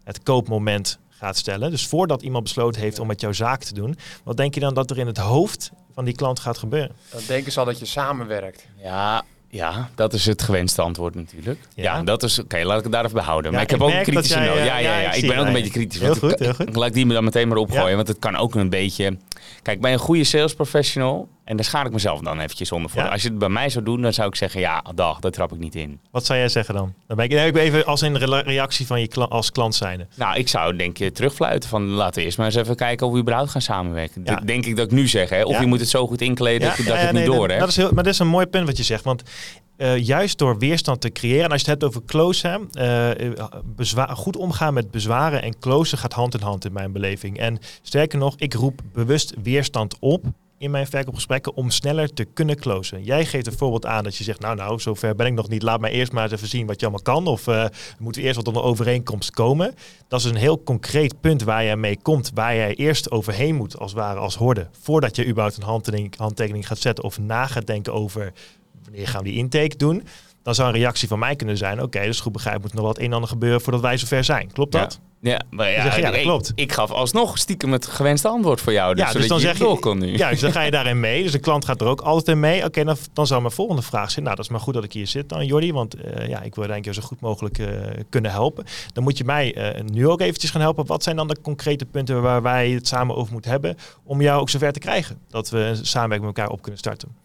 het 0.10 0.24
koopmoment 0.24 1.00
gaat 1.10 1.38
stellen. 1.38 1.72
Dus 1.72 1.88
voordat 1.88 2.22
iemand 2.22 2.43
besloten 2.43 2.82
heeft 2.82 3.00
om 3.00 3.08
met 3.08 3.22
jouw 3.22 3.32
zaak 3.32 3.63
te 3.63 3.74
doen. 3.74 3.98
Wat 4.24 4.38
denk 4.38 4.54
je 4.54 4.60
dan 4.60 4.74
dat 4.74 4.89
er 4.91 4.98
in 4.98 5.08
het 5.08 5.17
hoofd 5.17 5.72
van 5.93 6.06
die 6.06 6.15
klant 6.15 6.39
gaat 6.39 6.58
gebeuren? 6.58 6.95
Dan 7.12 7.22
denken 7.28 7.52
ze 7.52 7.60
al 7.60 7.65
dat 7.65 7.80
je 7.80 7.86
samenwerkt. 7.86 8.67
Ja, 8.84 9.24
ja, 9.50 9.89
dat 9.95 10.13
is 10.13 10.26
het 10.26 10.41
gewenste 10.41 10.82
antwoord 10.82 11.15
natuurlijk. 11.15 11.60
Ja, 11.76 11.84
Ja. 11.98 12.04
dat 12.04 12.24
is... 12.24 12.39
Oké, 12.39 12.63
laat 12.63 12.78
ik 12.78 12.84
het 12.84 12.91
daar 12.91 13.04
even 13.04 13.15
behouden. 13.15 13.52
Ja, 13.52 13.58
maar 13.58 13.65
ik 13.65 13.72
ik 13.74 13.80
heb 13.80 13.88
ook 13.89 13.93
een 13.95 14.04
kritische 14.04 14.39
noot. 14.39 14.58
Ja, 14.58 14.63
ja, 14.63 14.78
ja, 14.78 15.00
ja. 15.00 15.12
ik 15.12 15.28
ben 15.28 15.38
ook 15.38 15.45
een 15.45 15.54
beetje 15.54 15.72
kritisch. 15.72 16.00
Heel 16.02 16.15
goed, 16.15 16.32
ik- 16.32 16.39
heel 16.39 16.54
goed. 16.54 16.76
Laat 16.76 16.88
ik 16.88 16.93
die 16.93 17.06
me 17.06 17.13
dan 17.13 17.24
meteen 17.24 17.48
maar 17.48 17.58
opgooien. 17.58 17.89
Ja. 17.89 17.95
Want 17.95 18.08
het 18.08 18.19
kan 18.19 18.36
ook 18.36 18.56
een 18.56 18.69
beetje... 18.69 19.17
Kijk, 19.62 19.82
bij 19.82 19.93
een 19.93 20.00
goede 20.00 20.24
sales 20.24 20.54
professional... 20.54 21.28
En 21.50 21.56
daar 21.56 21.66
schaar 21.66 21.86
ik 21.86 21.92
mezelf 21.92 22.20
dan 22.22 22.40
eventjes 22.40 22.72
onder 22.72 22.90
voor. 22.90 23.02
Ja. 23.02 23.08
Als 23.08 23.22
je 23.22 23.28
het 23.30 23.38
bij 23.38 23.50
mij 23.50 23.70
zou 23.70 23.86
doen, 23.86 24.02
dan 24.02 24.14
zou 24.14 24.28
ik 24.28 24.36
zeggen... 24.36 24.60
Ja, 24.60 24.84
dag, 24.96 25.20
daar 25.20 25.32
trap 25.32 25.52
ik 25.52 25.60
niet 25.60 25.76
in. 25.76 26.00
Wat 26.12 26.26
zou 26.26 26.40
jij 26.40 26.50
zeggen 26.50 26.76
dan? 26.76 26.94
Dan 27.08 27.18
ben 27.18 27.26
ik, 27.30 27.56
even 27.56 27.86
als 27.86 28.02
een 28.02 28.18
rela- 28.18 28.40
reactie 28.40 28.86
van 28.86 29.02
je 29.02 29.08
kla- 29.08 29.24
als 29.24 29.52
klant 29.52 29.76
zijnde. 29.76 30.08
Nou, 30.16 30.38
ik 30.38 30.48
zou 30.48 30.76
denk 30.76 30.98
je 30.98 31.12
terugfluiten 31.12 31.70
van... 31.70 31.88
Laten 31.88 32.20
we 32.20 32.26
eerst 32.26 32.38
maar 32.38 32.46
eens 32.46 32.56
even 32.56 32.76
kijken 32.76 33.08
of 33.08 33.14
we 33.14 33.20
überhaupt 33.20 33.50
gaan 33.50 33.62
samenwerken. 33.62 34.22
Ja. 34.26 34.36
Dat 34.36 34.48
denk 34.48 34.66
ik 34.66 34.76
dat 34.76 34.86
ik 34.86 34.92
nu 34.92 35.08
zeg. 35.08 35.30
Hè? 35.30 35.44
Of 35.44 35.54
Ja. 35.54 35.60
je 35.62 35.68
moet 35.68 35.80
het 35.80 35.90
zo 35.90 36.08
goed 36.08 36.22
inkleden 36.22 36.68
dat 36.68 36.78
je 36.78 36.84
dat 36.84 36.98
het 36.98 37.12
nee, 37.12 37.24
niet 37.24 37.32
door 37.32 37.48
dat, 37.48 37.60
dat 37.60 37.70
is 37.70 37.76
heel, 37.76 37.92
maar 37.94 38.04
dat 38.04 38.14
is 38.14 38.20
een 38.20 38.28
mooi 38.28 38.46
punt 38.46 38.66
wat 38.68 38.78
je 38.78 38.84
zegt. 38.84 39.04
Want 39.04 39.24
eh, 39.78 39.98
juist 39.98 40.38
door 40.38 40.58
weerstand 40.58 41.02
te 41.02 41.12
creëren, 41.12 41.44
en 41.46 41.52
als 41.52 41.62
je 41.62 41.72
het 41.72 41.82
hebt 41.82 41.96
over 41.96 42.04
eh, 42.72 43.46
bezwa- 43.66 44.14
goed 44.16 44.38
omgaan 44.38 44.74
met 44.74 44.92
bezwaren 44.92 45.42
en 45.42 45.60
closen 45.60 45.98
gaat 45.98 46.14
hand 46.14 46.34
in 46.34 46.42
hand 46.42 46.66
in 46.66 46.74
mijn 46.74 46.92
beleving. 46.92 47.40
En 47.40 47.60
sterker 47.82 48.20
nog, 48.20 48.36
ik 48.38 48.54
roep 48.54 48.82
bewust 48.94 49.34
weerstand 49.44 49.96
op 50.00 50.24
in 50.60 50.72
mijn 50.72 50.88
verkoopgesprekken 50.88 51.56
om 51.56 51.69
sneller 51.69 52.13
te 52.13 52.26
kunnen 52.26 52.60
closen. 52.60 53.04
Jij 53.04 53.26
geeft 53.26 53.48
een 53.48 53.58
voorbeeld 53.58 53.86
aan 53.86 54.04
dat 54.04 54.15
je 54.15 54.24
zegt, 54.24 54.39
nou 54.39 54.56
nou, 54.56 54.80
zover 54.80 55.15
ben 55.15 55.26
ik 55.26 55.34
nog 55.34 55.50
niet. 55.50 55.62
Laat 55.62 55.80
mij 55.80 55.91
eerst 55.91 56.12
maar 56.12 56.24
eens 56.24 56.32
even 56.32 56.48
zien 56.48 56.67
wat 56.67 56.80
je 56.80 56.86
allemaal 56.86 57.04
kan. 57.04 57.28
Of 57.28 57.48
eh 57.48 57.65
moeten 58.00 58.22
we 58.22 58.28
eerst 58.28 58.43
wat 58.43 58.56
een 58.56 58.62
overeenkomst 58.62 59.32
komen. 59.32 59.76
Dat 60.08 60.19
is 60.19 60.26
een 60.26 60.36
heel 60.36 60.63
concreet 60.63 61.22
punt 61.22 61.43
waar 61.43 61.63
je 61.63 61.76
mee 61.76 61.98
komt. 62.02 62.32
Waar 62.34 62.56
jij 62.56 62.76
eerst 62.76 63.12
overheen 63.12 63.56
moet, 63.56 63.80
als 63.80 63.93
ware 63.93 64.19
als 64.19 64.36
horde. 64.36 64.67
Voordat 64.82 65.15
je 65.15 65.28
überhaupt 65.28 65.58
een 65.58 65.63
handtekening, 65.63 66.17
handtekening 66.17 66.67
gaat 66.67 66.80
zetten 66.80 67.04
of 67.04 67.19
na 67.19 67.48
gaat 67.48 67.67
denken 67.67 67.93
over 67.93 68.34
wanneer 68.84 69.08
gaan 69.08 69.24
we 69.24 69.30
die 69.30 69.38
intake 69.38 69.78
doen. 69.78 70.04
Dan 70.43 70.56
zou 70.56 70.69
een 70.69 70.80
reactie 70.80 71.08
van 71.08 71.19
mij 71.19 71.36
kunnen 71.36 71.58
zijn, 71.58 71.82
oké, 71.82 72.02
dus 72.02 72.19
goed 72.19 72.32
begrijp, 72.32 72.62
moet 72.62 72.74
nog 72.74 72.86
wat 72.86 72.98
een 72.98 73.06
en 73.06 73.13
ander 73.13 73.30
gebeuren 73.30 73.62
voordat 73.62 73.82
wij 73.82 73.98
zover 73.98 74.24
zijn. 74.24 74.52
Klopt 74.52 74.72
dat? 74.72 75.00
Ja, 75.02 75.09
maar 75.49 75.71
ja, 75.71 75.95
je, 75.95 76.01
ja, 76.01 76.12
dat 76.12 76.21
klopt. 76.21 76.51
Ik, 76.55 76.71
gaf 76.71 76.91
alsnog 76.91 77.38
stiekem 77.38 77.71
het 77.71 77.86
gewenste 77.86 78.27
antwoord 78.27 78.62
voor 78.62 78.73
jou. 78.73 78.95
Dus, 78.95 79.05
Ja, 79.05 79.12
dus 79.12 79.27
dan 79.27 79.38
je 79.39 79.43
zeg 79.43 79.58
je- 79.58 79.79
kon 79.79 79.97
nu. 79.97 80.17
Ja, 80.17 80.29
dus 80.29 80.39
dan 80.39 80.51
ga 80.51 80.62
je 80.62 80.71
daarin 80.79 80.99
mee. 80.99 81.23
Dus 81.23 81.32
de 81.32 81.39
klant 81.39 81.65
gaat 81.65 81.82
er 81.82 81.88
ook 81.88 82.01
altijd 82.01 82.27
in 82.27 82.39
mee. 82.39 82.65
Oké, 82.65 82.84
dan, 82.84 82.97
dan 83.13 83.27
zou 83.27 83.41
mijn 83.41 83.53
volgende 83.53 83.82
vraag 83.82 84.12
zijn. 84.12 84.23
Nou, 84.23 84.36
dat 84.36 84.45
is 84.45 84.51
maar 84.51 84.60
goed 84.60 84.73
dat 84.73 84.84
ik 84.84 84.93
hier 84.93 85.08
zit 85.08 85.29
dan, 85.29 85.45
Jordi. 85.45 85.73
Want 85.73 85.95
eh, 85.95 86.27
ja, 86.27 86.41
ik 86.41 86.55
wil 86.55 86.67
denk 86.67 86.86
ik 86.86 86.93
zo 86.93 87.01
goed 87.01 87.19
mogelijk 87.19 87.58
eh, 87.58 87.67
kunnen 88.10 88.32
helpen. 88.32 88.65
Dan 88.93 89.03
moet 89.03 89.17
je 89.17 89.23
mij 89.23 89.55
eh, 89.55 89.84
nu 89.84 90.08
ook 90.08 90.21
eventjes 90.21 90.51
gaan 90.51 90.62
helpen. 90.62 90.86
Wat 90.86 91.03
zijn 91.03 91.15
dan 91.15 91.27
de 91.27 91.41
concrete 91.41 91.86
punten 91.86 92.21
waar 92.21 92.41
wij 92.41 92.69
het 92.69 92.88
samen 92.88 93.15
over 93.15 93.34
moeten 93.34 93.51
hebben... 93.51 93.75
om 94.03 94.21
jou 94.21 94.41
ook 94.41 94.49
zover 94.49 94.71
te 94.71 94.79
krijgen? 94.79 95.17
Dat 95.29 95.49
we 95.49 95.60
een 95.60 95.86
samenwerking 95.86 96.27
met 96.27 96.38
elkaar 96.38 96.53
op 96.53 96.62
kunnen 96.62 96.79
starten. 96.79 97.15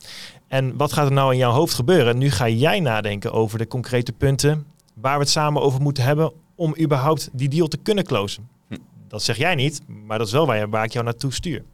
En 0.48 0.76
wat 0.76 0.92
gaat 0.92 1.06
er 1.06 1.12
nou 1.12 1.32
in 1.32 1.38
jouw 1.38 1.52
hoofd 1.52 1.74
gebeuren? 1.74 2.18
Nu 2.18 2.30
ga 2.30 2.48
jij 2.48 2.80
nadenken 2.80 3.32
over 3.32 3.58
de 3.58 3.66
concrete 3.66 4.12
punten... 4.12 4.66
waar 4.94 5.14
we 5.14 5.20
het 5.22 5.30
samen 5.30 5.62
over 5.62 5.80
moeten 5.80 6.04
hebben... 6.04 6.32
om 6.54 6.74
überhaupt 6.80 7.28
die 7.32 7.48
deal 7.48 7.68
te 7.68 7.76
kunnen 7.76 8.04
closen. 8.04 8.48
Hm. 8.68 8.76
Dat 9.08 9.22
zeg 9.22 9.36
jij 9.36 9.54
niet, 9.54 9.80
maar 9.86 10.18
dat 10.18 10.26
is 10.26 10.32
wel 10.32 10.46
waar, 10.46 10.58
je- 10.58 10.68
waar 10.68 10.84
ik 10.84 10.92
jou 10.92 11.04
naartoe 11.04 11.32
stuur. 11.32 11.64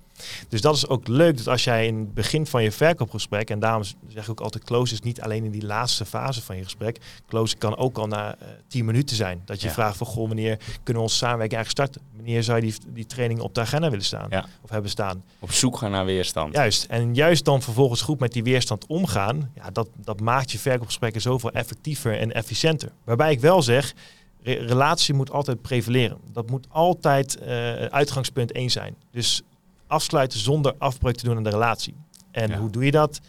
Dus 0.49 0.61
dat 0.61 0.77
is 0.77 0.88
ook 0.88 1.09
leuk 1.09 1.37
dat 1.37 1.49
als 1.49 1.64
jij 1.64 1.87
in 1.87 1.99
het 1.99 2.14
begin 2.14 2.47
van 2.47 2.62
je 2.62 2.73
verkoopgesprek, 2.73 3.51
en 3.51 3.59
daarom 3.59 3.83
zeg 4.09 4.25
ik 4.25 4.31
ook 4.31 4.40
altijd 4.40 4.64
close 4.64 4.93
is 4.93 5.01
niet 5.01 5.21
alleen 5.21 5.45
in 5.45 5.51
die 5.51 5.64
laatste 5.66 6.05
fase 6.05 6.43
van 6.43 6.57
je 6.57 6.62
gesprek. 6.64 6.99
Close 7.29 7.57
kan 7.57 7.77
ook 7.77 7.99
al 7.99 8.07
na 8.07 8.35
uh, 8.43 8.49
10 8.69 8.85
minuten 8.85 9.16
zijn. 9.16 9.43
Dat 9.45 9.61
je 9.61 9.66
Ja. 9.66 9.73
vraagt 9.73 9.97
van 9.97 10.07
goh, 10.07 10.27
wanneer 10.27 10.57
kunnen 10.83 10.95
we 10.95 11.09
onze 11.09 11.16
samenwerking 11.16 11.59
eigenlijk 11.61 11.90
starten? 11.90 12.12
Wanneer 12.16 12.43
zou 12.43 12.57
je 12.61 12.62
die, 12.71 12.93
die 12.95 13.07
training 13.07 13.40
op 13.40 13.55
de 13.55 13.61
agenda 13.61 13.90
willen 13.90 14.05
staan? 14.05 14.27
Ja. 14.31 14.45
Of 14.62 14.71
hebben 14.71 14.90
staan? 14.90 15.23
Op 15.38 15.53
zoek 15.53 15.77
gaan 15.77 15.90
naar 15.90 16.05
weerstand. 16.05 16.55
Juist. 16.55 16.85
En 16.85 17.14
juist 17.14 17.45
dan 17.45 17.62
vervolgens 17.62 18.01
goed 18.03 18.19
met 18.21 18.33
die 18.33 18.43
weerstand 18.43 18.87
omgaan, 18.87 19.51
ja, 19.55 19.71
dat, 19.71 19.88
dat 19.97 20.21
maakt 20.21 20.53
je 20.53 20.59
verkoopgesprekken 20.59 21.21
zoveel 21.21 21.51
effectiever 21.51 22.19
en 22.19 22.33
efficiënter. 22.33 22.93
Waarbij 23.05 23.33
ik 23.33 23.40
wel 23.40 23.62
zeg, 23.62 23.95
re- 24.42 24.53
relatie 24.66 25.14
moet 25.14 25.31
altijd 25.31 25.62
prevaleren. 25.62 26.18
Dat 26.33 26.50
moet 26.50 26.66
altijd 26.70 27.37
eh, 27.38 27.74
uitgangspunt 27.85 28.53
één 28.53 28.70
zijn. 28.70 28.96
Dus 29.11 29.42
afsluiten 29.87 30.38
zonder 30.38 30.74
afbreuk 30.79 31.16
te 31.16 31.24
doen 31.24 31.37
aan 31.37 31.42
de 31.42 31.50
relatie. 31.50 31.94
En 32.31 32.48
Ja. 32.50 32.59
hoe 32.59 32.70
doe 32.70 32.85
je 32.85 32.90
dat? 32.90 33.20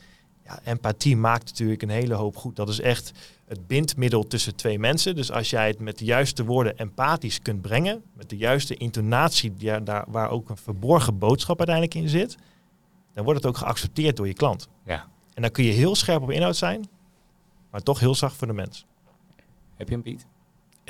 Ja, 0.46 0.60
empathie 0.64 1.18
maakt 1.18 1.46
natuurlijk 1.46 1.82
een 1.82 1.90
hele 1.90 2.14
hoop 2.14 2.36
goed. 2.36 2.56
Dat 2.56 2.70
is 2.70 2.80
echt 2.80 3.12
het 3.48 3.68
bindmiddel 3.68 4.24
tussen 4.28 4.56
twee 4.56 4.80
mensen. 4.80 5.16
Dus 5.16 5.32
als 5.32 5.50
jij 5.50 5.68
het 5.68 5.80
met 5.80 5.98
de 5.98 6.06
juiste 6.06 6.46
woorden 6.46 6.78
empathisch 6.78 7.42
kunt 7.42 7.62
brengen, 7.62 8.04
met 8.14 8.30
de 8.30 8.38
juiste 8.38 8.76
intonatie, 8.76 9.54
er 9.66 9.84
daar, 9.84 10.06
waar 10.08 10.30
ook 10.30 10.50
een 10.50 10.58
verborgen 10.58 11.18
boodschap 11.18 11.58
uiteindelijk 11.58 11.96
in 11.98 12.10
zit, 12.10 12.38
dan 13.14 13.24
wordt 13.24 13.40
het 13.40 13.50
ook 13.50 13.58
geaccepteerd 13.58 14.16
door 14.18 14.28
je 14.28 14.34
klant. 14.34 14.68
Ja. 14.86 15.08
En 15.34 15.42
dan 15.42 15.52
kun 15.52 15.64
je 15.64 15.72
heel 15.72 15.96
scherp 15.96 16.22
op 16.22 16.32
inhoud 16.32 16.56
zijn, 16.56 16.90
maar 17.72 17.82
toch 17.82 18.00
heel 18.00 18.16
zacht 18.16 18.36
voor 18.36 18.48
de 18.48 18.54
mens. 18.54 18.86
Heb 19.76 19.88
je 19.88 19.94
hem, 19.94 20.04
Piet? 20.04 20.26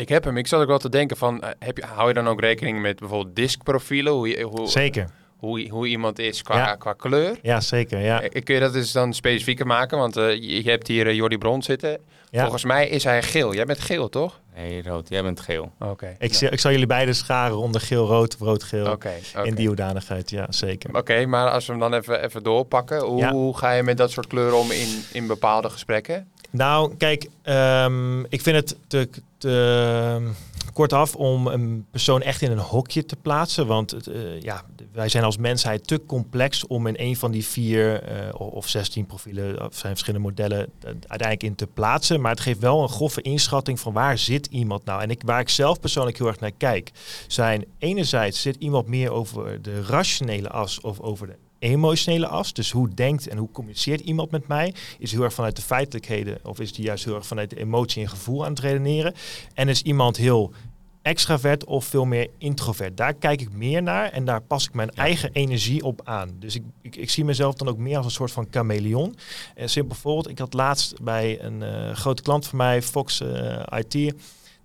Ik 0.01 0.09
heb 0.09 0.23
hem. 0.23 0.37
Ik 0.37 0.47
zat 0.47 0.61
ook 0.61 0.67
wel 0.67 0.77
te 0.77 0.89
denken 0.89 1.17
van, 1.17 1.41
eh, 1.41 1.49
heb 1.59 1.77
je, 1.77 1.83
hou 1.85 2.07
je 2.07 2.13
dan 2.13 2.27
ook 2.27 2.39
rekening 2.41 2.81
met 2.81 2.99
bijvoorbeeld 2.99 3.35
diskprofielen? 3.35 4.13
Hoe, 4.13 4.27
je, 4.27 4.41
hoe, 4.43 4.67
Zeker. 4.67 5.09
hoe, 5.37 5.67
hoe 5.69 5.87
iemand 5.87 6.19
is 6.19 6.41
qua, 6.41 6.57
Ja. 6.57 6.75
qua 6.75 6.93
kleur? 6.93 7.37
Ja, 7.41 7.59
zeker. 7.61 7.99
Ja. 7.99 8.21
Eh, 8.21 8.43
Kun 8.43 8.53
je 8.55 8.61
dat 8.61 8.73
dus 8.73 8.91
dan 8.91 9.13
specifieker 9.13 9.65
maken? 9.67 9.97
Want 9.97 10.17
eh, 10.17 10.33
je, 10.33 10.63
je 10.63 10.69
hebt 10.69 10.87
hier 10.87 11.13
Jordi 11.13 11.37
Bron 11.37 11.63
zitten. 11.63 11.97
ja. 12.29 12.41
Volgens 12.41 12.63
mij 12.63 12.87
is 12.87 13.03
hij 13.03 13.23
geel. 13.23 13.53
Jij 13.53 13.65
bent 13.65 13.79
geel, 13.79 14.09
toch? 14.09 14.39
Nee, 14.55 14.83
rood. 14.83 15.09
Jij 15.09 15.23
bent 15.23 15.39
geel. 15.39 15.71
Oké. 15.79 16.15
Ik, 16.19 16.33
zie- 16.33 16.49
ik 16.49 16.59
zal 16.59 16.71
jullie 16.71 16.85
beide 16.87 17.13
scharen 17.13 17.57
onder 17.57 17.81
geel-rood 17.81 18.33
of 18.33 18.39
rood-geel. 18.39 18.91
Oké. 18.91 19.11
In 19.43 19.55
die 19.55 19.67
hoedanigheid, 19.67 20.29
ja, 20.29 20.45
zeker. 20.49 20.95
Oké, 20.97 21.25
maar 21.25 21.49
als 21.49 21.65
we 21.65 21.71
hem 21.71 21.81
dan 21.81 21.93
even, 21.93 22.23
even 22.23 22.43
doorpakken. 22.43 23.01
Hoe, 23.01 23.17
Ja. 23.19 23.31
hoe 23.31 23.57
ga 23.57 23.71
je 23.71 23.83
met 23.83 23.97
dat 23.97 24.11
soort 24.11 24.27
kleuren 24.27 24.57
om 24.57 24.71
in, 24.71 25.03
in 25.13 25.27
bepaalde 25.27 25.69
gesprekken? 25.69 26.27
Nou, 26.49 26.95
kijk, 26.97 27.27
ehm, 27.41 28.19
ik 28.23 28.41
vind 28.41 28.55
het 28.55 28.75
te, 28.87 29.09
te 29.41 30.31
kortaf 30.73 31.15
om 31.15 31.47
een 31.47 31.85
persoon 31.91 32.21
echt 32.21 32.41
in 32.41 32.51
een 32.51 32.57
hokje 32.57 33.05
te 33.05 33.15
plaatsen. 33.15 33.67
Want 33.67 34.07
eh, 34.07 34.41
ja, 34.41 34.65
wij 34.91 35.09
zijn 35.09 35.23
als 35.23 35.37
mensheid 35.37 35.87
te 35.87 36.05
complex 36.05 36.67
om 36.67 36.87
in 36.87 36.95
een 36.97 37.15
van 37.15 37.31
die 37.31 37.45
vier 37.45 38.03
eh, 38.03 38.39
of 38.39 38.67
16 38.67 39.05
profielen, 39.05 39.65
of 39.65 39.75
zijn 39.77 39.91
verschillende 39.91 40.27
modellen, 40.27 40.59
eh, 40.59 40.85
uiteindelijk 40.85 41.43
in 41.43 41.55
te 41.55 41.67
plaatsen. 41.67 42.21
Maar 42.21 42.31
het 42.31 42.39
geeft 42.39 42.59
wel 42.59 42.81
een 42.81 42.89
grove 42.89 43.21
inschatting 43.21 43.79
van 43.79 43.93
waar 43.93 44.17
zit 44.17 44.45
iemand 44.45 44.85
nou. 44.85 45.01
En 45.01 45.09
ik, 45.09 45.21
waar 45.25 45.39
ik 45.39 45.49
zelf 45.49 45.79
persoonlijk 45.79 46.17
heel 46.17 46.27
erg 46.27 46.39
naar 46.39 46.51
kijk, 46.57 46.91
zijn 47.27 47.65
enerzijds 47.77 48.41
zit 48.41 48.55
iemand 48.59 48.87
meer 48.87 49.11
over 49.11 49.61
de 49.61 49.83
rationele 49.83 50.49
as 50.49 50.81
of 50.81 50.99
over 50.99 51.27
de 51.27 51.35
emotionele 51.61 52.27
as. 52.27 52.53
Dus 52.53 52.71
hoe 52.71 52.89
denkt 52.89 53.27
en 53.27 53.37
hoe 53.37 53.51
communiceert 53.51 54.01
iemand 54.01 54.31
met 54.31 54.47
mij? 54.47 54.73
Is 54.99 55.11
heel 55.11 55.23
erg 55.23 55.33
vanuit 55.33 55.55
de 55.55 55.61
feitelijkheden 55.61 56.39
of 56.43 56.59
is 56.59 56.73
die 56.73 56.85
juist 56.85 57.05
heel 57.05 57.15
erg 57.15 57.25
vanuit 57.25 57.49
de 57.49 57.59
emotie 57.59 58.01
en 58.01 58.09
gevoel 58.09 58.43
aan 58.45 58.49
het 58.49 58.59
redeneren? 58.59 59.13
En 59.53 59.69
is 59.69 59.81
iemand 59.81 60.17
heel 60.17 60.53
extravert 61.01 61.65
of 61.65 61.85
veel 61.85 62.05
meer 62.05 62.29
introvert? 62.37 62.97
Daar 62.97 63.13
kijk 63.13 63.41
ik 63.41 63.51
meer 63.51 63.83
naar 63.83 64.09
en 64.09 64.25
daar 64.25 64.41
pas 64.41 64.65
ik 64.65 64.73
mijn 64.73 64.89
eigen 64.89 65.29
energie 65.33 65.83
op 65.83 66.01
aan. 66.03 66.29
Dus 66.39 66.55
ik, 66.55 66.63
ik, 66.81 66.95
ik 66.95 67.09
zie 67.09 67.25
mezelf 67.25 67.55
dan 67.55 67.67
ook 67.67 67.77
meer 67.77 67.97
als 67.97 68.05
een 68.05 68.11
soort 68.11 68.31
van 68.31 68.47
chameleon. 68.51 69.15
Een 69.55 69.69
simpel 69.69 69.95
voorbeeld, 69.95 70.29
ik 70.29 70.39
had 70.39 70.53
laatst 70.53 71.01
bij 71.01 71.41
een 71.41 71.63
eh, 71.63 71.91
grote 71.95 72.21
klant 72.21 72.47
van 72.47 72.57
mij, 72.57 72.81
Fox 72.81 73.21
eh, 73.21 73.79
IT... 73.79 74.13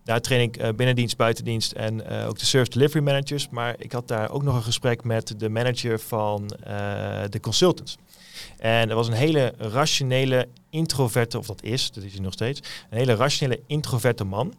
Daar 0.07 0.21
train 0.21 0.41
ik 0.41 0.57
eh, 0.57 0.69
binnendienst, 0.75 1.17
buitendienst 1.17 1.73
en 1.73 2.07
eh, 2.07 2.29
ook 2.29 2.39
de 2.39 2.45
service 2.45 2.79
delivery 2.79 3.05
managers. 3.05 3.49
Maar 3.49 3.75
ik 3.79 3.93
had 3.93 4.09
daar 4.09 4.31
ook 4.31 4.43
nog 4.43 4.55
een 4.55 4.63
gesprek 4.63 5.05
met 5.05 5.35
de 5.39 5.49
manager 5.49 6.01
van 6.01 6.49
eh, 6.49 7.23
de 7.31 7.41
consultants. 7.41 7.97
En 8.59 8.89
er 8.89 8.95
was 8.95 9.07
een 9.07 9.13
hele 9.13 9.55
rationele, 9.59 10.49
introverte, 10.71 11.39
of 11.39 11.47
dat 11.47 11.63
is, 11.63 11.91
dat 11.91 12.05
is 12.05 12.13
hij 12.13 12.21
nog 12.21 12.33
steeds, 12.33 12.61
een 12.91 12.99
hele 12.99 13.15
rationele, 13.15 13.61
introverte 13.67 14.25
man. 14.25 14.55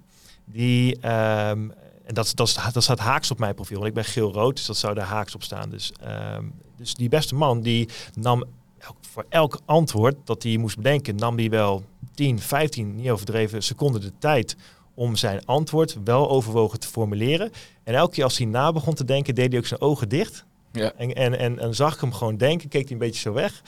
Die, 0.46 1.00
ehm, 1.00 1.70
en 2.04 2.14
dat, 2.14 2.32
dat, 2.36 2.60
dat 2.74 2.84
staat 2.84 3.00
haaks 3.00 3.32
op 3.32 3.40
mijn 3.40 3.56
profiel, 3.56 3.78
want 3.78 3.88
ik 3.88 3.96
ben 3.96 4.06
geel-rood, 4.06 4.56
dus 4.56 4.66
dat 4.66 4.78
zou 4.78 4.94
daar 4.94 5.06
haaks 5.06 5.36
op 5.36 5.44
staan. 5.44 5.70
Dus, 5.70 5.92
ehm, 6.02 6.44
dus 6.78 6.94
die 6.94 7.10
beste 7.10 7.36
man, 7.36 7.62
die 7.62 7.90
nam 8.14 8.44
voor 9.02 9.26
elk 9.30 9.60
antwoord 9.66 10.16
dat 10.24 10.44
hij 10.44 10.58
moest 10.58 10.76
bedenken, 10.76 11.16
nam 11.16 11.38
hij 11.38 11.50
wel 11.50 11.84
10, 12.14 12.40
15, 12.40 12.96
niet 12.96 13.10
overdreven, 13.10 13.64
seconden 13.64 14.02
de 14.02 14.12
tijd 14.20 14.56
om 14.98 15.16
zijn 15.16 15.46
antwoord 15.46 15.98
wel 16.04 16.30
overwogen 16.30 16.80
te 16.80 16.88
formuleren. 16.88 17.52
En 17.84 17.94
elke 17.94 18.14
keer 18.14 18.24
als 18.24 18.38
hij 18.38 18.48
na 18.48 18.72
begon 18.72 18.94
te 18.94 19.06
denken, 19.06 19.36
deed 19.36 19.50
hij 19.50 19.60
ook 19.60 19.66
zijn 19.66 19.82
ogen 19.82 20.10
dicht. 20.10 20.46
Ja. 20.72 20.92
En, 20.98 21.16
en, 21.16 21.40
en, 21.40 21.60
en 21.60 21.76
zag 21.76 21.94
ik 21.94 22.02
hem 22.02 22.14
gewoon 22.14 22.38
denken, 22.38 22.70
keek 22.70 22.84
hij 22.84 22.92
een 22.92 22.98
beetje 22.98 23.22
zo 23.22 23.34
weg. 23.34 23.62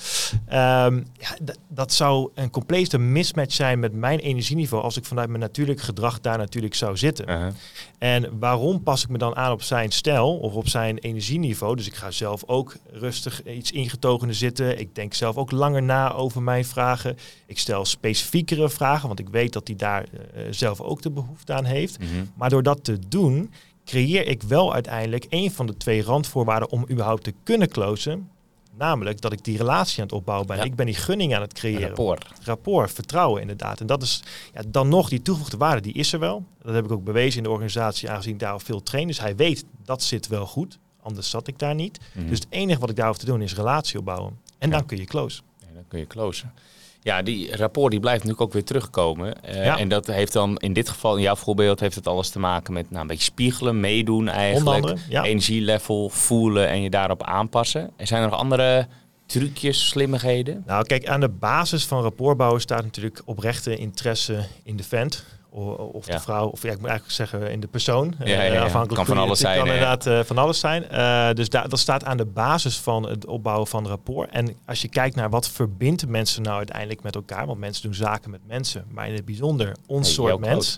Ehm, 0.45 0.95
ja, 1.13 1.37
dat 1.67 1.93
zou 1.93 2.29
een 2.33 2.49
complete 2.49 2.97
mismatch 2.97 3.53
zijn 3.53 3.79
met 3.79 3.93
mijn 3.93 4.19
energieniveau 4.19 4.83
als 4.83 4.97
ik 4.97 5.05
vanuit 5.05 5.27
mijn 5.29 5.39
natuurlijk 5.39 5.81
gedrag 5.81 6.19
daar 6.19 6.37
natuurlijk 6.37 6.75
zou 6.75 6.97
zitten. 6.97 7.53
En 7.97 8.39
waarom 8.39 8.83
pas 8.83 9.03
ik 9.03 9.09
me 9.09 9.17
dan 9.17 9.35
aan 9.35 9.51
op 9.51 9.61
zijn 9.61 9.91
stijl 9.91 10.37
of 10.37 10.53
op 10.53 10.67
zijn 10.67 10.97
energieniveau? 10.97 11.75
Dus 11.75 11.87
ik 11.87 11.95
ga 11.95 12.11
zelf 12.11 12.43
ook 12.45 12.75
rustig 12.91 13.43
iets 13.45 13.71
ingetogener 13.71 14.35
zitten. 14.35 14.79
Ik 14.79 14.95
denk 14.95 15.13
zelf 15.13 15.37
ook 15.37 15.51
langer 15.51 15.83
na 15.83 16.13
over 16.13 16.41
mijn 16.41 16.65
vragen. 16.65 17.17
Ik 17.45 17.59
stel 17.59 17.85
specifiekere 17.85 18.69
vragen, 18.69 19.07
want 19.07 19.19
ik 19.19 19.29
weet 19.29 19.53
dat 19.53 19.67
hij 19.67 19.75
daar 19.75 20.03
eh, 20.03 20.43
zelf 20.49 20.81
ook 20.81 21.01
de 21.01 21.11
behoefte 21.11 21.53
aan 21.53 21.65
heeft. 21.65 21.99
Mhm. 21.99 22.09
Maar 22.35 22.49
door 22.49 22.63
dat 22.63 22.83
te 22.83 22.99
doen, 23.07 23.51
creëer 23.89 24.27
ik 24.27 24.43
wel 24.43 24.73
uiteindelijk 24.73 25.25
een 25.29 25.51
van 25.51 25.65
de 25.67 25.77
twee 25.77 26.03
randvoorwaarden 26.03 26.69
om 26.69 26.85
überhaupt 26.91 27.23
te 27.23 27.33
kunnen 27.43 27.69
closen. 27.69 28.29
Namelijk 28.77 29.21
dat 29.21 29.31
ik 29.31 29.43
die 29.43 29.57
relatie 29.57 29.97
aan 29.97 30.03
het 30.03 30.11
opbouwen 30.15 30.47
ben. 30.47 30.57
Ja. 30.57 30.63
Ik 30.63 30.75
ben 30.75 30.85
die 30.85 30.95
gunning 30.95 31.35
aan 31.35 31.41
het 31.41 31.53
creëren 31.53 31.87
Rapport. 31.87 32.25
rapport, 32.43 32.91
vertrouwen 32.91 33.41
inderdaad. 33.41 33.79
En 33.79 33.87
dat 33.87 34.01
is 34.01 34.23
ja, 34.53 34.61
dan 34.67 34.87
nog 34.89 35.09
die 35.09 35.21
toegevoegde 35.21 35.57
waarde, 35.57 35.81
die 35.81 35.93
is 35.93 36.13
er 36.13 36.19
wel. 36.19 36.43
Dat 36.61 36.73
heb 36.75 36.85
ik 36.85 36.91
ook 36.91 37.03
bewezen 37.03 37.37
in 37.37 37.43
de 37.43 37.49
organisatie, 37.49 38.09
aangezien 38.09 38.33
ik 38.33 38.39
daar 38.39 38.51
al 38.51 38.59
veel 38.59 38.83
train. 38.83 39.07
Dus 39.07 39.19
hij 39.19 39.35
weet, 39.35 39.65
dat 39.85 40.03
zit 40.03 40.27
wel 40.27 40.45
goed. 40.45 40.79
Anders 41.01 41.29
zat 41.29 41.47
ik 41.47 41.59
daar 41.59 41.75
niet. 41.75 41.99
Mhm. 42.13 42.27
Dus 42.27 42.39
het 42.39 42.47
enige 42.49 42.79
wat 42.79 42.89
ik 42.89 42.95
daar 42.95 43.07
hoef 43.07 43.17
te 43.17 43.25
doen 43.25 43.41
is 43.41 43.55
relatie 43.55 43.99
opbouwen. 43.99 44.39
En 44.57 44.69
Ja. 44.69 44.77
dan 44.77 44.85
kun 44.85 44.97
je 44.97 45.05
close. 45.05 45.41
Ja, 45.59 45.67
dan 45.73 45.83
kun 45.87 45.99
je 45.99 46.07
closen. 46.07 46.53
Ja, 47.01 47.21
die 47.21 47.55
rapport 47.55 47.91
die 47.91 47.99
blijft 47.99 48.19
natuurlijk 48.23 48.47
ook 48.47 48.53
weer 48.53 48.63
terugkomen. 48.63 49.43
Eh, 49.43 49.65
Ja. 49.65 49.77
En 49.77 49.89
dat 49.89 50.07
heeft 50.07 50.33
dan 50.33 50.57
in 50.57 50.73
dit 50.73 50.89
geval, 50.89 51.15
in 51.15 51.21
jouw 51.21 51.35
voorbeeld, 51.35 51.79
heeft 51.79 51.95
het 51.95 52.07
alles 52.07 52.29
te 52.29 52.39
maken 52.39 52.73
met 52.73 52.89
nou, 52.89 53.01
een 53.01 53.07
beetje 53.07 53.23
spiegelen, 53.23 53.79
meedoen 53.79 54.27
eigenlijk. 54.27 54.83
Andere, 54.85 54.97
ja. 55.09 55.23
Energielevel 55.23 56.09
voelen 56.09 56.67
en 56.67 56.81
je 56.81 56.89
daarop 56.89 57.23
aanpassen. 57.23 57.89
En 57.97 58.07
zijn 58.07 58.23
er 58.23 58.29
nog 58.29 58.39
andere 58.39 58.87
trucjes, 59.25 59.87
slimmigheden? 59.87 60.63
Nou, 60.65 60.85
kijk, 60.85 61.07
aan 61.07 61.19
de 61.19 61.29
basis 61.29 61.85
van 61.85 62.01
rapportbouwen 62.01 62.61
staat 62.61 62.83
natuurlijk 62.83 63.21
oprechte 63.25 63.77
interesse 63.77 64.45
in 64.63 64.75
de 64.75 64.83
vent. 64.83 65.25
Of 65.51 66.07
Ja. 66.07 66.15
de 66.15 66.21
vrouw, 66.21 66.47
of 66.47 66.61
ja, 66.61 66.71
ik 66.71 66.79
moet 66.79 66.89
eigenlijk 66.89 67.17
zeggen 67.17 67.51
in 67.51 67.59
de 67.59 67.67
persoon. 67.67 68.13
Ja, 68.19 68.25
ja, 68.25 68.41
Eh, 68.43 68.53
ja. 68.53 68.61
afhankelijk 68.63 68.95
Kan 68.95 69.05
van 69.05 69.17
alles 69.17 69.29
het 69.29 69.47
zijn, 69.47 69.57
kan 69.57 69.65
inderdaad 69.67 70.05
eh, 70.05 70.19
van 70.23 70.37
alles 70.37 70.59
zijn. 70.59 70.89
Eh, 70.89 71.33
dus 71.33 71.49
dat 71.49 71.79
staat 71.79 72.03
aan 72.03 72.17
de 72.17 72.25
basis 72.25 72.77
van 72.79 73.09
het 73.09 73.25
opbouwen 73.25 73.67
van 73.67 73.87
rapport. 73.87 74.29
En 74.29 74.55
als 74.65 74.81
je 74.81 74.87
kijkt 74.87 75.15
naar 75.15 75.29
wat 75.29 75.49
verbindt 75.49 76.07
mensen 76.07 76.41
nou 76.41 76.57
uiteindelijk 76.57 77.03
met 77.03 77.15
elkaar. 77.15 77.45
Want 77.45 77.59
mensen 77.59 77.83
doen 77.83 77.93
zaken 77.93 78.29
met 78.31 78.41
mensen. 78.47 78.85
Maar 78.91 79.07
in 79.07 79.13
het 79.13 79.25
bijzonder 79.25 79.75
ons 79.87 80.05
Hey, 80.05 80.15
soort 80.15 80.39
mens. 80.39 80.77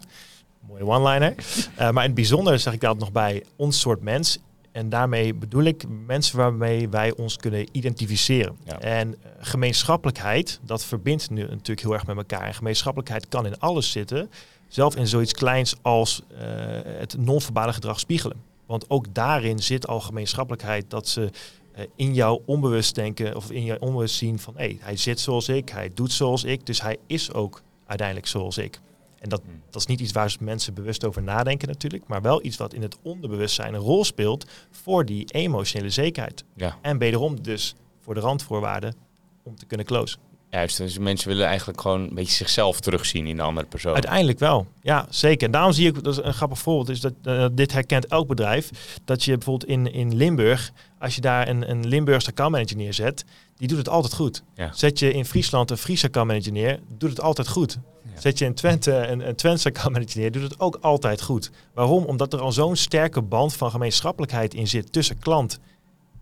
Mooie 0.68 0.86
one-liner. 0.86 1.36
Eh, 1.76 1.78
maar 1.78 2.04
in 2.04 2.10
het 2.10 2.14
bijzonder 2.16 2.60
zeg 2.60 2.74
ik 2.74 2.80
daar 2.82 2.96
nog 2.96 3.12
bij 3.12 3.44
ons 3.56 3.80
soort 3.80 4.02
mens. 4.02 4.38
En 4.72 4.90
daarmee 4.90 5.34
bedoel 5.34 5.64
ik 5.64 5.84
mensen 6.06 6.38
waarmee 6.38 6.90
wij 6.90 7.14
ons 7.16 7.38
kunnen 7.38 7.68
identificeren. 7.72 8.58
Ja. 8.64 8.80
En 8.80 9.14
eh, 9.24 9.30
gemeenschappelijkheid, 9.40 10.60
dat 10.64 10.86
verbindt 10.86 11.30
nu 11.30 11.42
natuurlijk 11.42 11.82
heel 11.82 11.94
erg 11.94 12.06
met 12.06 12.18
elkaar. 12.18 12.42
En 12.42 12.54
gemeenschappelijkheid 12.54 13.28
kan 13.28 13.46
in 13.46 13.60
alles 13.60 13.92
zitten. 13.92 14.30
Zelf 14.72 14.96
in 14.96 15.08
zoiets 15.08 15.34
kleins 15.34 15.76
als 15.82 16.22
eh, 16.28 16.40
het 16.84 17.18
non-verbale 17.18 17.74
gedrag 17.74 18.00
spiegelen. 18.00 18.42
Want 18.66 18.90
ook 18.90 19.14
daarin 19.14 19.60
zit 19.60 19.88
al 19.88 20.02
gemeenschappelijkheid 20.02 20.90
dat 20.90 21.08
ze 21.08 21.30
eh, 21.72 21.86
in 21.96 22.14
jouw 22.14 22.42
onbewust 22.46 22.96
denken 22.96 23.36
of 23.36 23.52
in 23.52 23.64
jouw 23.64 23.78
onbewust 23.78 24.16
zien 24.16 24.40
van 24.40 24.54
hé, 24.58 24.78
hij 24.80 24.98
zit 24.98 25.20
zoals 25.20 25.50
ik, 25.50 25.70
hij 25.70 25.92
doet 25.94 26.12
zoals 26.12 26.44
ik, 26.44 26.66
dus 26.66 26.82
hij 26.82 26.98
is 27.08 27.34
ook 27.34 27.62
uiteindelijk 27.86 28.28
zoals 28.28 28.58
ik. 28.58 28.80
En 29.20 29.30
dat, 29.30 29.42
Hmm. 29.42 29.62
dat 29.70 29.82
is 29.82 29.88
niet 29.88 30.00
iets 30.00 30.12
waar 30.12 30.36
mensen 30.40 30.74
bewust 30.74 31.06
over 31.06 31.24
nadenken 31.24 31.68
natuurlijk, 31.68 32.08
maar 32.08 32.22
wel 32.22 32.46
iets 32.46 32.58
wat 32.58 32.74
in 32.74 32.82
het 32.82 32.98
onderbewustzijn 33.02 33.74
een 33.74 33.80
rol 33.80 34.06
speelt 34.06 34.46
voor 34.72 35.06
die 35.06 35.26
emotionele 35.32 35.90
zekerheid. 35.90 36.44
Ja. 36.56 36.78
En 36.82 36.98
wederom 36.98 37.42
dus 37.42 37.76
voor 38.00 38.14
de 38.14 38.20
randvoorwaarden 38.20 38.96
om 39.44 39.56
te 39.56 39.66
kunnen 39.66 39.86
closen. 39.86 40.31
Juist, 40.52 40.78
dus 40.78 40.98
mensen 40.98 41.28
willen 41.28 41.46
eigenlijk 41.46 41.82
gewoon 41.82 42.02
een 42.02 42.14
beetje 42.14 42.36
zichzelf 42.36 42.80
terugzien 42.80 43.28
in 43.28 43.36
de 43.36 43.42
andere 43.42 43.68
persoon. 43.68 43.94
Uiteindelijk 43.94 44.40
wel, 44.40 44.68
ja 44.82 45.06
zeker. 45.10 45.46
En 45.46 45.52
daarom 45.52 45.72
zie 45.72 45.88
ik, 45.88 46.04
dat 46.04 46.18
is 46.18 46.24
een 46.24 46.34
grappig 46.34 46.60
voorbeeld, 46.60 46.90
is 46.90 47.00
dat 47.00 47.14
eh, 47.24 47.46
dit 47.52 47.72
herkent 47.72 48.08
elk 48.08 48.28
bedrijf. 48.28 48.70
Dat 49.06 49.24
je 49.24 49.38
bijvoorbeeld 49.38 49.70
in, 49.70 49.94
in 49.94 50.16
Limburg, 50.16 50.72
als 51.00 51.16
je 51.16 51.22
daar 51.22 51.48
een, 51.48 51.70
een 51.70 51.88
Limburgse 51.88 52.30
accountmanager 52.30 52.78
neerzet, 52.78 53.26
die 53.58 53.68
doet 53.68 53.78
het 53.78 53.90
altijd 53.90 54.14
goed. 54.14 54.44
Ja. 54.56 54.70
Zet 54.74 55.00
je 55.00 55.14
in 55.14 55.26
Friesland 55.26 55.72
een 55.72 55.78
Friese 55.78 56.06
accountmanager 56.06 56.52
neer, 56.52 56.80
doet 56.98 57.10
het 57.10 57.22
altijd 57.22 57.48
goed. 57.48 57.78
Ja. 58.04 58.22
Zet 58.22 58.38
je 58.40 58.46
in 58.46 58.54
Twente 58.54 58.94
een, 58.94 59.28
een 59.28 59.36
Twentse 59.36 59.68
accountmanager 59.68 60.20
neer, 60.20 60.32
doet 60.32 60.44
het 60.44 60.60
ook 60.60 60.78
altijd 60.82 61.22
goed. 61.22 61.52
Waarom? 61.74 62.04
Omdat 62.04 62.34
er 62.34 62.40
al 62.40 62.52
zo'n 62.52 62.76
sterke 62.76 63.22
band 63.22 63.54
van 63.54 63.72
gemeenschappelijkheid 63.72 64.54
in 64.54 64.68
zit 64.68 64.92
tussen 64.92 65.20
klant 65.20 65.60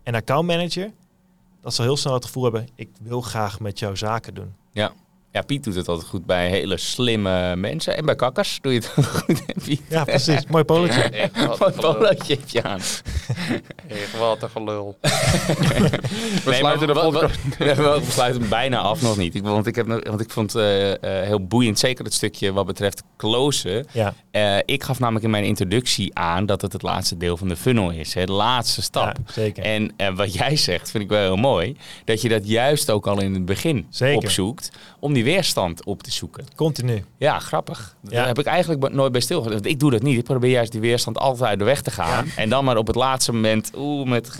en 0.02 0.14
accountmanager. 0.14 0.90
Dat 1.60 1.74
ze 1.74 1.82
heel 1.82 1.96
snel 1.96 2.14
het 2.14 2.24
gevoel 2.24 2.42
hebben, 2.42 2.68
ik 2.74 2.88
wil 3.00 3.20
graag 3.20 3.60
met 3.60 3.78
jou 3.78 3.96
zaken 3.96 4.34
doen. 4.34 4.54
Ja. 4.72 4.92
Ja, 5.32 5.42
Piet 5.42 5.64
doet 5.64 5.74
het 5.74 5.88
altijd 5.88 6.08
goed 6.08 6.26
bij 6.26 6.48
hele 6.48 6.76
slimme 6.76 7.56
mensen. 7.56 7.96
En 7.96 8.04
bij 8.04 8.16
kakkers 8.16 8.58
doe 8.60 8.72
je 8.72 8.78
het 8.78 8.92
ook 8.98 9.04
goed, 9.04 9.42
Piet? 9.64 9.80
Ja, 9.88 10.04
precies. 10.04 10.46
Mooi 10.46 10.64
polootje. 10.64 11.02
Echt 11.02 11.46
wat 11.46 11.58
Mooi 11.60 11.72
een 11.72 11.78
gelul. 11.80 11.94
polootje 11.94 12.34
heb 12.34 12.48
je 12.48 12.62
aan. 12.62 12.80
Echt 13.88 14.18
wat 14.18 14.42
een 14.42 14.50
gelul. 14.50 14.98
We 16.44 16.52
sluiten 16.54 16.86
de 16.86 16.92
podcast. 16.92 17.38
We, 17.58 17.74
we 17.74 18.00
sluiten 18.08 18.40
hem 18.40 18.50
bijna 18.50 18.78
af 18.78 19.02
nog 19.02 19.16
niet. 19.16 19.34
Ik, 19.34 19.42
want, 19.42 19.66
ik 19.66 19.74
heb, 19.74 19.86
want 19.86 20.20
ik 20.20 20.30
vond 20.30 20.52
het 20.52 20.62
eh, 20.62 20.90
eh, 21.20 21.26
heel 21.26 21.46
boeiend, 21.46 21.78
zeker 21.78 22.04
het 22.04 22.14
stukje 22.14 22.52
wat 22.52 22.66
betreft 22.66 23.02
closen. 23.16 23.86
Ja, 23.92 24.14
Eh, 24.30 24.56
ik 24.64 24.82
gaf 24.82 24.98
namelijk 24.98 25.24
in 25.24 25.30
mijn 25.30 25.44
introductie 25.44 26.14
aan 26.14 26.46
dat 26.46 26.60
het 26.62 26.72
het 26.72 26.82
laatste 26.82 27.16
deel 27.16 27.36
van 27.36 27.48
de 27.48 27.56
funnel 27.56 27.90
is. 27.90 28.14
Hè, 28.14 28.24
de 28.26 28.32
laatste 28.32 28.82
stap. 28.82 29.16
ja 29.26 29.32
zeker. 29.32 29.62
En 29.64 29.94
wat 30.14 30.34
jij 30.34 30.56
zegt, 30.56 30.90
vind 30.90 31.04
ik 31.04 31.10
wel 31.10 31.20
heel 31.20 31.36
mooi. 31.36 31.76
Dat 32.04 32.20
je 32.22 32.28
dat 32.28 32.48
juist 32.48 32.90
ook 32.90 33.06
al 33.06 33.20
in 33.20 33.34
het 33.34 33.44
begin 33.44 33.86
Zeker. 33.90 34.16
opzoekt. 34.16 34.70
Om 35.00 35.12
die 35.12 35.19
weerstand 35.24 35.84
op 35.84 36.02
te 36.02 36.12
zoeken. 36.12 36.44
Continu. 36.54 37.04
Ja, 37.16 37.38
grappig. 37.38 37.96
Ja. 38.02 38.10
Daar 38.10 38.26
heb 38.26 38.38
ik 38.38 38.46
eigenlijk 38.46 38.92
nooit 38.92 39.12
bij 39.12 39.20
stilgelegd. 39.20 39.60
Want 39.60 39.74
ik 39.74 39.80
doe 39.80 39.90
dat 39.90 40.02
niet. 40.02 40.18
Ik 40.18 40.24
probeer 40.24 40.50
juist 40.50 40.72
die 40.72 40.80
weerstand 40.80 41.18
altijd 41.18 41.48
uit 41.48 41.58
de 41.58 41.64
weg 41.64 41.82
te 41.82 41.90
gaan. 41.90 42.26
En 42.36 42.48
dan 42.48 42.64
maar 42.64 42.76
op 42.76 42.86
het 42.86 42.96
laatste 42.96 43.32
moment, 43.32 43.70
oeh, 43.76 44.08
met 44.08 44.38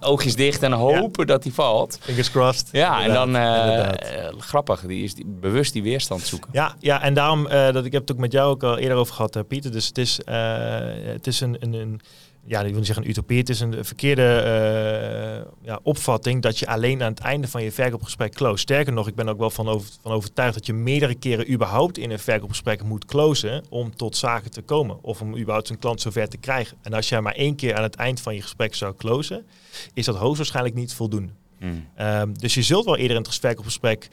oogjes 0.00 0.36
dicht 0.36 0.62
en 0.62 0.72
hopen 0.72 1.26
dat 1.26 1.42
die 1.42 1.54
valt. 1.54 1.98
Fingers 2.00 2.30
crossed. 2.30 2.68
Ja, 2.72 3.02
en 3.02 3.12
dan 3.12 3.36
eh, 3.36 3.88
eh, 3.88 4.34
grappig. 4.38 4.80
Die 4.80 5.04
is 5.04 5.14
die, 5.14 5.24
bewust 5.26 5.72
die 5.72 5.82
weerstand 5.82 6.20
zoeken. 6.20 6.50
Ja, 6.52 6.74
ja, 6.78 7.02
en 7.02 7.14
daarom, 7.14 7.46
eh, 7.46 7.72
dat 7.72 7.84
ik 7.84 7.92
heb 7.92 8.00
het 8.00 8.12
ook 8.12 8.18
met 8.18 8.32
jou 8.32 8.50
ook 8.50 8.62
al 8.62 8.78
eerder 8.78 8.96
over 8.96 9.14
gehad, 9.14 9.36
eh, 9.36 9.42
Pieter. 9.48 9.72
Dus 9.72 9.86
het 9.86 9.98
is, 9.98 10.20
het 10.24 11.26
is 11.26 11.40
een, 11.40 11.56
een, 11.60 11.72
een, 11.72 12.00
ja, 12.44 12.60
ik 12.60 12.66
wil 12.66 12.76
niet 12.76 12.86
zeggen 12.86 13.04
een 13.04 13.10
utopie. 13.10 13.38
Het 13.38 13.48
is 13.48 13.60
een 13.60 13.84
verkeerde 13.84 14.22
eh, 14.22 15.66
ja, 15.66 15.80
opvatting 15.82 16.42
dat 16.42 16.58
je 16.58 16.66
alleen 16.66 17.02
aan 17.02 17.10
het 17.10 17.20
einde 17.20 17.48
van 17.48 17.62
je 17.62 17.72
verkoopgesprek 17.72 18.34
close. 18.34 18.60
Sterker 18.60 18.92
nog, 18.92 19.08
ik 19.08 19.14
ben 19.14 19.28
ook 19.28 19.38
wel 19.38 19.50
van, 19.50 19.68
over, 19.68 19.90
van 20.00 20.12
overtuigd 20.12 20.54
dat 20.54 20.66
je 20.66 20.72
meerdere 20.72 21.14
keren 21.14 21.52
überhaupt 21.52 21.98
in 21.98 22.10
een 22.10 22.18
verkoopgesprek 22.18 22.82
moet 22.82 23.04
closen 23.04 23.64
om 23.68 23.96
tot 23.96 24.16
zaken 24.16 24.50
te 24.50 24.62
komen. 24.62 25.02
Of 25.02 25.20
om 25.20 25.36
überhaupt 25.36 25.68
een 25.68 25.78
klant 25.78 26.00
zover 26.00 26.28
te 26.28 26.36
krijgen. 26.36 26.76
En 26.82 26.92
als 26.92 27.08
jij 27.08 27.20
maar 27.20 27.34
één 27.34 27.56
keer 27.56 27.74
aan 27.74 27.82
het 27.82 27.96
eind 27.96 28.20
van 28.20 28.34
je 28.34 28.42
gesprek 28.42 28.74
zou 28.74 28.94
closen, 28.96 29.46
is 29.94 30.04
dat 30.04 30.16
hoogstwaarschijnlijk 30.16 30.74
niet 30.74 30.94
voldoende. 30.94 31.32
Hmm. 31.58 31.88
Ehm, 31.94 32.32
dus 32.32 32.54
je 32.54 32.62
zult 32.62 32.84
wel 32.84 32.96
eerder 32.96 33.16
in 33.16 33.22
het 33.22 33.38
verkoopgesprek 33.38 34.08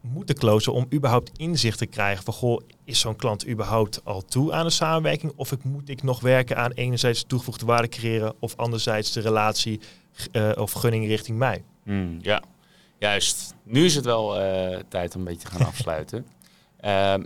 moeten 0.00 0.34
closen 0.34 0.72
om 0.72 0.86
überhaupt 0.92 1.30
inzicht 1.38 1.78
te 1.78 1.86
krijgen 1.86 2.24
van 2.24 2.34
goh, 2.34 2.60
is 2.84 3.00
zo'n 3.00 3.16
klant 3.16 3.48
überhaupt 3.48 4.00
al 4.04 4.24
toe 4.24 4.52
aan 4.52 4.64
een 4.64 4.70
samenwerking 4.70 5.32
of 5.36 5.52
ik, 5.52 5.64
moet 5.64 5.88
ik 5.88 6.02
nog 6.02 6.20
werken 6.20 6.56
aan 6.56 6.72
enerzijds 6.72 7.24
toegevoegde 7.26 7.66
waarde 7.66 7.88
creëren 7.88 8.34
of 8.38 8.56
anderzijds 8.56 9.12
de 9.12 9.20
relatie 9.20 9.80
eh, 10.32 10.50
of 10.54 10.72
gunning 10.72 11.06
richting 11.06 11.38
mij. 11.38 11.64
Hmm, 11.82 12.18
ja, 12.22 12.42
juist. 12.98 13.54
Nu 13.62 13.84
is 13.84 13.94
het 13.94 14.04
wel 14.04 14.40
eh, 14.40 14.78
tijd 14.88 15.14
om 15.14 15.20
een 15.20 15.26
beetje 15.26 15.48
te 15.48 15.54
gaan 15.56 15.66
afsluiten. 15.72 16.26
Ehm, 16.80 17.24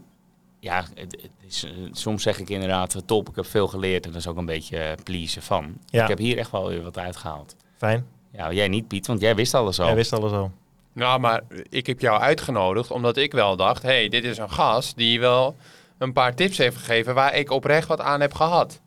ja, 0.60 0.84
het, 0.94 1.12
het 1.22 1.30
is, 1.46 1.64
eh, 1.64 1.70
soms 1.92 2.22
zeg 2.22 2.38
ik 2.38 2.50
inderdaad, 2.50 3.02
top, 3.06 3.28
ik 3.28 3.36
heb 3.36 3.46
veel 3.46 3.66
geleerd 3.68 4.04
en 4.04 4.10
dat 4.12 4.20
is 4.20 4.26
ook 4.26 4.36
een 4.36 4.46
beetje 4.46 4.96
pleasen 5.02 5.42
van. 5.42 5.76
Ja. 5.86 6.02
Ik 6.02 6.08
heb 6.08 6.18
hier 6.18 6.38
echt 6.38 6.50
wel 6.50 6.68
weer 6.68 6.82
wat 6.82 6.98
uitgehaald. 6.98 7.56
Fijn, 7.76 8.06
Ja, 8.32 8.52
jij 8.52 8.68
niet 8.68 8.88
Piet, 8.88 9.06
want 9.06 9.20
jij 9.20 9.34
wist 9.34 9.54
alles 9.54 9.80
al. 9.80 9.86
jij 9.86 9.94
wist 9.94 10.12
alles 10.12 10.32
al. 10.32 10.52
Nou, 10.94 11.20
maar 11.20 11.42
ik 11.68 11.86
heb 11.86 12.00
jou 12.00 12.20
uitgenodigd 12.20 12.90
omdat 12.90 13.16
ik 13.16 13.32
wel 13.32 13.56
dacht... 13.56 13.82
hé, 13.82 13.88
hey, 13.88 14.08
dit 14.08 14.24
is 14.24 14.38
een 14.38 14.50
gast 14.50 14.96
die 14.96 15.20
wel 15.20 15.56
een 15.98 16.12
paar 16.12 16.34
tips 16.34 16.58
heeft 16.58 16.76
gegeven... 16.76 17.14
waar 17.14 17.34
ik 17.34 17.50
oprecht 17.50 17.88
wat 17.88 18.00
aan 18.00 18.20
heb 18.20 18.34
gehad. 18.34 18.68
Nou, 18.68 18.78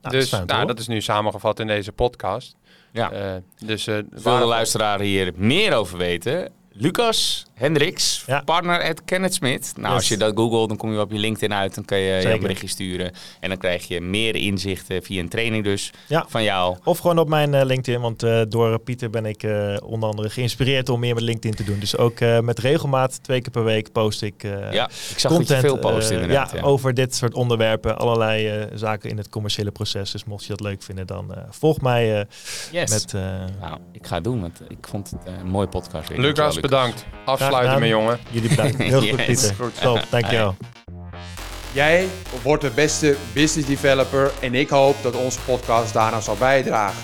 dat 0.00 0.12
dus 0.12 0.22
is 0.22 0.28
fijn, 0.28 0.46
nou, 0.46 0.66
dat 0.66 0.78
is 0.78 0.86
nu 0.86 1.00
samengevat 1.00 1.60
in 1.60 1.66
deze 1.66 1.92
podcast. 1.92 2.56
Ja. 2.92 3.10
Eh, 3.12 3.34
dus, 3.58 3.86
eh, 3.86 3.98
Wil 4.10 4.38
de 4.38 4.44
luisteraar 4.44 5.00
hier 5.00 5.32
meer 5.36 5.74
over 5.74 5.98
weten? 5.98 6.52
Lucas 6.72 7.46
Hendricks, 7.66 8.22
Ja. 8.26 8.40
partner 8.44 8.82
at 8.88 9.04
Kenneth 9.04 9.34
Smit. 9.34 9.72
Nou, 9.76 9.86
Yes. 9.86 9.94
als 9.94 10.08
je 10.08 10.16
dat 10.16 10.32
googelt, 10.36 10.68
dan 10.68 10.76
kom 10.76 10.92
je 10.92 11.00
op 11.00 11.12
je 11.12 11.18
LinkedIn 11.18 11.54
uit. 11.54 11.74
Dan 11.74 11.84
kan 11.84 11.98
je 11.98 12.04
je 12.04 12.14
Zeker. 12.20 12.32
een 12.32 12.40
berichtje 12.40 12.66
sturen. 12.68 13.12
En 13.40 13.48
dan 13.48 13.58
krijg 13.58 13.88
je 13.88 14.00
meer 14.00 14.34
inzichten 14.36 15.02
via 15.02 15.20
een 15.20 15.28
training 15.28 15.64
dus 15.64 15.90
Ja. 16.08 16.24
van 16.28 16.42
jou. 16.42 16.76
Of 16.84 16.98
gewoon 16.98 17.18
op 17.18 17.28
mijn 17.28 17.54
eh, 17.54 17.64
LinkedIn, 17.64 18.00
want 18.00 18.22
eh, 18.22 18.40
door 18.48 18.78
Pieter 18.78 19.10
ben 19.10 19.26
ik 19.26 19.42
eh, 19.42 19.76
onder 19.84 20.08
andere 20.08 20.30
geïnspireerd 20.30 20.88
om 20.88 21.00
meer 21.00 21.14
met 21.14 21.22
LinkedIn 21.22 21.56
te 21.56 21.64
doen. 21.64 21.78
Dus 21.78 21.96
ook 21.96 22.20
eh, 22.20 22.38
met 22.40 22.58
regelmaat, 22.58 23.22
twee 23.22 23.40
keer 23.40 23.50
per 23.52 23.64
week, 23.64 23.92
post 23.92 24.22
ik 24.22 24.44
eh, 24.44 24.72
Ja, 24.72 24.88
ik 25.10 25.18
zag 25.18 25.32
dat 25.32 25.48
je 25.48 25.56
veel 25.56 25.78
post 25.78 26.10
eh, 26.10 26.20
inderdaad. 26.20 26.50
ja, 26.50 26.56
ja. 26.56 26.62
over 26.62 26.94
dit 26.94 27.14
soort 27.14 27.34
onderwerpen, 27.34 27.98
allerlei 27.98 28.48
eh, 28.48 28.66
zaken 28.74 29.10
in 29.10 29.16
het 29.16 29.28
commerciële 29.28 29.70
proces. 29.70 30.10
Dus 30.10 30.24
mocht 30.24 30.42
je 30.42 30.48
dat 30.48 30.60
leuk 30.60 30.82
vinden, 30.82 31.06
dan 31.06 31.34
eh, 31.34 31.42
volg 31.50 31.80
mij 31.80 32.18
eh, 32.20 32.24
Yes. 32.70 32.90
met... 32.90 33.14
eh, 33.14 33.20
Nou, 33.60 33.78
ik 33.92 34.06
ga 34.06 34.14
het 34.14 34.24
doen, 34.24 34.40
want 34.40 34.60
ik 34.68 34.86
vond 34.88 35.10
het 35.10 35.20
een 35.40 35.46
mooie 35.48 35.68
podcast. 35.68 36.10
Lucas, 36.16 36.60
bedankt. 36.60 37.04
Afsluiten, 37.24 37.50
mijn 37.60 37.86
jongen. 37.86 38.18
jullie 38.30 38.48
bedankt. 38.48 38.76
Heel 38.82 39.00
goed, 39.00 39.08
Yes. 39.08 39.26
Pieter. 39.26 39.54
Goed. 39.58 39.80
Top, 39.80 40.04
dankjewel. 40.10 40.56
Jij 41.72 42.06
wordt 42.42 42.62
de 42.62 42.70
beste 42.70 43.16
business 43.32 43.68
developer 43.68 44.30
en 44.40 44.54
ik 44.54 44.68
hoop 44.68 44.96
dat 45.02 45.16
onze 45.16 45.38
podcast 45.40 45.92
daarna 45.92 46.20
zal 46.20 46.36
bijdragen. 46.36 47.02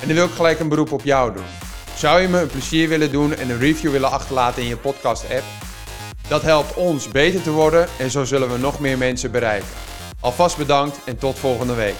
En 0.00 0.06
dan 0.06 0.16
wil 0.16 0.24
ik 0.26 0.32
gelijk 0.32 0.60
een 0.60 0.68
beroep 0.68 0.92
op 0.92 1.04
jou 1.04 1.32
doen. 1.34 1.44
Zou 1.96 2.20
je 2.20 2.28
me 2.28 2.40
een 2.40 2.46
plezier 2.46 2.88
willen 2.88 3.10
doen 3.10 3.34
en 3.36 3.50
een 3.50 3.58
review 3.58 3.90
willen 3.90 4.10
achterlaten 4.10 4.62
in 4.62 4.68
je 4.68 4.76
podcast 4.76 5.22
app? 5.30 5.42
Dat 6.28 6.42
helpt 6.42 6.74
ons 6.74 7.08
beter 7.08 7.42
te 7.42 7.50
worden 7.50 7.88
en 7.98 8.10
zo 8.10 8.24
zullen 8.24 8.52
we 8.52 8.58
nog 8.58 8.80
meer 8.80 8.98
mensen 8.98 9.30
bereiken. 9.30 9.68
Alvast 10.20 10.56
bedankt 10.56 10.98
en 11.04 11.18
tot 11.18 11.38
volgende 11.38 11.74
week. 11.74 11.94